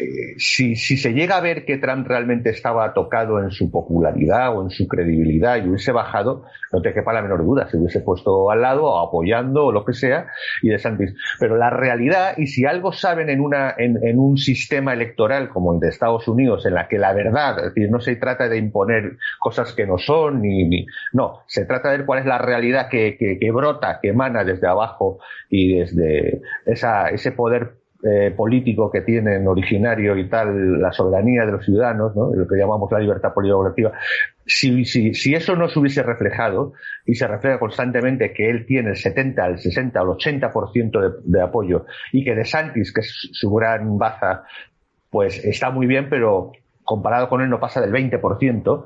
eh, 0.00 0.34
si, 0.38 0.76
si, 0.76 0.96
se 0.96 1.12
llega 1.12 1.36
a 1.36 1.40
ver 1.40 1.64
que 1.64 1.78
Trump 1.78 2.06
realmente 2.06 2.50
estaba 2.50 2.92
tocado 2.94 3.40
en 3.40 3.50
su 3.50 3.70
popularidad 3.70 4.56
o 4.56 4.62
en 4.62 4.70
su 4.70 4.86
credibilidad 4.88 5.56
y 5.56 5.68
hubiese 5.68 5.92
bajado, 5.92 6.44
no 6.72 6.80
te 6.80 6.92
quepa 6.92 7.12
la 7.12 7.22
menor 7.22 7.44
duda, 7.44 7.68
se 7.68 7.76
hubiese 7.76 8.00
puesto 8.00 8.50
al 8.50 8.62
lado 8.62 8.84
o 8.84 9.06
apoyando 9.06 9.66
o 9.66 9.72
lo 9.72 9.84
que 9.84 9.92
sea 9.92 10.26
y 10.62 10.68
de 10.68 10.78
Santis. 10.78 11.14
Pero 11.38 11.56
la 11.56 11.70
realidad, 11.70 12.34
y 12.36 12.46
si 12.46 12.64
algo 12.64 12.92
saben 12.92 13.28
en, 13.28 13.40
una, 13.40 13.74
en, 13.76 13.98
en, 14.02 14.18
un 14.18 14.36
sistema 14.36 14.92
electoral 14.92 15.48
como 15.48 15.74
el 15.74 15.80
de 15.80 15.88
Estados 15.88 16.26
Unidos, 16.28 16.66
en 16.66 16.74
la 16.74 16.88
que 16.88 16.98
la 16.98 17.12
verdad, 17.12 17.58
es 17.58 17.74
decir, 17.74 17.90
no 17.90 18.00
se 18.00 18.16
trata 18.16 18.48
de 18.48 18.58
imponer 18.58 19.16
cosas 19.38 19.72
que 19.72 19.86
no 19.86 19.98
son, 19.98 20.42
ni, 20.42 20.64
ni 20.68 20.86
no, 21.12 21.42
se 21.46 21.64
trata 21.64 21.90
de 21.90 21.98
ver 21.98 22.06
cuál 22.06 22.20
es 22.20 22.26
la 22.26 22.38
realidad 22.38 22.88
que, 22.88 23.16
que, 23.18 23.38
que 23.38 23.50
brota, 23.50 23.98
que 24.00 24.08
emana 24.08 24.44
desde 24.44 24.66
abajo 24.66 25.18
y 25.48 25.78
desde 25.78 26.40
esa, 26.66 27.08
ese 27.08 27.32
poder 27.32 27.79
eh, 28.02 28.32
político 28.34 28.90
que 28.90 29.02
tienen 29.02 29.46
originario 29.46 30.16
y 30.16 30.28
tal, 30.28 30.80
la 30.80 30.90
soberanía 30.90 31.44
de 31.44 31.52
los 31.52 31.64
ciudadanos, 31.64 32.16
¿no? 32.16 32.34
lo 32.34 32.48
que 32.48 32.56
llamamos 32.56 32.90
la 32.90 32.98
libertad 32.98 33.34
política 33.34 33.92
si, 34.46 34.84
si, 34.84 35.14
si, 35.14 35.34
eso 35.34 35.54
no 35.54 35.68
se 35.68 35.78
hubiese 35.78 36.02
reflejado 36.02 36.72
y 37.04 37.14
se 37.14 37.26
refleja 37.26 37.58
constantemente 37.58 38.32
que 38.32 38.48
él 38.48 38.64
tiene 38.66 38.90
el 38.90 38.96
70, 38.96 39.46
el 39.46 39.58
60 39.58 40.02
o 40.02 40.12
el 40.12 40.18
80% 40.18 41.00
de, 41.00 41.10
de 41.24 41.42
apoyo 41.42 41.84
y 42.12 42.24
que 42.24 42.34
De 42.34 42.44
Santis, 42.44 42.92
que 42.92 43.02
es 43.02 43.28
su 43.32 43.50
gran 43.50 43.98
baza, 43.98 44.44
pues 45.10 45.44
está 45.44 45.70
muy 45.70 45.86
bien, 45.86 46.08
pero 46.08 46.52
comparado 46.84 47.28
con 47.28 47.42
él 47.42 47.50
no 47.50 47.60
pasa 47.60 47.80
del 47.80 47.92
20%, 47.92 48.84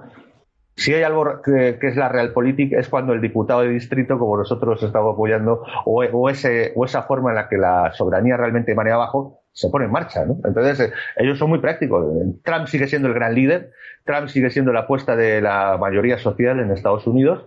si 0.77 0.93
hay 0.93 1.03
algo 1.03 1.41
que, 1.43 1.79
es 1.81 1.97
la 1.97 2.09
realpolitik 2.09 2.73
es 2.73 2.89
cuando 2.89 3.13
el 3.13 3.21
diputado 3.21 3.61
de 3.61 3.69
distrito, 3.69 4.19
como 4.19 4.37
nosotros 4.37 4.83
estamos 4.83 5.15
apoyando, 5.15 5.63
o, 5.85 6.05
o, 6.05 6.31
ese, 6.31 6.73
o 6.75 6.85
esa 6.85 7.03
forma 7.03 7.31
en 7.31 7.37
la 7.37 7.49
que 7.49 7.57
la 7.57 7.93
soberanía 7.93 8.37
realmente 8.37 8.75
maneja 8.75 8.97
abajo, 8.97 9.41
se 9.53 9.69
pone 9.71 9.85
en 9.85 9.93
marcha. 9.93 10.25
¿no? 10.27 10.39
Entonces, 10.45 10.81
eh, 10.81 10.93
ellos 11.17 11.39
son 11.39 11.51
muy 11.51 11.61
prácticos. 11.61 12.05
Trump 12.43 12.67
sigue 12.67 12.89
siendo 12.89 13.09
el 13.09 13.15
gran 13.15 13.35
líder, 13.35 13.71
Trump 14.05 14.29
sigue 14.29 14.51
siendo 14.51 14.73
la 14.73 14.81
apuesta 14.81 15.15
de 15.15 15.41
la 15.41 15.79
mayoría 15.79 16.19
social 16.19 16.59
en 16.59 16.73
Estados 16.73 17.07
Unidos, 17.07 17.47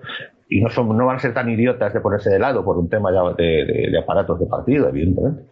y 0.50 0.62
no, 0.62 0.70
son, 0.70 0.96
no 0.98 1.06
van 1.06 1.18
a 1.18 1.20
ser 1.20 1.34
tan 1.34 1.50
idiotas 1.50 1.94
de 1.94 2.00
ponerse 2.00 2.30
de 2.30 2.40
lado 2.40 2.64
por 2.64 2.78
un 2.78 2.90
tema 2.90 3.12
de, 3.12 3.44
de, 3.44 3.90
de 3.92 4.00
aparatos 4.00 4.40
de 4.40 4.46
partido, 4.46 4.88
evidentemente. 4.88 5.44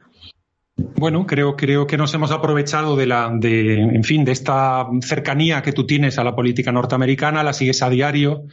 Bueno, 0.77 1.25
creo, 1.25 1.55
creo 1.55 1.87
que 1.87 1.97
nos 1.97 2.13
hemos 2.13 2.31
aprovechado 2.31 2.97
de 2.97 3.05
la, 3.05 3.31
de, 3.33 3.79
en 3.79 4.03
fin, 4.03 4.25
de 4.25 4.33
esta 4.33 4.85
cercanía 5.01 5.61
que 5.61 5.71
tú 5.71 5.85
tienes 5.85 6.19
a 6.19 6.23
la 6.23 6.35
política 6.35 6.71
norteamericana, 6.73 7.43
la 7.43 7.53
sigues 7.53 7.81
a 7.81 7.89
diario. 7.89 8.43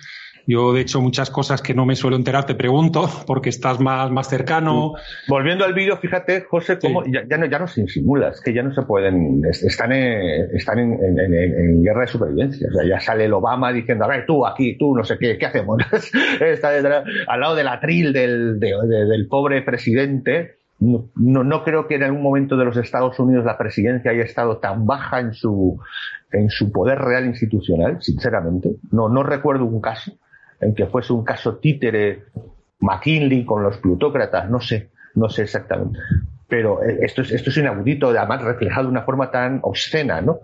Yo, 0.47 0.73
de 0.73 0.81
hecho, 0.81 1.01
muchas 1.01 1.31
cosas 1.31 1.63
que 1.63 1.75
no 1.75 1.87
me 1.87 1.97
suelo 1.97 2.17
enterar 2.17 2.47
te 2.47 2.55
pregunto, 2.55 3.09
porque 3.27 3.49
estás 3.49 3.81
más, 3.81 4.11
más 4.13 4.29
cercano. 4.29 4.95
Volviendo 5.29 5.65
al 5.65 5.75
vídeo, 5.75 5.97
fíjate, 5.97 6.43
José, 6.43 6.79
cómo 6.79 7.05
sí. 7.05 7.11
ya, 7.13 7.23
ya, 7.29 7.39
no, 7.39 7.47
ya 7.47 7.59
no 7.59 7.67
se 7.67 7.81
insimula, 7.81 8.29
es 8.29 8.41
que 8.41 8.53
ya 8.53 8.63
no 8.63 8.73
se 8.73 8.83
pueden, 8.83 9.43
están 9.45 9.93
en, 9.93 10.55
están 10.55 10.79
en, 10.79 10.93
en, 10.93 11.35
en, 11.35 11.83
guerra 11.83 12.03
de 12.03 12.07
supervivencia. 12.07 12.69
O 12.71 12.73
sea, 12.73 12.89
ya 12.89 13.01
sale 13.01 13.25
el 13.25 13.33
Obama 13.33 13.73
diciendo, 13.73 14.05
a 14.05 14.09
ver, 14.09 14.27
tú 14.27 14.47
aquí, 14.47 14.77
tú, 14.79 14.97
no 14.97 15.03
sé 15.03 15.17
qué, 15.19 15.39
¿qué 15.39 15.47
hacemos? 15.47 15.83
Está 16.41 16.71
detrás, 16.71 17.05
al 17.27 17.41
lado 17.41 17.57
del 17.57 17.69
atril 17.69 18.13
del, 18.13 18.61
de, 18.61 18.75
de, 18.89 19.07
del 19.07 19.27
pobre 19.27 19.63
presidente 19.63 20.62
no, 20.83 21.11
no, 21.15 21.45
no, 21.45 21.63
creo 21.63 21.87
que 21.87 21.95
en 21.95 22.03
algún 22.03 22.23
momento 22.23 22.57
de 22.57 22.65
los 22.65 22.77
Estados 22.77 23.17
Unidos 23.21 23.45
la 23.45 23.57
presidencia 23.57 24.11
haya 24.11 24.25
estado 24.25 24.59
tan 24.59 24.85
baja 24.85 25.21
en 25.21 25.33
su, 25.33 25.79
en 26.33 26.51
su 26.51 26.73
poder 26.73 26.99
real 26.99 27.25
institucional, 27.27 28.03
sinceramente. 28.03 28.71
No, 28.91 29.09
no 29.09 29.23
recuerdo 29.23 29.65
un 29.65 29.81
caso 29.81 30.13
en 30.61 30.75
que 30.75 30.87
fuese 30.87 31.13
un 31.13 31.23
caso 31.23 31.59
títere 31.59 32.25
McKinley 32.81 33.45
con 33.45 33.63
los 33.63 33.79
plutócratas, 33.79 34.51
no 34.51 34.61
sé, 34.61 34.91
no 35.15 35.29
sé 35.29 35.43
exactamente. 35.43 36.01
Pero 36.49 36.83
esto 36.83 37.23
es, 37.23 37.31
esto 37.31 37.51
es 37.51 37.57
inaudito, 37.59 38.09
además 38.09 38.43
reflejado 38.43 38.87
de 38.87 38.91
una 38.91 39.03
forma 39.03 39.31
tan 39.31 39.61
obscena, 39.63 40.21
¿no? 40.21 40.41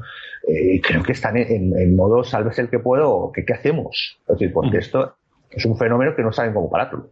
Eh, 0.47 0.81
creo 0.81 1.03
que 1.03 1.13
están 1.13 1.37
en, 1.37 1.77
en, 1.77 1.97
modo 1.97 2.23
salves 2.23 2.61
el 2.61 2.71
que 2.71 2.79
puedo, 2.79 3.33
que 3.33 3.45
qué 3.45 3.55
hacemos. 3.55 4.21
Es 4.21 4.39
decir, 4.39 4.53
porque 4.53 4.79
esto 4.79 5.17
es 5.51 5.65
un 5.67 5.77
fenómeno 5.77 6.15
que 6.15 6.23
no 6.23 6.31
saben 6.31 6.55
cómo 6.55 6.71
pararlo. 6.71 7.11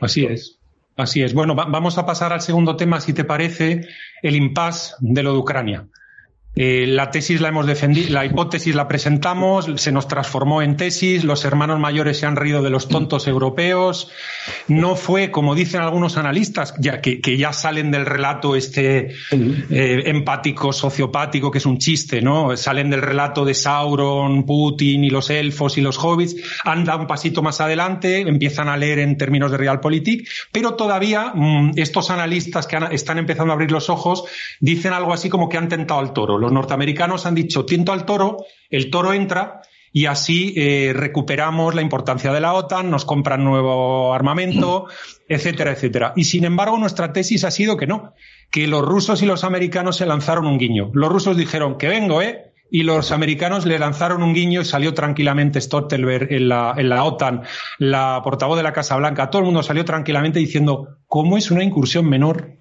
Así 0.00 0.24
es. 0.24 0.59
Así 1.00 1.22
es. 1.22 1.34
Bueno, 1.34 1.54
va 1.54 1.64
vamos 1.64 1.98
a 1.98 2.06
pasar 2.06 2.32
al 2.32 2.40
segundo 2.40 2.76
tema, 2.76 3.00
si 3.00 3.12
te 3.12 3.24
parece, 3.24 3.88
el 4.22 4.36
impasse 4.36 4.94
de 5.00 5.22
lo 5.22 5.32
de 5.32 5.38
Ucrania. 5.38 5.86
Eh, 6.56 6.84
la 6.88 7.12
tesis 7.12 7.40
la 7.40 7.48
hemos 7.48 7.66
defendido, 7.66 8.12
la 8.12 8.26
hipótesis 8.26 8.74
la 8.74 8.88
presentamos, 8.88 9.66
se 9.76 9.92
nos 9.92 10.08
transformó 10.08 10.62
en 10.62 10.76
tesis, 10.76 11.22
los 11.22 11.44
hermanos 11.44 11.78
mayores 11.78 12.18
se 12.18 12.26
han 12.26 12.34
reído 12.34 12.60
de 12.60 12.70
los 12.70 12.88
tontos 12.88 13.28
europeos. 13.28 14.10
No 14.66 14.96
fue, 14.96 15.30
como 15.30 15.54
dicen 15.54 15.80
algunos 15.80 16.16
analistas, 16.16 16.74
ya 16.78 17.00
que, 17.00 17.20
ya 17.38 17.52
salen 17.52 17.92
del 17.92 18.04
relato 18.04 18.56
este 18.56 19.14
eh, 19.30 20.02
empático, 20.06 20.72
sociopático, 20.72 21.52
que 21.52 21.58
es 21.58 21.66
un 21.66 21.78
chiste, 21.78 22.20
¿no? 22.20 22.56
Salen 22.56 22.90
del 22.90 23.02
relato 23.02 23.44
de 23.44 23.54
Sauron, 23.54 24.44
Putin 24.44 25.04
y 25.04 25.10
los 25.10 25.30
elfos 25.30 25.78
y 25.78 25.80
los 25.80 25.98
hobbits, 25.98 26.34
han 26.64 26.84
dado 26.84 27.02
un 27.02 27.06
pasito 27.06 27.42
más 27.42 27.60
adelante, 27.60 28.22
empiezan 28.22 28.68
a 28.68 28.76
leer 28.76 28.98
en 28.98 29.16
términos 29.16 29.52
de 29.52 29.56
realpolitik, 29.56 30.28
pero 30.50 30.74
todavía 30.74 31.32
mmm, 31.32 31.72
estos 31.76 32.10
analistas 32.10 32.66
que 32.66 32.76
están 32.90 33.18
empezando 33.18 33.52
a 33.52 33.54
abrir 33.54 33.70
los 33.70 33.88
ojos 33.88 34.24
dicen 34.58 34.92
algo 34.92 35.12
así 35.12 35.28
como 35.28 35.48
que 35.48 35.56
han 35.56 35.68
tentado 35.68 36.00
al 36.00 36.12
toro 36.12 36.39
los 36.40 36.52
norteamericanos 36.52 37.26
han 37.26 37.34
dicho 37.34 37.64
tiento 37.64 37.92
al 37.92 38.04
toro, 38.04 38.38
el 38.70 38.90
toro 38.90 39.12
entra 39.12 39.62
y 39.92 40.06
así 40.06 40.54
eh, 40.56 40.92
recuperamos 40.94 41.74
la 41.74 41.82
importancia 41.82 42.32
de 42.32 42.40
la 42.40 42.52
OTAN, 42.54 42.90
nos 42.90 43.04
compran 43.04 43.44
nuevo 43.44 44.14
armamento, 44.14 44.86
etcétera, 45.28 45.72
etcétera. 45.72 46.12
Y 46.16 46.24
sin 46.24 46.44
embargo, 46.44 46.78
nuestra 46.78 47.12
tesis 47.12 47.44
ha 47.44 47.50
sido 47.50 47.76
que 47.76 47.86
no, 47.86 48.14
que 48.50 48.66
los 48.66 48.84
rusos 48.84 49.22
y 49.22 49.26
los 49.26 49.44
americanos 49.44 49.96
se 49.96 50.06
lanzaron 50.06 50.46
un 50.46 50.58
guiño. 50.58 50.90
Los 50.94 51.10
rusos 51.10 51.36
dijeron 51.36 51.76
que 51.76 51.88
vengo, 51.88 52.22
¿eh? 52.22 52.46
Y 52.72 52.84
los 52.84 53.10
americanos 53.10 53.66
le 53.66 53.80
lanzaron 53.80 54.22
un 54.22 54.32
guiño 54.32 54.60
y 54.60 54.64
salió 54.64 54.94
tranquilamente 54.94 55.60
Stoltenberg 55.60 56.32
en 56.32 56.48
la, 56.48 56.74
en 56.76 56.88
la 56.88 57.02
OTAN, 57.02 57.42
la 57.78 58.20
portavoz 58.22 58.56
de 58.56 58.62
la 58.62 58.72
Casa 58.72 58.94
Blanca. 58.94 59.28
Todo 59.28 59.40
el 59.40 59.46
mundo 59.46 59.64
salió 59.64 59.84
tranquilamente 59.84 60.38
diciendo, 60.38 60.98
¿cómo 61.08 61.36
es 61.36 61.50
una 61.50 61.64
incursión 61.64 62.08
menor? 62.08 62.59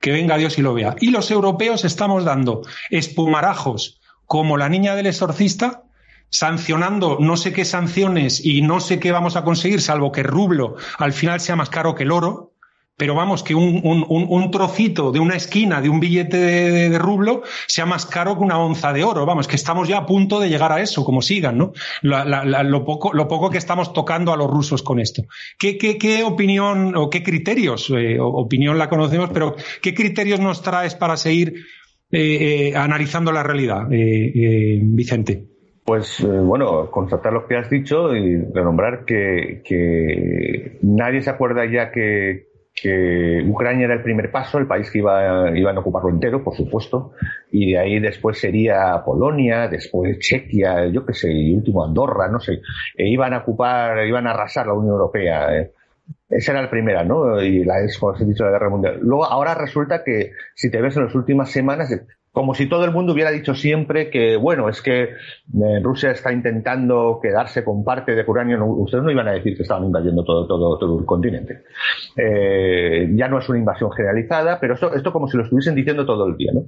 Que 0.00 0.12
venga 0.12 0.36
Dios 0.36 0.58
y 0.58 0.62
lo 0.62 0.74
vea. 0.74 0.96
Y 1.00 1.10
los 1.10 1.30
europeos 1.30 1.84
estamos 1.84 2.24
dando 2.24 2.62
espumarajos 2.90 4.00
como 4.26 4.56
la 4.56 4.68
niña 4.68 4.94
del 4.94 5.06
exorcista, 5.06 5.84
sancionando 6.30 7.16
no 7.20 7.36
sé 7.36 7.52
qué 7.52 7.64
sanciones 7.64 8.44
y 8.44 8.62
no 8.62 8.80
sé 8.80 9.00
qué 9.00 9.12
vamos 9.12 9.36
a 9.36 9.44
conseguir, 9.44 9.80
salvo 9.80 10.12
que 10.12 10.22
rublo 10.22 10.76
al 10.98 11.12
final 11.12 11.40
sea 11.40 11.56
más 11.56 11.70
caro 11.70 11.94
que 11.94 12.02
el 12.02 12.12
oro, 12.12 12.52
pero 12.98 13.14
vamos, 13.14 13.44
que 13.44 13.54
un, 13.54 13.80
un, 13.84 14.04
un, 14.08 14.50
trocito 14.50 15.12
de 15.12 15.20
una 15.20 15.36
esquina 15.36 15.80
de 15.80 15.88
un 15.88 16.00
billete 16.00 16.36
de, 16.36 16.98
rublo 16.98 17.42
sea 17.68 17.86
más 17.86 18.04
caro 18.04 18.36
que 18.36 18.42
una 18.42 18.58
onza 18.58 18.92
de 18.92 19.04
oro. 19.04 19.24
Vamos, 19.24 19.46
que 19.46 19.54
estamos 19.54 19.86
ya 19.86 19.98
a 19.98 20.06
punto 20.06 20.40
de 20.40 20.48
llegar 20.48 20.72
a 20.72 20.80
eso, 20.80 21.04
como 21.04 21.22
sigan, 21.22 21.56
¿no? 21.56 21.72
Lo, 22.02 22.84
poco, 22.84 23.12
lo 23.12 23.28
poco 23.28 23.50
que 23.50 23.58
estamos 23.58 23.92
tocando 23.92 24.32
a 24.32 24.36
los 24.36 24.50
rusos 24.50 24.82
con 24.82 24.98
esto. 24.98 25.22
¿Qué, 25.56 25.78
qué, 25.78 25.96
qué 25.96 26.24
opinión 26.24 26.96
o 26.96 27.08
qué 27.08 27.22
criterios, 27.22 27.88
eh, 27.96 28.18
opinión 28.20 28.78
la 28.78 28.88
conocemos, 28.88 29.30
pero 29.32 29.54
qué 29.80 29.94
criterios 29.94 30.40
nos 30.40 30.60
traes 30.62 30.96
para 30.96 31.16
seguir 31.16 31.54
eh, 32.10 32.70
eh, 32.70 32.76
analizando 32.76 33.30
la 33.30 33.44
realidad, 33.44 33.86
Vicente? 33.88 35.44
Pues 35.84 36.20
bueno, 36.20 36.90
constatar 36.90 37.32
lo 37.32 37.46
que 37.46 37.56
has 37.56 37.70
dicho 37.70 38.14
y 38.14 38.44
renombrar 38.52 39.04
que, 39.06 39.62
que 39.64 40.78
nadie 40.82 41.22
se 41.22 41.30
acuerda 41.30 41.64
ya 41.64 41.92
que, 41.92 42.47
que 42.82 43.42
Ucrania 43.46 43.86
era 43.86 43.94
el 43.94 44.02
primer 44.02 44.30
paso, 44.30 44.58
el 44.58 44.66
país 44.66 44.90
que 44.90 44.98
iba, 44.98 45.56
iban 45.56 45.76
a 45.76 45.80
ocuparlo 45.80 46.10
entero, 46.10 46.42
por 46.42 46.56
supuesto, 46.56 47.12
y 47.50 47.72
de 47.72 47.78
ahí 47.78 48.00
después 48.00 48.38
sería 48.38 49.02
Polonia, 49.04 49.68
después 49.68 50.18
Chequia, 50.18 50.86
yo 50.86 51.04
qué 51.04 51.14
sé, 51.14 51.32
y 51.32 51.54
último 51.54 51.84
Andorra, 51.84 52.28
no 52.28 52.40
sé, 52.40 52.60
e 52.96 53.08
iban 53.08 53.34
a 53.34 53.38
ocupar, 53.38 54.06
iban 54.06 54.26
a 54.26 54.30
arrasar 54.30 54.66
la 54.66 54.74
Unión 54.74 54.92
Europea. 54.94 55.56
Eh. 55.56 55.72
Esa 56.28 56.52
era 56.52 56.62
la 56.62 56.70
primera, 56.70 57.04
¿no? 57.04 57.40
Y 57.42 57.64
la 57.64 57.80
es, 57.80 57.98
como 57.98 58.12
os 58.12 58.20
he 58.20 58.24
dicho, 58.24 58.44
la 58.44 58.50
guerra 58.50 58.68
mundial. 58.68 58.98
Luego, 59.00 59.24
ahora 59.24 59.54
resulta 59.54 60.04
que, 60.04 60.32
si 60.54 60.70
te 60.70 60.80
ves 60.80 60.96
en 60.96 61.04
las 61.04 61.14
últimas 61.14 61.50
semanas, 61.50 61.90
como 62.32 62.54
si 62.54 62.66
todo 62.66 62.84
el 62.84 62.92
mundo 62.92 63.12
hubiera 63.12 63.30
dicho 63.30 63.54
siempre 63.54 64.10
que, 64.10 64.36
bueno, 64.36 64.68
es 64.68 64.82
que 64.82 65.02
eh, 65.02 65.80
Rusia 65.82 66.10
está 66.10 66.32
intentando 66.32 67.18
quedarse 67.22 67.64
con 67.64 67.84
parte 67.84 68.14
de 68.14 68.22
Ucrania. 68.22 68.62
Ustedes 68.62 69.02
no 69.02 69.10
iban 69.10 69.28
a 69.28 69.32
decir 69.32 69.56
que 69.56 69.62
estaban 69.62 69.84
invadiendo 69.84 70.22
todo, 70.24 70.46
todo, 70.46 70.78
todo 70.78 70.98
el 71.00 71.04
continente. 71.04 71.64
Eh, 72.16 73.10
ya 73.14 73.28
no 73.28 73.38
es 73.38 73.48
una 73.48 73.58
invasión 73.58 73.90
generalizada, 73.92 74.60
pero 74.60 74.74
esto, 74.74 74.94
esto 74.94 75.12
como 75.12 75.28
si 75.28 75.36
lo 75.36 75.44
estuviesen 75.44 75.74
diciendo 75.74 76.06
todo 76.06 76.26
el 76.26 76.36
día, 76.36 76.52
¿no? 76.52 76.66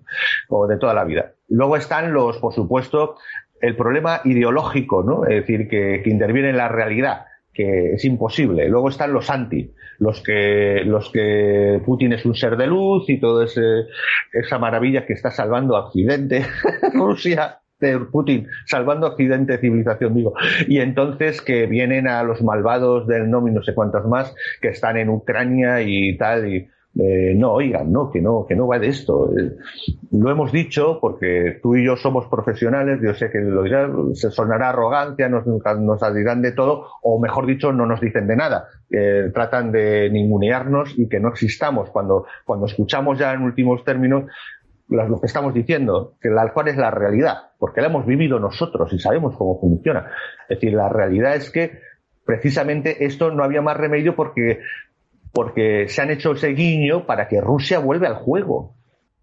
O 0.48 0.66
de 0.66 0.78
toda 0.78 0.94
la 0.94 1.04
vida. 1.04 1.32
Luego 1.48 1.76
están 1.76 2.12
los, 2.12 2.38
por 2.38 2.52
supuesto, 2.52 3.16
el 3.60 3.76
problema 3.76 4.22
ideológico, 4.24 5.02
¿no? 5.02 5.24
Es 5.24 5.42
decir, 5.42 5.68
que, 5.68 6.00
que 6.02 6.10
interviene 6.10 6.50
en 6.50 6.56
la 6.56 6.68
realidad 6.68 7.26
que 7.52 7.94
es 7.94 8.04
imposible. 8.04 8.68
Luego 8.68 8.88
están 8.88 9.12
los 9.12 9.28
anti, 9.28 9.72
los 10.00 10.22
que, 10.22 10.82
los 10.84 11.10
que 11.12 11.80
Putin 11.84 12.14
es 12.14 12.24
un 12.24 12.34
ser 12.34 12.56
de 12.56 12.66
luz 12.66 13.08
y 13.08 13.20
toda 13.20 13.44
esa 13.44 14.58
maravilla 14.58 15.06
que 15.06 15.12
está 15.12 15.30
salvando 15.30 15.76
a 15.76 15.86
Occidente, 15.86 16.44
Rusia, 16.94 17.60
de 17.78 17.98
Putin, 17.98 18.46
salvando 18.66 19.06
a 19.06 19.10
Occidente 19.10 19.58
civilización, 19.58 20.14
digo. 20.14 20.34
Y 20.68 20.80
entonces 20.80 21.40
que 21.40 21.66
vienen 21.66 22.08
a 22.08 22.22
los 22.22 22.42
malvados 22.42 23.06
del 23.06 23.30
no 23.30 23.46
y 23.46 23.52
no 23.52 23.62
sé 23.62 23.74
cuántos 23.74 24.06
más 24.06 24.34
que 24.60 24.68
están 24.68 24.96
en 24.96 25.08
Ucrania 25.08 25.80
y 25.82 26.16
tal, 26.16 26.52
y 26.52 26.68
eh, 26.98 27.34
no, 27.36 27.52
oigan, 27.52 27.92
no, 27.92 28.10
que 28.10 28.20
no, 28.20 28.44
que 28.48 28.56
no 28.56 28.66
va 28.66 28.78
de 28.78 28.88
esto. 28.88 29.30
Eh, 29.38 29.56
lo 30.10 30.30
hemos 30.30 30.50
dicho 30.50 30.98
porque 31.00 31.60
tú 31.62 31.76
y 31.76 31.84
yo 31.84 31.96
somos 31.96 32.26
profesionales, 32.26 32.98
yo 33.00 33.14
sé 33.14 33.30
que 33.30 33.38
lo 33.38 33.62
dirán, 33.62 34.14
se 34.14 34.30
sonará 34.30 34.70
arrogancia, 34.70 35.28
nos, 35.28 35.46
nos 35.46 36.14
dirán 36.14 36.42
de 36.42 36.52
todo, 36.52 36.86
o 37.02 37.20
mejor 37.20 37.46
dicho, 37.46 37.72
no 37.72 37.86
nos 37.86 38.00
dicen 38.00 38.26
de 38.26 38.36
nada. 38.36 38.68
Eh, 38.90 39.30
tratan 39.32 39.70
de 39.70 40.10
ningunearnos 40.10 40.98
y 40.98 41.08
que 41.08 41.20
no 41.20 41.28
existamos. 41.28 41.90
Cuando, 41.90 42.26
cuando 42.44 42.66
escuchamos 42.66 43.18
ya 43.18 43.32
en 43.32 43.42
últimos 43.42 43.84
términos 43.84 44.24
lo 44.88 45.20
que 45.20 45.26
estamos 45.26 45.54
diciendo, 45.54 46.14
que 46.20 46.28
la, 46.30 46.52
cual 46.52 46.66
es 46.66 46.76
la 46.76 46.90
realidad, 46.90 47.52
porque 47.58 47.80
la 47.80 47.86
hemos 47.86 48.04
vivido 48.04 48.40
nosotros 48.40 48.92
y 48.92 48.98
sabemos 48.98 49.36
cómo 49.36 49.60
funciona. 49.60 50.10
Es 50.48 50.58
decir, 50.58 50.72
la 50.72 50.88
realidad 50.88 51.36
es 51.36 51.50
que 51.50 51.78
precisamente 52.24 53.04
esto 53.04 53.30
no 53.30 53.44
había 53.44 53.62
más 53.62 53.76
remedio 53.76 54.16
porque 54.16 54.60
porque 55.32 55.88
se 55.88 56.02
han 56.02 56.10
hecho 56.10 56.32
ese 56.32 56.48
guiño 56.48 57.06
para 57.06 57.28
que 57.28 57.40
Rusia 57.40 57.78
vuelva 57.78 58.08
al 58.08 58.16
juego. 58.16 58.74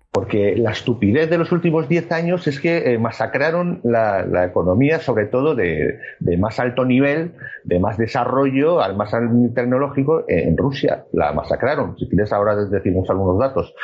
Porque 0.10 0.56
la 0.56 0.72
estupidez 0.72 1.30
de 1.30 1.38
los 1.38 1.52
últimos 1.52 1.88
10 1.88 2.12
años 2.12 2.48
es 2.48 2.60
que 2.60 2.78
eh, 2.78 2.98
masacraron 2.98 3.82
la, 3.84 4.46
economía, 4.46 5.00
sobre 5.00 5.26
todo 5.26 5.54
de, 5.54 6.00
más 6.40 6.60
alto 6.60 6.86
nivel, 6.86 7.36
de 7.66 7.80
más 7.80 7.98
desarrollo, 7.98 8.82
al 8.82 8.96
más 8.96 9.12
tecnológico, 9.54 10.24
en 10.28 10.58
Rusia. 10.58 11.06
La 11.12 11.34
masacraron. 11.34 12.00
Si 12.00 12.08
quieres, 12.10 12.34
ahora 12.34 12.56
decimos 12.56 13.08
algunos 13.12 13.38
datos. 13.38 13.76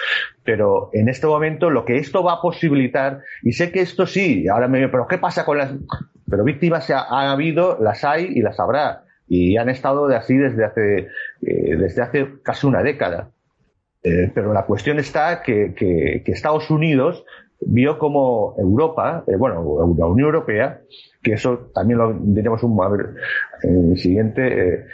Pero 0.44 0.90
en 0.94 1.08
este 1.08 1.28
momento, 1.28 1.70
lo 1.70 1.86
que 1.86 1.98
esto 1.98 2.24
va 2.24 2.34
a 2.34 2.42
posibilitar, 2.42 3.22
y 3.44 3.52
sé 3.52 3.72
que 3.72 3.82
esto 3.82 4.08
sí, 4.08 4.48
ahora 4.48 4.68
me 4.68 4.88
pero 4.88 5.06
¿qué 5.08 5.20
pasa 5.20 5.46
con 5.46 5.60
las. 5.60 5.72
Pero 6.28 6.44
víctimas 6.44 6.90
ha, 6.90 7.02
ha 7.02 7.32
habido, 7.32 7.78
las 7.80 8.04
hay 8.04 8.26
y 8.34 8.42
las 8.42 8.60
habrá 8.60 9.04
y 9.28 9.58
han 9.58 9.70
estado 9.70 10.08
de 10.08 10.16
así 10.16 10.38
desde 10.38 10.66
hace, 10.66 11.08
eh, 11.46 11.76
desde 11.78 12.02
hace 12.02 12.28
casi 12.44 12.68
una 12.68 12.82
década. 12.82 13.30
Eh, 14.04 14.32
pero 14.34 14.54
la 14.54 14.66
cuestión 14.66 15.00
está 15.00 15.42
que, 15.42 15.74
que, 15.74 16.22
Estados 16.26 16.70
Unidos 16.70 17.26
vio 17.62 17.98
como 17.98 18.56
Europa, 18.58 19.24
eh, 19.28 19.38
bueno, 19.38 19.96
la 19.98 20.06
Unión 20.06 20.28
Europea, 20.28 20.82
que 21.22 21.34
eso 21.34 21.72
también 21.74 22.00
lo 22.00 22.14
diremos 22.14 22.62
un, 22.64 22.82
a 22.84 22.90
ver, 22.90 23.16
en 23.64 23.92
el 23.92 23.98
siguiente, 23.98 24.86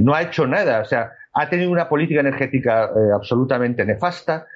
no 0.00 0.14
ha 0.14 0.22
hecho 0.22 0.46
nada, 0.48 0.80
o 0.80 0.84
sea, 0.84 1.12
ha 1.32 1.48
tenido 1.48 1.70
una 1.70 1.88
política 1.88 2.20
energética 2.20 2.90
absolutamente 3.14 3.84
nefasta 3.84 4.46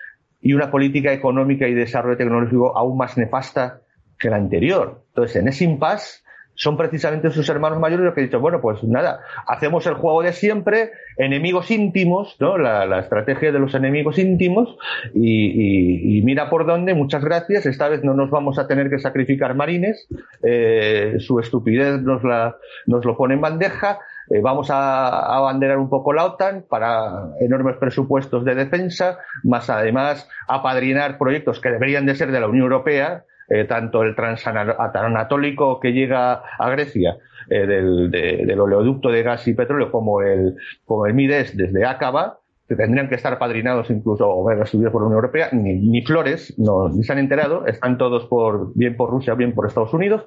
y 0.41 0.55
una 0.55 0.73
política 0.73 1.13
económica 1.13 1.69
y 1.69 1.75
desarrollo 1.75 2.17
tecnológico 2.17 2.77
aún 2.77 2.97
más 2.97 3.17
nefasta 3.17 3.83
que 4.19 4.31
la 4.31 4.37
anterior. 4.37 5.05
Entonces, 5.09 5.37
en 5.37 5.49
ese 5.49 5.65
impasse, 5.65 6.23
son 6.55 6.77
precisamente 6.77 7.31
sus 7.31 7.49
hermanos 7.49 7.79
mayores 7.79 8.05
los 8.05 8.15
que 8.15 8.21
han 8.21 8.27
dicho, 8.27 8.41
bueno, 8.41 8.61
pues 8.61 8.83
nada, 8.85 9.21
hacemos 9.47 9.87
el 9.87 9.95
juego 9.95 10.23
de 10.23 10.33
siempre, 10.33 10.93
enemigos 11.17 11.71
íntimos, 11.71 12.37
¿no? 12.39 12.59
La, 12.59 12.99
estrategia 13.01 13.51
de 13.51 13.59
los 13.59 13.75
enemigos 13.75 14.19
íntimos, 14.19 14.77
y, 15.15 16.21
mira 16.23 16.51
por 16.51 16.67
dónde, 16.67 16.95
muchas 16.95 17.25
gracias, 17.25 17.67
esta 17.67 17.89
vez 17.89 18.05
no 18.05 18.15
nos 18.15 18.31
vamos 18.31 18.59
a 18.59 18.67
tener 18.67 18.91
que 18.91 18.99
sacrificar 18.99 19.55
marines, 19.55 20.07
eh, 20.43 21.17
su 21.19 21.41
estupidez 21.41 22.03
nos, 22.03 22.23
la, 22.25 22.57
nos 22.87 23.05
lo 23.05 23.17
pone 23.17 23.35
en 23.35 23.41
bandeja, 23.41 23.99
eh, 24.31 24.41
vamos 24.41 24.71
a 24.71 25.37
abanderar 25.37 25.79
un 25.79 25.91
poco 25.91 26.13
la 26.13 26.25
OTAN 26.25 26.65
para 26.69 27.31
enormes 27.41 27.77
presupuestos 27.79 28.45
de 28.45 28.55
defensa, 28.55 29.19
más 29.43 29.69
además 29.69 30.29
apadrinar 30.47 31.19
proyectos 31.19 31.61
que 31.61 31.71
deberían 31.71 32.07
de 32.07 32.15
ser 32.15 32.31
de 32.31 32.41
la 32.41 32.47
Unión 32.47 32.65
Europea, 32.65 33.25
eh, 33.51 33.65
tanto 33.65 34.05
el 34.05 34.15
transanatólico 34.15 35.81
que 35.81 35.93
llega 35.93 36.43
a 36.57 36.71
Grecia 36.71 37.17
eh, 37.49 37.67
del, 37.67 38.61
oleoducto 38.61 39.11
de 39.11 39.25
gas 39.25 39.49
y 39.49 39.55
petróleo 39.55 39.91
como 39.91 40.23
el, 40.23 40.55
como 40.85 41.07
el 41.07 41.15
MIDES 41.15 41.57
desde 41.57 41.85
Acaba, 41.85 42.39
que 42.69 42.77
tendrían 42.77 43.09
que 43.09 43.17
estar 43.17 43.37
padrinados 43.41 43.91
incluso 43.91 44.29
o 44.29 44.49
estudiados 44.53 44.93
por 44.93 45.03
la 45.03 45.07
Unión 45.09 45.17
Europea, 45.17 45.49
ni, 45.53 46.01
flores, 46.03 46.57
no, 46.59 46.89
ni 46.89 47.03
se 47.03 47.13
han 47.13 47.19
enterado, 47.19 47.67
están 47.67 47.99
todos 47.99 48.27
por, 48.27 48.73
bien 48.77 48.97
por 48.97 49.11
Rusia, 49.11 49.35
bien 49.35 49.53
por 49.53 49.67
Estados 49.67 49.93
Unidos. 49.93 50.27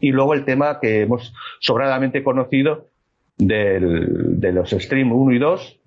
Y 0.00 0.10
luego 0.10 0.32
el 0.32 0.46
tema 0.46 0.80
que 0.80 1.02
hemos 1.02 1.34
sobradamente 1.60 2.24
conocido 2.24 2.88
del, 3.36 4.40
de 4.40 4.52
los 4.52 4.70
Stream 4.70 5.12
1 5.12 5.32
y 5.32 5.38
2, 5.38 5.80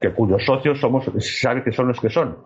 que 0.00 0.10
cuyos 0.10 0.44
socios 0.44 0.80
somos, 0.80 1.08
sabe 1.20 1.62
que 1.62 1.70
son 1.70 1.86
los 1.86 2.00
que 2.00 2.10
son. 2.10 2.38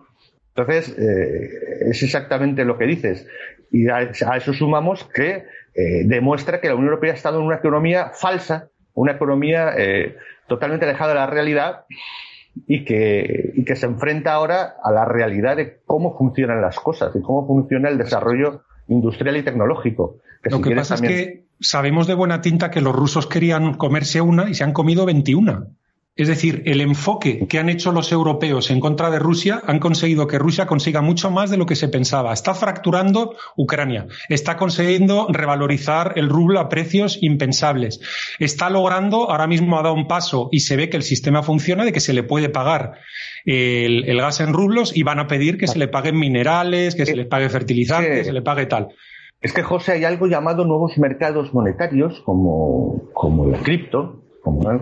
Entonces, 0.55 0.95
eh, 0.99 1.89
es 1.89 2.03
exactamente 2.03 2.64
lo 2.64 2.77
que 2.77 2.85
dices. 2.85 3.27
Y 3.73 3.89
a, 3.89 4.03
eso 4.37 4.53
sumamos 4.53 5.05
que 5.05 5.45
eh, 5.75 6.05
demuestra 6.05 6.61
que 6.61 6.68
la 6.68 6.75
Unión 6.75 6.91
Europea 6.91 7.12
ha 7.12 7.16
estado 7.16 7.41
en 7.41 7.47
una 7.47 7.57
economía 7.57 8.11
falsa, 8.14 8.68
una 8.95 9.12
economía 9.12 9.73
eh, 9.77 10.16
totalmente 10.47 10.85
alejada 10.85 11.14
de 11.14 11.18
la 11.18 11.27
realidad 11.27 11.85
y 12.66 12.85
que, 12.85 13.53
y 13.55 13.64
que 13.64 13.75
se 13.75 13.87
enfrenta 13.87 14.35
ahora 14.35 14.75
a 14.85 14.93
la 14.93 15.07
realidad 15.07 15.57
de 15.57 15.81
cómo 15.87 16.16
funcionan 16.18 16.61
las 16.61 16.79
cosas 16.79 17.16
y 17.16 17.23
cómo 17.23 17.47
funciona 17.47 17.89
el 17.89 17.97
desarrollo 17.97 18.62
industrial 18.89 19.39
y 19.39 19.43
tecnológico. 19.43 20.18
lo 20.45 20.61
que 20.61 20.75
pasa 20.75 20.97
es 20.97 21.01
que 21.03 21.45
sabemos 21.61 22.07
de 22.07 22.14
buena 22.14 22.43
tinta 22.43 22.70
que 22.70 22.83
los 22.83 22.95
rusos 22.95 23.27
querían 23.27 23.75
comerse 23.75 24.20
una 24.20 24.51
y 24.51 24.55
se 24.55 24.64
han 24.64 24.73
comido 24.73 25.07
21. 25.07 25.66
Es 26.14 26.28
decir, 26.28 26.62
el 26.66 26.82
enfoque 26.82 27.46
que 27.48 27.58
han 27.58 27.70
hecho 27.70 27.90
los 27.90 28.12
europeos 28.12 28.70
en 28.70 28.80
contra 28.80 29.10
de 29.10 29.18
Rusia 29.18 29.62
han 29.66 29.78
conseguido 29.78 30.26
que 30.26 30.38
Rusia 30.38 30.66
consiga 30.66 31.00
mucho 31.00 31.30
más 31.30 31.50
de 31.50 31.56
lo 31.56 31.64
que 31.64 31.74
se 31.74 31.88
pensaba. 31.88 32.34
Está 32.34 32.52
fracturando 32.52 33.34
Ucrania, 33.56 34.06
está 34.28 34.58
consiguiendo 34.58 35.26
revalorizar 35.30 36.12
el 36.16 36.28
rublo 36.28 36.60
a 36.60 36.68
precios 36.68 37.16
impensables, 37.22 38.00
está 38.38 38.68
logrando, 38.68 39.30
ahora 39.30 39.46
mismo 39.46 39.78
ha 39.78 39.82
dado 39.82 39.94
un 39.94 40.06
paso 40.06 40.50
y 40.52 40.60
se 40.60 40.76
ve 40.76 40.90
que 40.90 40.98
el 40.98 41.02
sistema 41.02 41.42
funciona 41.42 41.82
de 41.82 41.92
que 41.92 42.00
se 42.00 42.12
le 42.12 42.22
puede 42.22 42.50
pagar 42.50 42.98
el, 43.46 44.04
gas 44.18 44.40
en 44.40 44.52
rublos 44.52 44.94
y 44.94 45.04
van 45.04 45.18
a 45.18 45.26
pedir 45.26 45.56
que 45.56 45.66
se 45.66 45.78
le 45.78 45.88
paguen 45.88 46.18
minerales, 46.18 46.94
que 46.94 47.06
se 47.06 47.16
le 47.16 47.24
pague 47.24 47.48
fertilizantes, 47.48 48.18
que 48.18 48.24
se 48.24 48.32
le 48.34 48.42
pague 48.42 48.66
tal. 48.66 48.88
Es 49.40 49.52
que, 49.52 49.62
José, 49.62 49.92
hay 49.92 50.04
algo 50.04 50.28
llamado 50.28 50.64
nuevos 50.64 50.96
mercados 50.98 51.52
monetarios, 51.52 52.20
como, 52.24 53.10
como 53.12 53.52
el 53.52 53.60
cripto, 53.60 54.22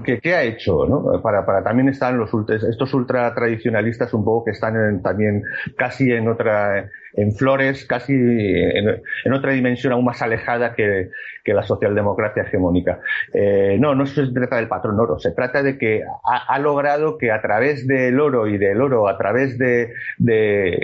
¿Qué, 0.04 0.34
ha 0.34 0.42
hecho? 0.42 0.86
¿no? 0.86 1.20
Para, 1.22 1.44
para 1.44 1.62
también 1.62 1.88
están 1.88 2.16
los 2.16 2.30
estos 2.48 2.94
ultra 2.94 3.34
tradicionalistas 3.34 4.12
un 4.14 4.24
poco 4.24 4.46
que 4.46 4.50
están 4.52 5.02
también 5.02 5.42
casi 5.76 6.10
en 6.12 6.28
otra 6.28 6.88
en 7.14 7.32
flores, 7.32 7.84
casi 7.86 8.14
en, 8.14 9.32
otra 9.32 9.52
dimensión 9.52 9.92
aún 9.92 10.04
más 10.04 10.22
alejada 10.22 10.74
que, 10.74 11.10
la 11.46 11.64
socialdemocracia 11.64 12.44
hegemónica. 12.44 13.00
Eh, 13.34 13.76
no, 13.80 13.96
no 13.96 14.06
se 14.06 14.24
trata 14.28 14.54
del 14.54 14.68
patrón 14.68 15.00
oro, 15.00 15.18
se 15.18 15.32
trata 15.32 15.64
de 15.64 15.78
que 15.78 16.04
ha, 16.24 16.58
logrado 16.60 17.18
que 17.18 17.32
a 17.32 17.42
través 17.42 17.88
del 17.88 18.20
oro 18.20 18.46
y 18.46 18.56
del 18.56 18.80
oro, 18.80 19.08
a 19.08 19.18
través 19.18 19.58
de, 19.58 19.92
de 20.18 20.78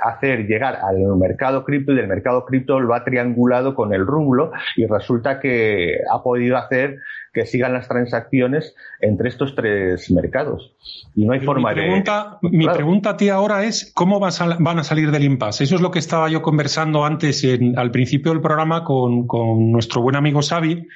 hacer 0.00 0.46
llegar 0.46 0.76
al 0.76 0.98
mercado 1.16 1.64
cripto 1.64 1.90
y 1.90 1.96
del 1.96 2.06
mercado 2.06 2.44
cripto 2.44 2.78
lo 2.78 2.94
ha 2.94 3.02
triangulado 3.02 3.74
con 3.74 3.92
el 3.92 4.06
rublo 4.06 4.52
y 4.76 4.86
resulta 4.86 5.40
que 5.40 5.98
ha 6.08 6.22
podido 6.22 6.56
hacer 6.58 7.00
que 7.32 7.46
sigan 7.46 7.72
las 7.72 7.88
transacciones 7.88 8.74
entre 9.00 9.28
estos 9.28 9.54
tres 9.54 10.10
mercados. 10.10 10.74
Y 11.14 11.24
no 11.24 11.32
hay 11.32 11.40
forma 11.40 11.70
mi 11.70 11.74
pregunta, 11.74 12.38
de. 12.42 12.48
Mi 12.50 12.68
pregunta 12.68 13.10
a 13.10 13.16
ti 13.16 13.28
ahora 13.28 13.64
es: 13.64 13.90
¿cómo 13.94 14.20
van 14.20 14.78
a 14.78 14.84
salir 14.84 15.10
del 15.10 15.24
impasse? 15.24 15.64
Eso 15.64 15.76
es 15.76 15.80
lo 15.80 15.90
que 15.90 15.98
estaba 15.98 16.28
yo 16.28 16.42
conversando 16.42 17.04
antes, 17.04 17.46
al 17.76 17.90
principio 17.90 18.32
del 18.32 18.40
programa, 18.40 18.84
con, 18.84 19.26
nuestro 19.70 20.02
buen 20.02 20.16
amigo 20.16 20.40
Xavi. 20.42 20.86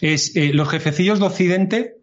Es 0.00 0.36
eh, 0.36 0.52
los 0.54 0.68
jefecillos 0.68 1.18
de 1.18 1.26
Occidente 1.26 1.97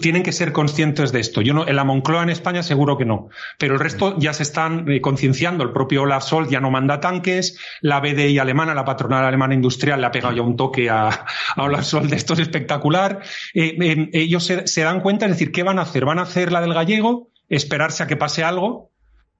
tienen 0.00 0.22
que 0.22 0.32
ser 0.32 0.52
conscientes 0.52 1.12
de 1.12 1.20
esto. 1.20 1.40
Yo 1.40 1.54
no, 1.54 1.66
en 1.66 1.76
la 1.76 1.84
Moncloa 1.84 2.22
en 2.22 2.30
España 2.30 2.62
seguro 2.62 2.98
que 2.98 3.04
no, 3.04 3.28
pero 3.58 3.74
el 3.74 3.80
resto 3.80 4.18
ya 4.18 4.32
se 4.32 4.42
están 4.42 4.90
eh, 4.90 5.00
concienciando. 5.00 5.64
El 5.64 5.72
propio 5.72 6.02
Olaf 6.02 6.24
Scholz 6.24 6.50
ya 6.50 6.60
no 6.60 6.70
manda 6.70 7.00
tanques, 7.00 7.58
la 7.80 8.00
BDI 8.00 8.38
alemana, 8.38 8.74
la 8.74 8.84
patronal 8.84 9.24
alemana 9.24 9.54
industrial, 9.54 10.00
le 10.00 10.06
ha 10.06 10.10
pegado 10.10 10.34
ya 10.34 10.42
un 10.42 10.56
toque 10.56 10.90
a, 10.90 11.26
Olaf 11.56 11.84
Scholz 11.84 12.10
de 12.10 12.16
esto 12.16 12.34
es 12.34 12.40
espectacular. 12.40 13.20
Eh, 13.54 13.76
eh, 13.80 14.10
ellos 14.12 14.44
se, 14.44 14.66
se, 14.66 14.82
dan 14.82 15.00
cuenta, 15.00 15.26
es 15.26 15.32
decir, 15.32 15.52
¿qué 15.52 15.62
van 15.62 15.78
a 15.78 15.82
hacer? 15.82 16.04
¿Van 16.04 16.18
a 16.18 16.22
hacer 16.22 16.52
la 16.52 16.60
del 16.60 16.74
gallego? 16.74 17.30
Esperarse 17.48 18.02
a 18.02 18.06
que 18.06 18.16
pase 18.16 18.44
algo 18.44 18.90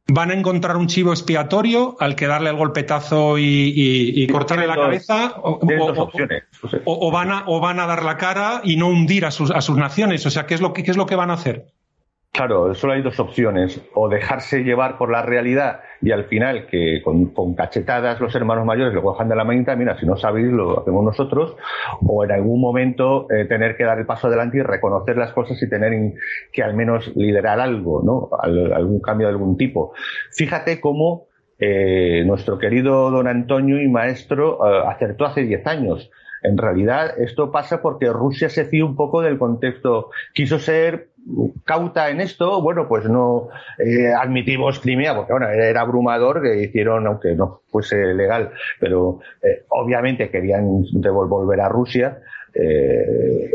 van 0.07 0.31
a 0.31 0.35
encontrar 0.35 0.77
un 0.77 0.87
chivo 0.87 1.13
expiatorio 1.13 1.97
al 1.99 2.15
que 2.15 2.27
darle 2.27 2.51
el 2.51 2.57
golpetazo 2.57 3.39
y, 3.39 4.27
cortarle 4.31 4.67
la 4.67 4.77
cabeza 4.77 5.35
o, 5.43 7.11
van 7.11 7.31
a, 7.31 7.45
o 7.47 7.61
van 7.61 7.81
a 7.81 7.87
dar 7.87 8.05
la 8.05 8.17
cara 8.17 8.61
y 8.65 8.77
no 8.77 8.89
hundir 8.89 9.25
a 9.25 9.31
sus, 9.31 9.51
a 9.51 9.61
sus 9.61 9.77
naciones. 9.77 10.27
O 10.27 10.31
sea, 10.31 10.47
¿qué 10.47 10.55
es 10.55 10.61
lo 10.61 10.73
que, 10.73 10.83
qué 10.83 10.91
es 10.91 10.97
lo 10.97 11.07
que 11.07 11.17
van 11.17 11.31
a 11.31 11.35
hacer? 11.35 11.67
Claro, 12.35 12.75
solo 12.75 12.95
hay 12.95 13.03
dos 13.03 13.21
opciones, 13.21 13.81
o 13.95 14.09
dejarse 14.09 14.65
llevar 14.65 14.99
por 14.99 15.09
la 15.09 15.23
realidad 15.23 15.83
y 16.03 16.11
al 16.11 16.25
final 16.25 16.67
que 16.67 17.01
con, 17.05 17.55
cachetadas 17.55 18.21
los 18.21 18.35
hermanos 18.35 18.67
mayores 18.67 18.93
lo 18.93 19.03
cojan 19.03 19.29
de 19.29 19.37
la 19.37 19.45
manita, 19.45 19.77
mira, 19.77 19.97
si 20.01 20.05
no 20.05 20.17
sabéis 20.17 20.49
lo 20.49 20.81
hacemos 20.81 21.05
nosotros, 21.05 21.57
o 22.05 22.25
en 22.25 22.33
algún 22.33 22.61
momento 22.61 23.31
eh, 23.31 23.45
tener 23.45 23.77
que 23.77 23.85
dar 23.85 24.01
el 24.01 24.07
paso 24.07 24.27
adelante 24.27 24.59
y 24.59 24.63
reconocer 24.63 25.17
las 25.17 25.33
cosas 25.33 25.63
y 25.63 25.71
tener 25.71 25.93
que 26.53 26.65
al 26.65 26.75
menos 26.75 27.15
liderar 27.15 27.61
algo, 27.61 28.03
¿no? 28.03 28.31
algún 28.43 28.99
cambio 28.99 29.29
de 29.29 29.35
algún 29.35 29.57
tipo. 29.57 29.93
Fíjate 30.33 30.81
cómo 30.81 31.29
eh, 31.61 32.25
nuestro 32.27 32.59
querido 32.59 33.13
don 33.13 33.29
Antonio 33.29 33.81
y 33.81 33.87
maestro 33.87 34.59
eh, 34.67 34.83
acertó 34.89 35.25
hace 35.25 35.43
10 35.43 35.65
años. 35.69 36.11
En 36.45 36.59
realidad, 36.59 37.19
esto 37.19 37.51
pasa 37.51 37.81
porque 37.81 38.13
Rusia 38.13 38.51
se 38.51 38.67
fía 38.67 38.85
un 38.85 38.97
poco 38.97 39.23
del 39.23 39.39
contexto. 39.39 40.11
Quiso 40.35 40.59
ser 40.59 41.09
cauta 41.65 42.11
en 42.11 42.21
esto, 42.21 42.61
bueno, 42.63 42.87
pues 42.89 43.05
no 43.07 43.49
eh, 43.79 44.13
admitimos 44.13 44.79
Crimea, 44.81 45.15
porque 45.15 45.33
bueno, 45.33 45.49
era 45.49 45.81
abrumador 45.81 46.43
que 46.43 46.63
hicieron, 46.63 47.07
aunque 47.07 47.35
no 47.35 47.63
fuese 47.69 47.97
legal, 48.15 48.51
pero 48.79 49.21
eh, 49.43 49.65
obviamente 49.69 50.31
querían 50.31 50.83
devolver 50.93 51.61
a 51.61 51.69
Rusia. 51.69 52.19
Eh, 52.55 53.51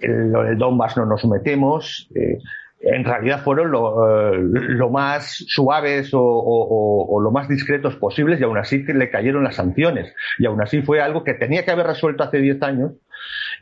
el, 0.00 0.34
el 0.34 0.58
Donbass 0.58 0.96
no 0.96 1.06
nos 1.06 1.24
metemos. 1.24 2.08
Eh, 2.14 2.38
en 2.86 3.04
realidad 3.04 3.42
fueron 3.42 3.70
lo, 3.70 4.36
lo 4.36 4.90
más 4.90 5.42
suaves 5.48 6.10
o, 6.12 7.18
lo 7.22 7.30
más 7.30 7.48
discretos 7.48 7.96
posibles 7.96 8.40
y 8.40 8.44
aún 8.44 8.58
así 8.58 8.84
que 8.84 8.92
le 8.92 9.10
cayeron 9.10 9.44
las 9.44 9.56
sanciones. 9.56 10.14
Y 10.38 10.46
aún 10.46 10.60
así 10.60 10.82
fue 10.82 11.00
algo 11.00 11.24
que 11.24 11.34
tenía 11.34 11.64
que 11.64 11.70
haber 11.70 11.86
resuelto 11.86 12.24
hace 12.24 12.38
10 12.38 12.62
años 12.62 12.92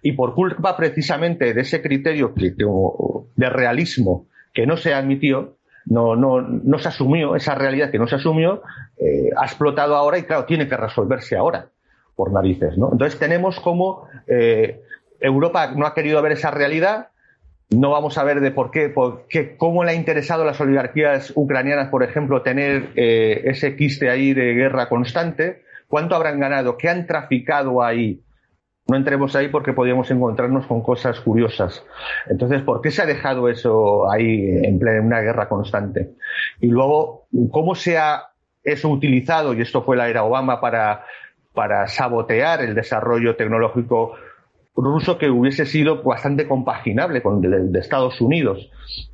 y 0.03 0.13
por 0.13 0.35
culpa 0.35 0.77
precisamente 0.77 1.55
de 1.55 1.61
ese 1.61 1.81
criterio 1.81 2.35
de 3.37 3.51
realismo 3.51 4.27
que 4.53 4.67
no 4.67 4.77
se 4.77 4.95
admitió, 4.95 5.57
no, 5.87 6.17
no, 6.17 6.41
no 6.41 6.79
se 6.79 6.89
asumió, 6.89 7.37
esa 7.37 7.55
realidad 7.55 7.91
que 7.91 7.99
no 7.99 8.07
se 8.07 8.17
asumió, 8.17 8.63
eh, 8.99 9.31
ha 9.37 9.45
explotado 9.45 9.97
ahora 9.97 10.19
y 10.19 10.25
claro, 10.25 10.45
tiene 10.45 10.69
que 10.69 10.77
resolverse 10.77 11.37
ahora, 11.37 11.69
por 12.15 12.33
narices, 12.33 12.77
¿no? 12.77 12.91
Entonces 12.93 13.19
tenemos 13.19 13.59
como 13.61 14.07
eh, 14.27 14.81
Europa 15.21 15.73
no 15.75 15.87
ha 15.87 15.95
querido 15.95 16.21
ver 16.23 16.33
esa 16.33 16.51
realidad, 16.51 17.09
no 17.71 17.91
vamos 17.91 18.19
a 18.19 18.25
ver 18.25 18.41
de 18.41 18.51
por 18.51 18.71
qué, 18.71 18.91
por 18.91 19.27
qué 19.29 19.57
cómo 19.57 19.85
le 19.85 19.93
ha 19.93 19.95
interesado 19.95 20.43
a 20.43 20.47
las 20.47 20.61
oligarquías 20.61 21.33
ucranianas, 21.35 21.89
por 21.89 22.03
ejemplo, 22.03 22.43
tener 22.43 22.91
eh, 22.97 23.43
ese 23.45 23.77
quiste 23.77 24.11
ahí 24.11 24.35
de 24.35 24.53
guerra 24.53 24.89
constante, 24.89 25.63
cuánto 25.89 26.15
habrán 26.15 26.39
ganado, 26.39 26.77
qué 26.77 26.89
han 26.89 27.07
traficado 27.07 27.83
ahí 27.83 28.21
no 28.93 28.99
entremos 28.99 29.35
ahí 29.35 29.49
porque 29.49 29.73
podríamos 29.73 30.11
encontrarnos 30.11 30.67
con 30.67 30.83
cosas 30.83 31.19
curiosas. 31.21 31.83
Entonces, 32.29 32.61
¿por 32.61 32.83
qué 32.83 32.91
se 32.91 33.01
ha 33.01 33.07
dejado 33.07 33.49
eso 33.49 34.11
ahí 34.11 34.59
en 34.63 34.79
plena 34.79 35.01
una 35.01 35.21
guerra 35.21 35.49
constante? 35.49 36.11
Y 36.61 36.67
luego, 36.67 37.27
¿cómo 37.51 37.75
se 37.75 37.97
ha 37.97 38.33
eso 38.63 38.91
utilizado? 38.91 39.55
Y 39.55 39.63
esto 39.63 39.83
fue 39.83 39.97
la 39.97 40.11
era 40.11 40.25
Obama 40.25 40.61
para, 40.61 41.07
para 41.55 41.89
sabotear 41.89 42.61
el 42.61 42.75
desarrollo 42.75 43.35
tecnológico 43.35 44.13
ruso 44.77 45.17
que 45.17 45.31
hubiese 45.31 45.65
sido 45.65 46.03
bastante 46.03 46.47
compaginable 46.47 47.23
con 47.23 47.43
el 47.43 47.73
de, 47.73 47.79
Estados 47.79 48.21
Unidos. 48.21 48.71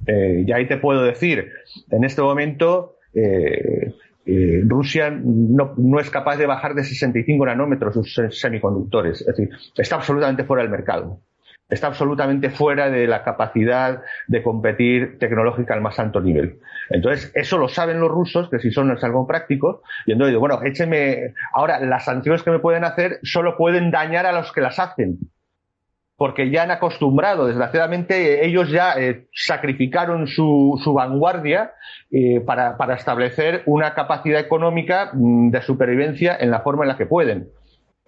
Eh, 0.08 0.42
y 0.44 0.50
ahí 0.50 0.66
te 0.66 0.78
puedo 0.78 1.04
decir, 1.04 1.52
en 1.92 2.02
este 2.02 2.20
momento, 2.20 2.96
eh, 3.14 3.94
eh, 4.30 4.62
Rusia 4.66 5.10
no, 5.10 5.98
es 5.98 6.10
capaz 6.10 6.36
de 6.36 6.44
bajar 6.44 6.74
de 6.74 6.84
65 6.84 7.46
nanómetros 7.46 7.94
sus 7.94 8.38
semiconductores. 8.38 9.22
Es 9.22 9.26
decir, 9.28 9.48
está 9.74 9.96
absolutamente 9.96 10.44
fuera 10.44 10.62
del 10.62 10.70
mercado. 10.70 11.20
Está 11.66 11.86
absolutamente 11.86 12.50
fuera 12.50 12.90
de 12.90 13.06
la 13.06 13.24
capacidad 13.24 14.02
de 14.26 14.42
competir 14.42 15.18
tecnológica 15.18 15.72
al 15.72 15.80
más 15.80 15.98
alto 15.98 16.20
nivel. 16.20 16.60
Entonces, 16.90 17.32
eso 17.34 17.56
lo 17.56 17.68
saben 17.68 18.00
los 18.00 18.10
rusos, 18.10 18.50
que 18.50 18.58
si 18.58 18.70
son 18.70 18.90
algo 18.90 19.26
prácticos, 19.26 19.80
y 20.04 20.12
entonces 20.12 20.32
digo, 20.32 20.40
bueno, 20.40 20.60
écheme, 20.62 21.34
ahora, 21.52 21.80
las 21.80 22.04
sanciones 22.04 22.42
que 22.42 22.50
me 22.50 22.58
pueden 22.58 22.84
hacer 22.84 23.20
solo 23.22 23.56
pueden 23.56 23.90
dañar 23.90 24.26
a 24.26 24.32
los 24.32 24.52
que 24.52 24.60
las 24.60 24.78
hacen 24.78 25.18
porque 26.18 26.50
ya 26.50 26.64
han 26.64 26.72
acostumbrado, 26.72 27.46
desgraciadamente 27.46 28.44
ellos 28.44 28.70
ya 28.70 28.94
eh, 28.94 29.28
sacrificaron 29.32 30.26
su, 30.26 30.78
su 30.82 30.92
vanguardia 30.92 31.74
eh, 32.10 32.40
para, 32.40 32.76
para, 32.76 32.96
establecer 32.96 33.62
una 33.66 33.94
capacidad 33.94 34.40
económica 34.40 35.12
mm, 35.12 35.50
de 35.50 35.62
supervivencia 35.62 36.36
en 36.38 36.50
la 36.50 36.62
forma 36.62 36.82
en 36.82 36.88
la 36.88 36.96
que 36.96 37.06
pueden, 37.06 37.48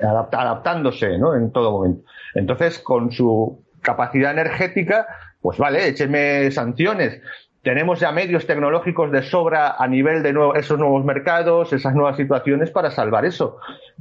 adaptándose 0.01 1.19
¿no? 1.19 1.37
en 1.37 1.53
todo 1.53 1.71
momento. 1.71 2.03
Entonces, 2.35 2.81
con 2.81 3.13
su 3.13 3.65
capacidad 3.81 4.33
energética, 4.33 5.07
pues 5.41 5.59
vale, 5.59 5.87
échenme 5.87 6.51
sanciones, 6.51 7.23
tenemos 7.63 8.01
ya 8.01 8.11
medios 8.13 8.47
tecnológicos 8.47 9.13
de 9.13 9.23
sobra 9.23 9.75
a 9.79 9.87
nivel 9.87 10.23
de 10.23 10.35
esos 10.57 10.79
nuevos 10.79 11.05
mercados, 11.05 11.73
esas 11.73 11.95
nuevas 11.95 12.17
situaciones 12.17 12.71
para 12.71 12.91
salvar 12.91 13.27
eso. 13.27 13.59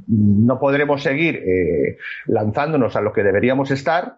No 0.08 0.58
podremos 0.58 1.02
seguir 1.02 1.36
eh, 1.36 1.98
lanzándonos 2.26 2.96
a 2.96 3.02
lo 3.02 3.12
que 3.12 3.22
deberíamos 3.22 3.70
estar, 3.70 4.14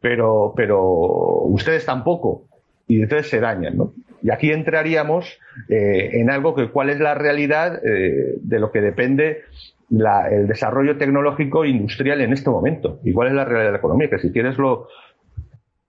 pero, 0.00 0.52
pero 0.56 0.82
ustedes 0.82 1.84
tampoco. 1.84 2.44
Y 2.86 3.00
entonces 3.02 3.30
se 3.30 3.40
dañan, 3.40 3.76
¿no? 3.76 3.94
Y 4.22 4.30
aquí 4.30 4.52
entraríamos 4.52 5.38
eh, 5.68 6.10
en 6.14 6.30
algo 6.30 6.54
que 6.54 6.70
cuál 6.70 6.90
es 6.90 7.00
la 7.00 7.14
realidad 7.14 7.80
eh, 7.84 8.36
de 8.40 8.58
lo 8.58 8.70
que 8.70 8.80
depende 8.80 9.42
el 9.90 10.46
desarrollo 10.46 10.96
tecnológico 10.96 11.64
industrial 11.64 12.20
en 12.20 12.32
este 12.32 12.48
momento. 12.48 13.00
Y 13.04 13.12
cuál 13.12 13.28
es 13.28 13.34
la 13.34 13.44
realidad 13.44 13.66
de 13.66 13.72
la 13.72 13.78
economía, 13.78 14.08
que 14.08 14.18
si 14.18 14.32
quieres 14.32 14.56
lo, 14.56 14.88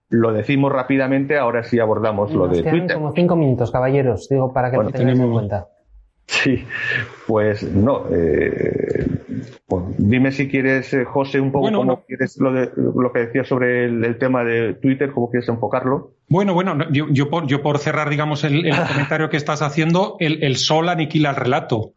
lo 0.08 0.32
decimos 0.32 0.72
rápidamente, 0.72 1.36
ahora 1.36 1.64
sí 1.64 1.78
abordamos 1.78 2.32
lo 2.32 2.48
de 2.48 2.62
Twitter. 2.62 2.94
como 2.94 3.12
cinco 3.12 3.36
minutos, 3.36 3.70
caballeros, 3.70 4.28
digo, 4.28 4.52
para 4.52 4.70
que 4.70 4.76
lo 4.76 4.90
tengáis 4.90 5.18
en 5.18 5.32
cuenta. 5.32 5.68
Sí, 6.28 6.64
pues 7.28 7.62
no. 7.62 8.04
Eh, 8.10 9.06
pues 9.66 9.84
dime 9.96 10.32
si 10.32 10.48
quieres, 10.48 10.92
eh, 10.92 11.04
José, 11.04 11.40
un 11.40 11.52
poco 11.52 11.70
cómo 11.70 12.04
quieres 12.04 12.36
lo, 12.40 12.52
de, 12.52 12.70
lo 12.74 13.12
que 13.12 13.20
decías 13.20 13.46
sobre 13.46 13.84
el, 13.84 14.18
tema 14.18 14.42
de 14.42 14.74
Twitter, 14.74 15.12
cómo 15.12 15.30
quieres 15.30 15.48
enfocarlo. 15.48 16.14
Bueno, 16.28 16.52
bueno, 16.52 16.76
yo, 16.90 17.06
yo, 17.10 17.30
por, 17.30 17.46
yo 17.46 17.62
por 17.62 17.78
cerrar, 17.78 18.10
digamos, 18.10 18.42
el, 18.42 18.66
el 18.66 18.74
comentario 18.88 19.30
que 19.30 19.36
estás 19.36 19.62
haciendo, 19.62 20.16
el, 20.18 20.42
el 20.42 20.56
sol 20.56 20.88
aniquila 20.88 21.30
el 21.30 21.36
relato. 21.36 21.92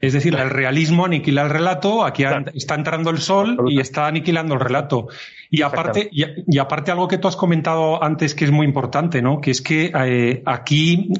Es 0.00 0.14
decir, 0.14 0.34
el 0.34 0.48
realismo 0.48 1.04
aniquila 1.04 1.42
el 1.42 1.50
relato, 1.50 2.04
aquí 2.04 2.24
está 2.54 2.74
entrando 2.74 3.10
el 3.10 3.18
sol 3.18 3.58
y 3.68 3.80
está 3.80 4.06
aniquilando 4.06 4.54
el 4.54 4.60
relato. 4.60 5.08
Y 5.50 5.62
aparte, 5.62 6.08
y, 6.10 6.58
aparte 6.58 6.90
algo 6.90 7.06
que 7.08 7.18
tú 7.18 7.28
has 7.28 7.36
comentado 7.36 8.02
antes 8.02 8.34
que 8.34 8.44
es 8.44 8.50
muy 8.50 8.64
importante, 8.64 9.20
¿no? 9.20 9.40
Que 9.40 9.50
es 9.50 9.60
que 9.60 9.92
eh, 9.94 10.42
aquí 10.46 11.10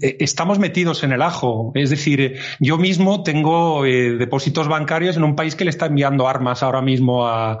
eh, 0.00 0.16
estamos 0.20 0.58
metidos 0.58 1.04
en 1.04 1.12
el 1.12 1.22
ajo. 1.22 1.70
Es 1.74 1.90
decir, 1.90 2.38
yo 2.58 2.78
mismo 2.78 3.22
tengo 3.22 3.84
eh, 3.84 4.16
depósitos 4.16 4.66
bancarios 4.68 5.16
en 5.16 5.22
un 5.22 5.36
país 5.36 5.54
que 5.54 5.64
le 5.64 5.70
está 5.70 5.86
enviando 5.86 6.26
armas 6.26 6.62
ahora 6.62 6.80
mismo 6.80 7.28
a, 7.28 7.58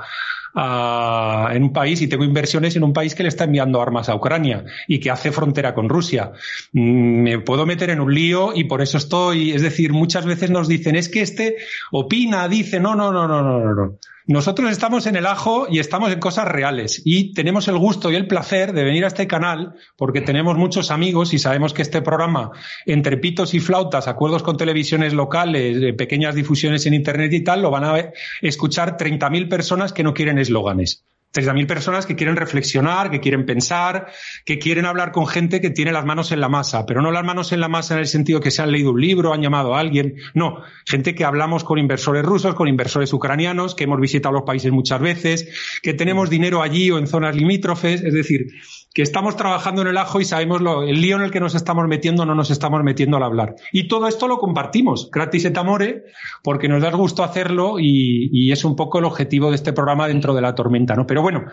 en 0.56 1.62
un 1.62 1.72
país 1.72 2.00
y 2.00 2.06
tengo 2.06 2.24
inversiones 2.24 2.76
en 2.76 2.84
un 2.84 2.92
país 2.92 3.14
que 3.14 3.24
le 3.24 3.28
está 3.28 3.44
enviando 3.44 3.82
armas 3.82 4.08
a 4.08 4.14
Ucrania 4.14 4.64
y 4.86 5.00
que 5.00 5.10
hace 5.10 5.32
frontera 5.32 5.74
con 5.74 5.88
Rusia. 5.88 6.32
Mm, 6.72 7.22
me 7.22 7.38
puedo 7.40 7.66
meter 7.66 7.90
en 7.90 8.00
un 8.00 8.14
lío 8.14 8.52
y 8.54 8.64
por 8.64 8.80
eso 8.80 8.98
estoy, 8.98 9.52
es 9.52 9.62
decir, 9.62 9.92
muchas 9.92 10.26
veces 10.26 10.50
nos 10.50 10.68
dicen, 10.68 10.96
es 10.96 11.08
que 11.08 11.22
este 11.22 11.56
opina, 11.90 12.48
dice, 12.48 12.78
no, 12.80 12.94
no, 12.94 13.12
no, 13.12 13.26
no, 13.26 13.42
no, 13.42 13.60
no, 13.60 13.74
no. 13.74 13.98
Nosotros 14.26 14.70
estamos 14.70 15.06
en 15.06 15.16
el 15.16 15.26
ajo 15.26 15.66
y 15.68 15.80
estamos 15.80 16.10
en 16.10 16.18
cosas 16.18 16.48
reales 16.48 17.02
y 17.04 17.34
tenemos 17.34 17.68
el 17.68 17.76
gusto 17.76 18.10
y 18.10 18.14
el 18.14 18.26
placer 18.26 18.72
de 18.72 18.82
venir 18.82 19.04
a 19.04 19.08
este 19.08 19.26
canal 19.26 19.74
porque 19.98 20.22
tenemos 20.22 20.56
muchos 20.56 20.90
amigos 20.90 21.34
y 21.34 21.38
sabemos 21.38 21.74
que 21.74 21.82
este 21.82 22.00
programa, 22.00 22.50
entre 22.86 23.18
pitos 23.18 23.52
y 23.52 23.60
flautas, 23.60 24.08
acuerdos 24.08 24.42
con 24.42 24.56
televisiones 24.56 25.12
locales, 25.12 25.76
eh, 25.82 25.92
pequeñas 25.92 26.34
difusiones 26.34 26.86
en 26.86 26.94
Internet 26.94 27.34
y 27.34 27.44
tal, 27.44 27.60
lo 27.60 27.70
van 27.70 27.84
a 27.84 28.12
escuchar 28.40 28.96
30.000 28.96 29.50
personas 29.50 29.92
que 29.92 30.02
no 30.02 30.14
quieren 30.14 30.38
eslóganes. 30.38 31.04
30.000 31.34 31.66
personas 31.66 32.06
que 32.06 32.14
quieren 32.14 32.36
reflexionar, 32.36 33.10
que 33.10 33.20
quieren 33.20 33.44
pensar, 33.44 34.06
que 34.44 34.58
quieren 34.58 34.86
hablar 34.86 35.10
con 35.10 35.26
gente 35.26 35.60
que 35.60 35.70
tiene 35.70 35.92
las 35.92 36.04
manos 36.04 36.30
en 36.30 36.40
la 36.40 36.48
masa, 36.48 36.86
pero 36.86 37.02
no 37.02 37.10
las 37.10 37.24
manos 37.24 37.50
en 37.52 37.60
la 37.60 37.68
masa 37.68 37.94
en 37.94 38.00
el 38.00 38.06
sentido 38.06 38.40
que 38.40 38.52
se 38.52 38.62
han 38.62 38.70
leído 38.70 38.92
un 38.92 39.00
libro, 39.00 39.32
han 39.32 39.42
llamado 39.42 39.74
a 39.74 39.80
alguien, 39.80 40.14
no, 40.32 40.62
gente 40.86 41.14
que 41.14 41.24
hablamos 41.24 41.64
con 41.64 41.78
inversores 41.78 42.24
rusos, 42.24 42.54
con 42.54 42.68
inversores 42.68 43.12
ucranianos, 43.12 43.74
que 43.74 43.84
hemos 43.84 44.00
visitado 44.00 44.32
los 44.32 44.44
países 44.44 44.70
muchas 44.70 45.00
veces, 45.00 45.80
que 45.82 45.92
tenemos 45.92 46.30
dinero 46.30 46.62
allí 46.62 46.90
o 46.90 46.98
en 46.98 47.08
zonas 47.08 47.34
limítrofes, 47.34 48.02
es 48.02 48.14
decir, 48.14 48.46
que 48.94 49.02
estamos 49.02 49.36
trabajando 49.36 49.82
en 49.82 49.88
el 49.88 49.96
ajo 49.96 50.20
y 50.20 50.24
sabemos 50.24 50.60
lo, 50.60 50.84
el 50.84 51.00
lío 51.00 51.16
en 51.16 51.22
el 51.22 51.32
que 51.32 51.40
nos 51.40 51.56
estamos 51.56 51.84
metiendo, 51.88 52.24
no 52.24 52.36
nos 52.36 52.52
estamos 52.52 52.80
metiendo 52.84 53.16
al 53.16 53.24
hablar. 53.24 53.56
Y 53.72 53.88
todo 53.88 54.06
esto 54.06 54.28
lo 54.28 54.38
compartimos, 54.38 55.10
gratis 55.10 55.44
et 55.46 55.58
amore, 55.58 56.04
porque 56.44 56.68
nos 56.68 56.80
da 56.80 56.92
gusto 56.92 57.24
hacerlo 57.24 57.80
y, 57.80 58.30
y, 58.32 58.52
es 58.52 58.64
un 58.64 58.76
poco 58.76 59.00
el 59.00 59.04
objetivo 59.04 59.50
de 59.50 59.56
este 59.56 59.72
programa 59.72 60.06
dentro 60.06 60.32
de 60.32 60.42
la 60.42 60.54
tormenta, 60.54 60.94
¿no? 60.94 61.08
Pero 61.08 61.22
bueno, 61.22 61.44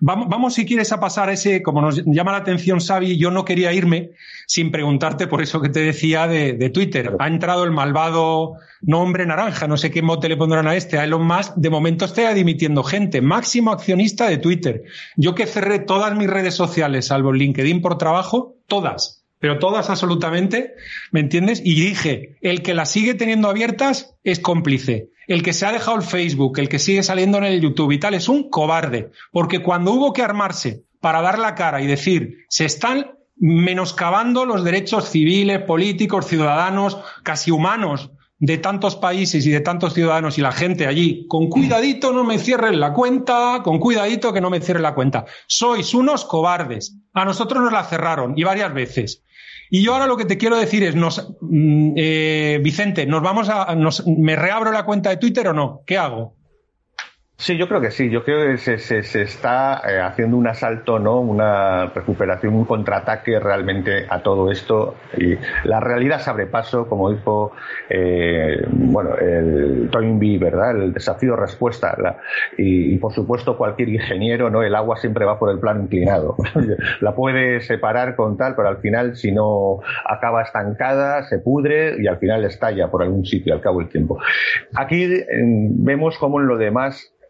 vamos, 0.00 0.28
vamos 0.28 0.52
si 0.52 0.66
quieres 0.66 0.92
a 0.92 1.00
pasar 1.00 1.30
ese, 1.30 1.62
como 1.62 1.80
nos 1.80 2.04
llama 2.04 2.32
la 2.32 2.38
atención 2.38 2.80
Xavi, 2.80 3.16
yo 3.16 3.30
no 3.30 3.46
quería 3.46 3.72
irme 3.72 4.10
sin 4.50 4.72
preguntarte 4.72 5.28
por 5.28 5.42
eso 5.42 5.60
que 5.60 5.68
te 5.68 5.78
decía 5.78 6.26
de, 6.26 6.54
de 6.54 6.70
Twitter. 6.70 7.14
Ha 7.20 7.28
entrado 7.28 7.62
el 7.62 7.70
malvado 7.70 8.54
nombre 8.80 9.24
naranja, 9.24 9.68
no 9.68 9.76
sé 9.76 9.92
qué 9.92 10.02
mote 10.02 10.28
le 10.28 10.36
pondrán 10.36 10.66
a 10.66 10.74
este, 10.74 10.98
a 10.98 11.04
Elon 11.04 11.24
Musk, 11.24 11.54
de 11.54 11.70
momento 11.70 12.04
está 12.04 12.34
dimitiendo 12.34 12.82
gente, 12.82 13.20
máximo 13.20 13.70
accionista 13.70 14.28
de 14.28 14.38
Twitter. 14.38 14.82
Yo 15.14 15.36
que 15.36 15.46
cerré 15.46 15.78
todas 15.78 16.16
mis 16.16 16.28
redes 16.28 16.56
sociales, 16.56 17.06
salvo 17.06 17.32
LinkedIn 17.32 17.80
por 17.80 17.96
trabajo, 17.96 18.56
todas. 18.66 19.22
pero 19.38 19.60
todas 19.60 19.88
absolutamente, 19.88 20.74
¿me 21.12 21.20
entiendes? 21.20 21.62
Y 21.64 21.80
dije, 21.80 22.36
el 22.40 22.62
que 22.62 22.74
las 22.74 22.90
sigue 22.90 23.14
teniendo 23.14 23.48
abiertas 23.48 24.16
es 24.24 24.40
cómplice. 24.40 25.10
El 25.28 25.44
que 25.44 25.52
se 25.52 25.64
ha 25.64 25.70
dejado 25.70 25.96
el 25.96 26.02
Facebook, 26.02 26.58
el 26.58 26.68
que 26.68 26.80
sigue 26.80 27.04
saliendo 27.04 27.38
en 27.38 27.44
el 27.44 27.60
YouTube 27.60 27.92
y 27.92 28.00
tal, 28.00 28.14
es 28.14 28.28
un 28.28 28.50
cobarde. 28.50 29.12
Porque 29.30 29.62
cuando 29.62 29.92
hubo 29.92 30.12
que 30.12 30.22
armarse 30.22 30.82
para 31.00 31.22
dar 31.22 31.38
la 31.38 31.54
cara 31.54 31.80
y 31.80 31.86
decir, 31.86 32.46
se 32.48 32.64
están 32.64 33.12
menoscabando 33.40 34.44
los 34.44 34.62
derechos 34.62 35.08
civiles, 35.08 35.62
políticos, 35.62 36.26
ciudadanos, 36.26 36.98
casi 37.24 37.50
humanos 37.50 38.10
de 38.38 38.56
tantos 38.56 38.96
países 38.96 39.46
y 39.46 39.50
de 39.50 39.60
tantos 39.60 39.92
ciudadanos 39.92 40.38
y 40.38 40.40
la 40.40 40.52
gente 40.52 40.86
allí, 40.86 41.26
con 41.28 41.48
cuidadito 41.48 42.12
no 42.12 42.24
me 42.24 42.38
cierren 42.38 42.80
la 42.80 42.94
cuenta, 42.94 43.60
con 43.62 43.78
cuidadito 43.78 44.32
que 44.32 44.40
no 44.40 44.48
me 44.48 44.60
cierren 44.60 44.82
la 44.82 44.94
cuenta. 44.94 45.26
Sois 45.46 45.92
unos 45.92 46.24
cobardes. 46.24 46.96
A 47.12 47.24
nosotros 47.24 47.62
nos 47.62 47.72
la 47.72 47.84
cerraron 47.84 48.34
y 48.36 48.44
varias 48.44 48.72
veces. 48.72 49.24
Y 49.68 49.82
yo 49.82 49.92
ahora 49.92 50.06
lo 50.06 50.16
que 50.16 50.24
te 50.24 50.38
quiero 50.38 50.56
decir 50.56 50.82
es, 50.82 50.96
nos, 50.96 51.34
mm, 51.40 51.92
eh, 51.96 52.60
Vicente, 52.62 53.06
nos 53.06 53.22
vamos 53.22 53.48
a, 53.50 53.74
nos, 53.74 54.04
¿me 54.06 54.36
reabro 54.36 54.72
la 54.72 54.84
cuenta 54.84 55.10
de 55.10 55.18
Twitter 55.18 55.48
o 55.48 55.52
no? 55.52 55.82
¿Qué 55.86 55.98
hago? 55.98 56.34
Sí, 57.40 57.56
yo 57.56 57.68
creo 57.68 57.80
que 57.80 57.90
sí. 57.90 58.10
Yo 58.10 58.22
creo 58.22 58.50
que 58.50 58.58
se, 58.58 58.76
se, 58.78 59.22
está 59.22 59.80
eh, 59.88 59.98
haciendo 59.98 60.36
un 60.36 60.46
asalto, 60.46 60.98
¿no? 60.98 61.20
Una 61.20 61.86
recuperación, 61.86 62.52
un 62.54 62.66
contraataque 62.66 63.40
realmente 63.40 64.04
a 64.10 64.22
todo 64.22 64.50
esto. 64.52 64.96
Y 65.16 65.38
la 65.64 65.80
realidad 65.80 66.20
se 66.20 66.28
abre 66.28 66.48
paso, 66.48 66.86
como 66.86 67.10
dijo, 67.10 67.52
eh, 67.88 68.62
bueno, 68.70 69.16
el 69.16 69.88
Toynbee, 69.90 70.36
¿verdad? 70.36 70.82
El 70.82 70.92
desafío-respuesta. 70.92 71.96
Y, 72.58 72.92
y, 72.92 72.98
por 72.98 73.14
supuesto, 73.14 73.56
cualquier 73.56 73.88
ingeniero, 73.88 74.50
¿no? 74.50 74.62
El 74.62 74.74
agua 74.74 74.98
siempre 74.98 75.24
va 75.24 75.38
por 75.38 75.48
el 75.48 75.58
plano 75.58 75.84
inclinado. 75.84 76.36
la 77.00 77.14
puede 77.14 77.62
separar 77.62 78.16
con 78.16 78.36
tal, 78.36 78.54
pero 78.54 78.68
al 78.68 78.82
final, 78.82 79.16
si 79.16 79.32
no 79.32 79.78
acaba 80.04 80.42
estancada, 80.42 81.22
se 81.22 81.38
pudre 81.38 82.02
y 82.02 82.06
al 82.06 82.18
final 82.18 82.44
estalla 82.44 82.90
por 82.90 83.02
algún 83.02 83.24
sitio 83.24 83.54
al 83.54 83.62
cabo 83.62 83.78
del 83.78 83.88
tiempo. 83.88 84.18
Aquí 84.74 85.04
eh, 85.04 85.24
vemos 85.30 86.18
cómo 86.18 86.38
en 86.38 86.46
lo 86.46 86.58
demás 86.58 87.14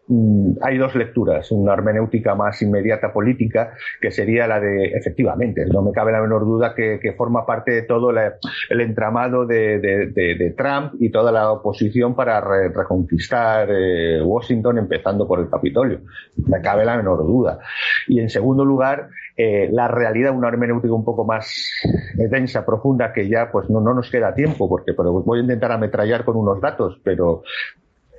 hay 0.61 0.77
dos 0.77 0.95
lecturas, 0.95 1.51
una 1.51 1.73
hermenéutica 1.73 2.35
más 2.35 2.61
inmediata 2.61 3.13
política, 3.13 3.73
que 3.99 4.11
sería 4.11 4.47
la 4.47 4.59
de, 4.59 4.85
efectivamente, 4.85 5.65
no 5.65 5.81
me 5.81 5.91
cabe 5.91 6.11
la 6.11 6.21
menor 6.21 6.45
duda 6.45 6.73
que, 6.75 6.99
forma 7.17 7.45
parte 7.45 7.71
de 7.71 7.81
todo 7.83 8.11
el 8.11 8.81
entramado 8.81 9.45
de, 9.45 10.53
Trump 10.57 10.93
y 10.99 11.11
toda 11.11 11.31
la 11.31 11.51
oposición 11.51 12.15
para 12.15 12.41
reconquistar 12.41 13.69
eh, 13.69 14.21
Washington, 14.21 14.79
empezando 14.79 15.27
por 15.27 15.39
el 15.39 15.49
Capitolio. 15.49 16.01
Me 16.47 16.61
cabe 16.61 16.85
la 16.85 16.97
menor 16.97 17.19
duda. 17.19 17.59
Y 18.07 18.19
en 18.19 18.29
segundo 18.29 18.65
lugar, 18.65 19.09
eh, 19.37 19.69
la 19.71 19.87
realidad, 19.87 20.35
una 20.35 20.47
hermenéutica 20.47 20.93
un 20.93 21.05
poco 21.05 21.25
más 21.25 21.71
densa, 22.15 22.65
profunda, 22.65 23.13
que 23.13 23.27
ya 23.27 23.51
pues 23.51 23.69
no, 23.69 23.81
no 23.81 23.93
nos 23.93 24.09
queda 24.09 24.33
tiempo, 24.33 24.67
porque 24.67 24.93
voy 24.93 25.39
a 25.39 25.41
intentar 25.41 25.71
ametrallar 25.71 26.25
con 26.25 26.37
unos 26.37 26.59
datos, 26.61 26.99
pero 27.03 27.43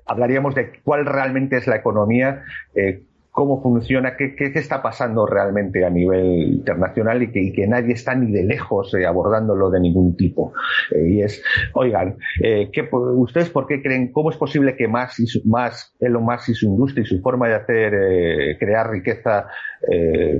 hablaríamos 0.06 0.54
de 0.54 0.80
cuál 0.84 1.06
realmente 1.06 1.56
es 1.56 1.66
la 1.66 1.76
economía, 1.76 2.42
eh, 2.74 3.02
cómo 3.32 3.62
funciona, 3.62 4.14
qué, 4.16 4.36
qué, 4.36 4.52
está 4.54 4.82
pasando 4.82 5.26
realmente 5.26 5.86
a 5.86 5.90
nivel 5.90 6.52
internacional 6.52 7.22
y 7.22 7.32
que, 7.32 7.52
que 7.52 7.66
nadie 7.66 7.94
está 7.94 8.14
ni 8.14 8.30
de 8.30 8.44
lejos 8.44 8.94
eh, 8.94 9.06
abordándolo 9.06 9.70
de 9.70 9.80
ningún 9.80 10.16
tipo. 10.18 10.52
Eh, 10.94 11.08
y 11.08 11.22
es, 11.22 11.42
oigan, 11.72 12.18
eh, 12.42 12.68
¿qué, 12.70 12.86
¿ustedes 12.92 13.48
por 13.48 13.66
qué 13.66 13.82
creen, 13.82 14.12
cómo 14.12 14.30
es 14.30 14.36
posible 14.36 14.76
que 14.76 14.86
más, 14.86 15.18
y 15.18 15.26
su, 15.26 15.40
más 15.46 15.94
Elon 15.98 16.24
Musk 16.24 16.50
y 16.50 16.54
su 16.54 16.66
industria 16.66 17.02
y 17.04 17.06
su 17.06 17.20
forma 17.22 17.48
de 17.48 17.54
hacer, 17.54 17.94
eh, 17.94 18.58
crear 18.60 18.90
riqueza, 18.90 19.46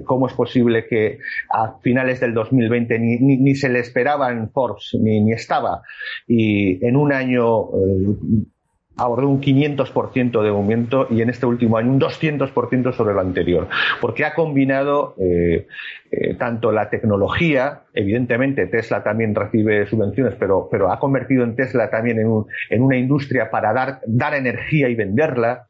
cómo 0.04 0.28
es 0.28 0.34
posible 0.34 0.86
que 0.86 1.18
a 1.50 1.76
finales 1.82 2.20
del 2.20 2.32
2020 2.32 2.96
ni, 3.00 3.18
ni, 3.18 3.38
ni 3.38 3.56
se 3.56 3.68
le 3.68 3.80
esperaba 3.80 4.30
en 4.30 4.48
Forbes, 4.50 4.96
ni, 5.00 5.20
ni 5.20 5.32
estaba, 5.32 5.82
y 6.28 6.84
en 6.86 6.94
un 6.94 7.12
año 7.12 7.70
abordó 8.96 9.28
un 9.28 9.40
500% 9.40 10.42
de 10.42 10.48
aumento 10.48 11.06
y 11.10 11.22
en 11.22 11.30
este 11.30 11.46
último 11.46 11.76
año 11.76 11.90
un 11.90 12.00
200% 12.00 12.92
sobre 12.92 13.14
lo 13.14 13.20
anterior, 13.20 13.68
porque 14.00 14.24
ha 14.24 14.34
combinado 14.34 15.14
eh, 15.18 15.66
eh, 16.10 16.34
tanto 16.34 16.72
la 16.72 16.90
tecnología, 16.90 17.82
evidentemente 17.94 18.66
Tesla 18.66 19.02
también 19.02 19.34
recibe 19.34 19.86
subvenciones, 19.86 20.34
pero, 20.38 20.68
pero 20.70 20.92
ha 20.92 20.98
convertido 20.98 21.44
en 21.44 21.56
Tesla 21.56 21.90
también 21.90 22.18
en, 22.18 22.28
un, 22.28 22.46
en 22.70 22.82
una 22.82 22.96
industria 22.96 23.50
para 23.50 23.72
dar, 23.72 24.00
dar 24.06 24.34
energía 24.34 24.88
y 24.88 24.94
venderla, 24.94 25.68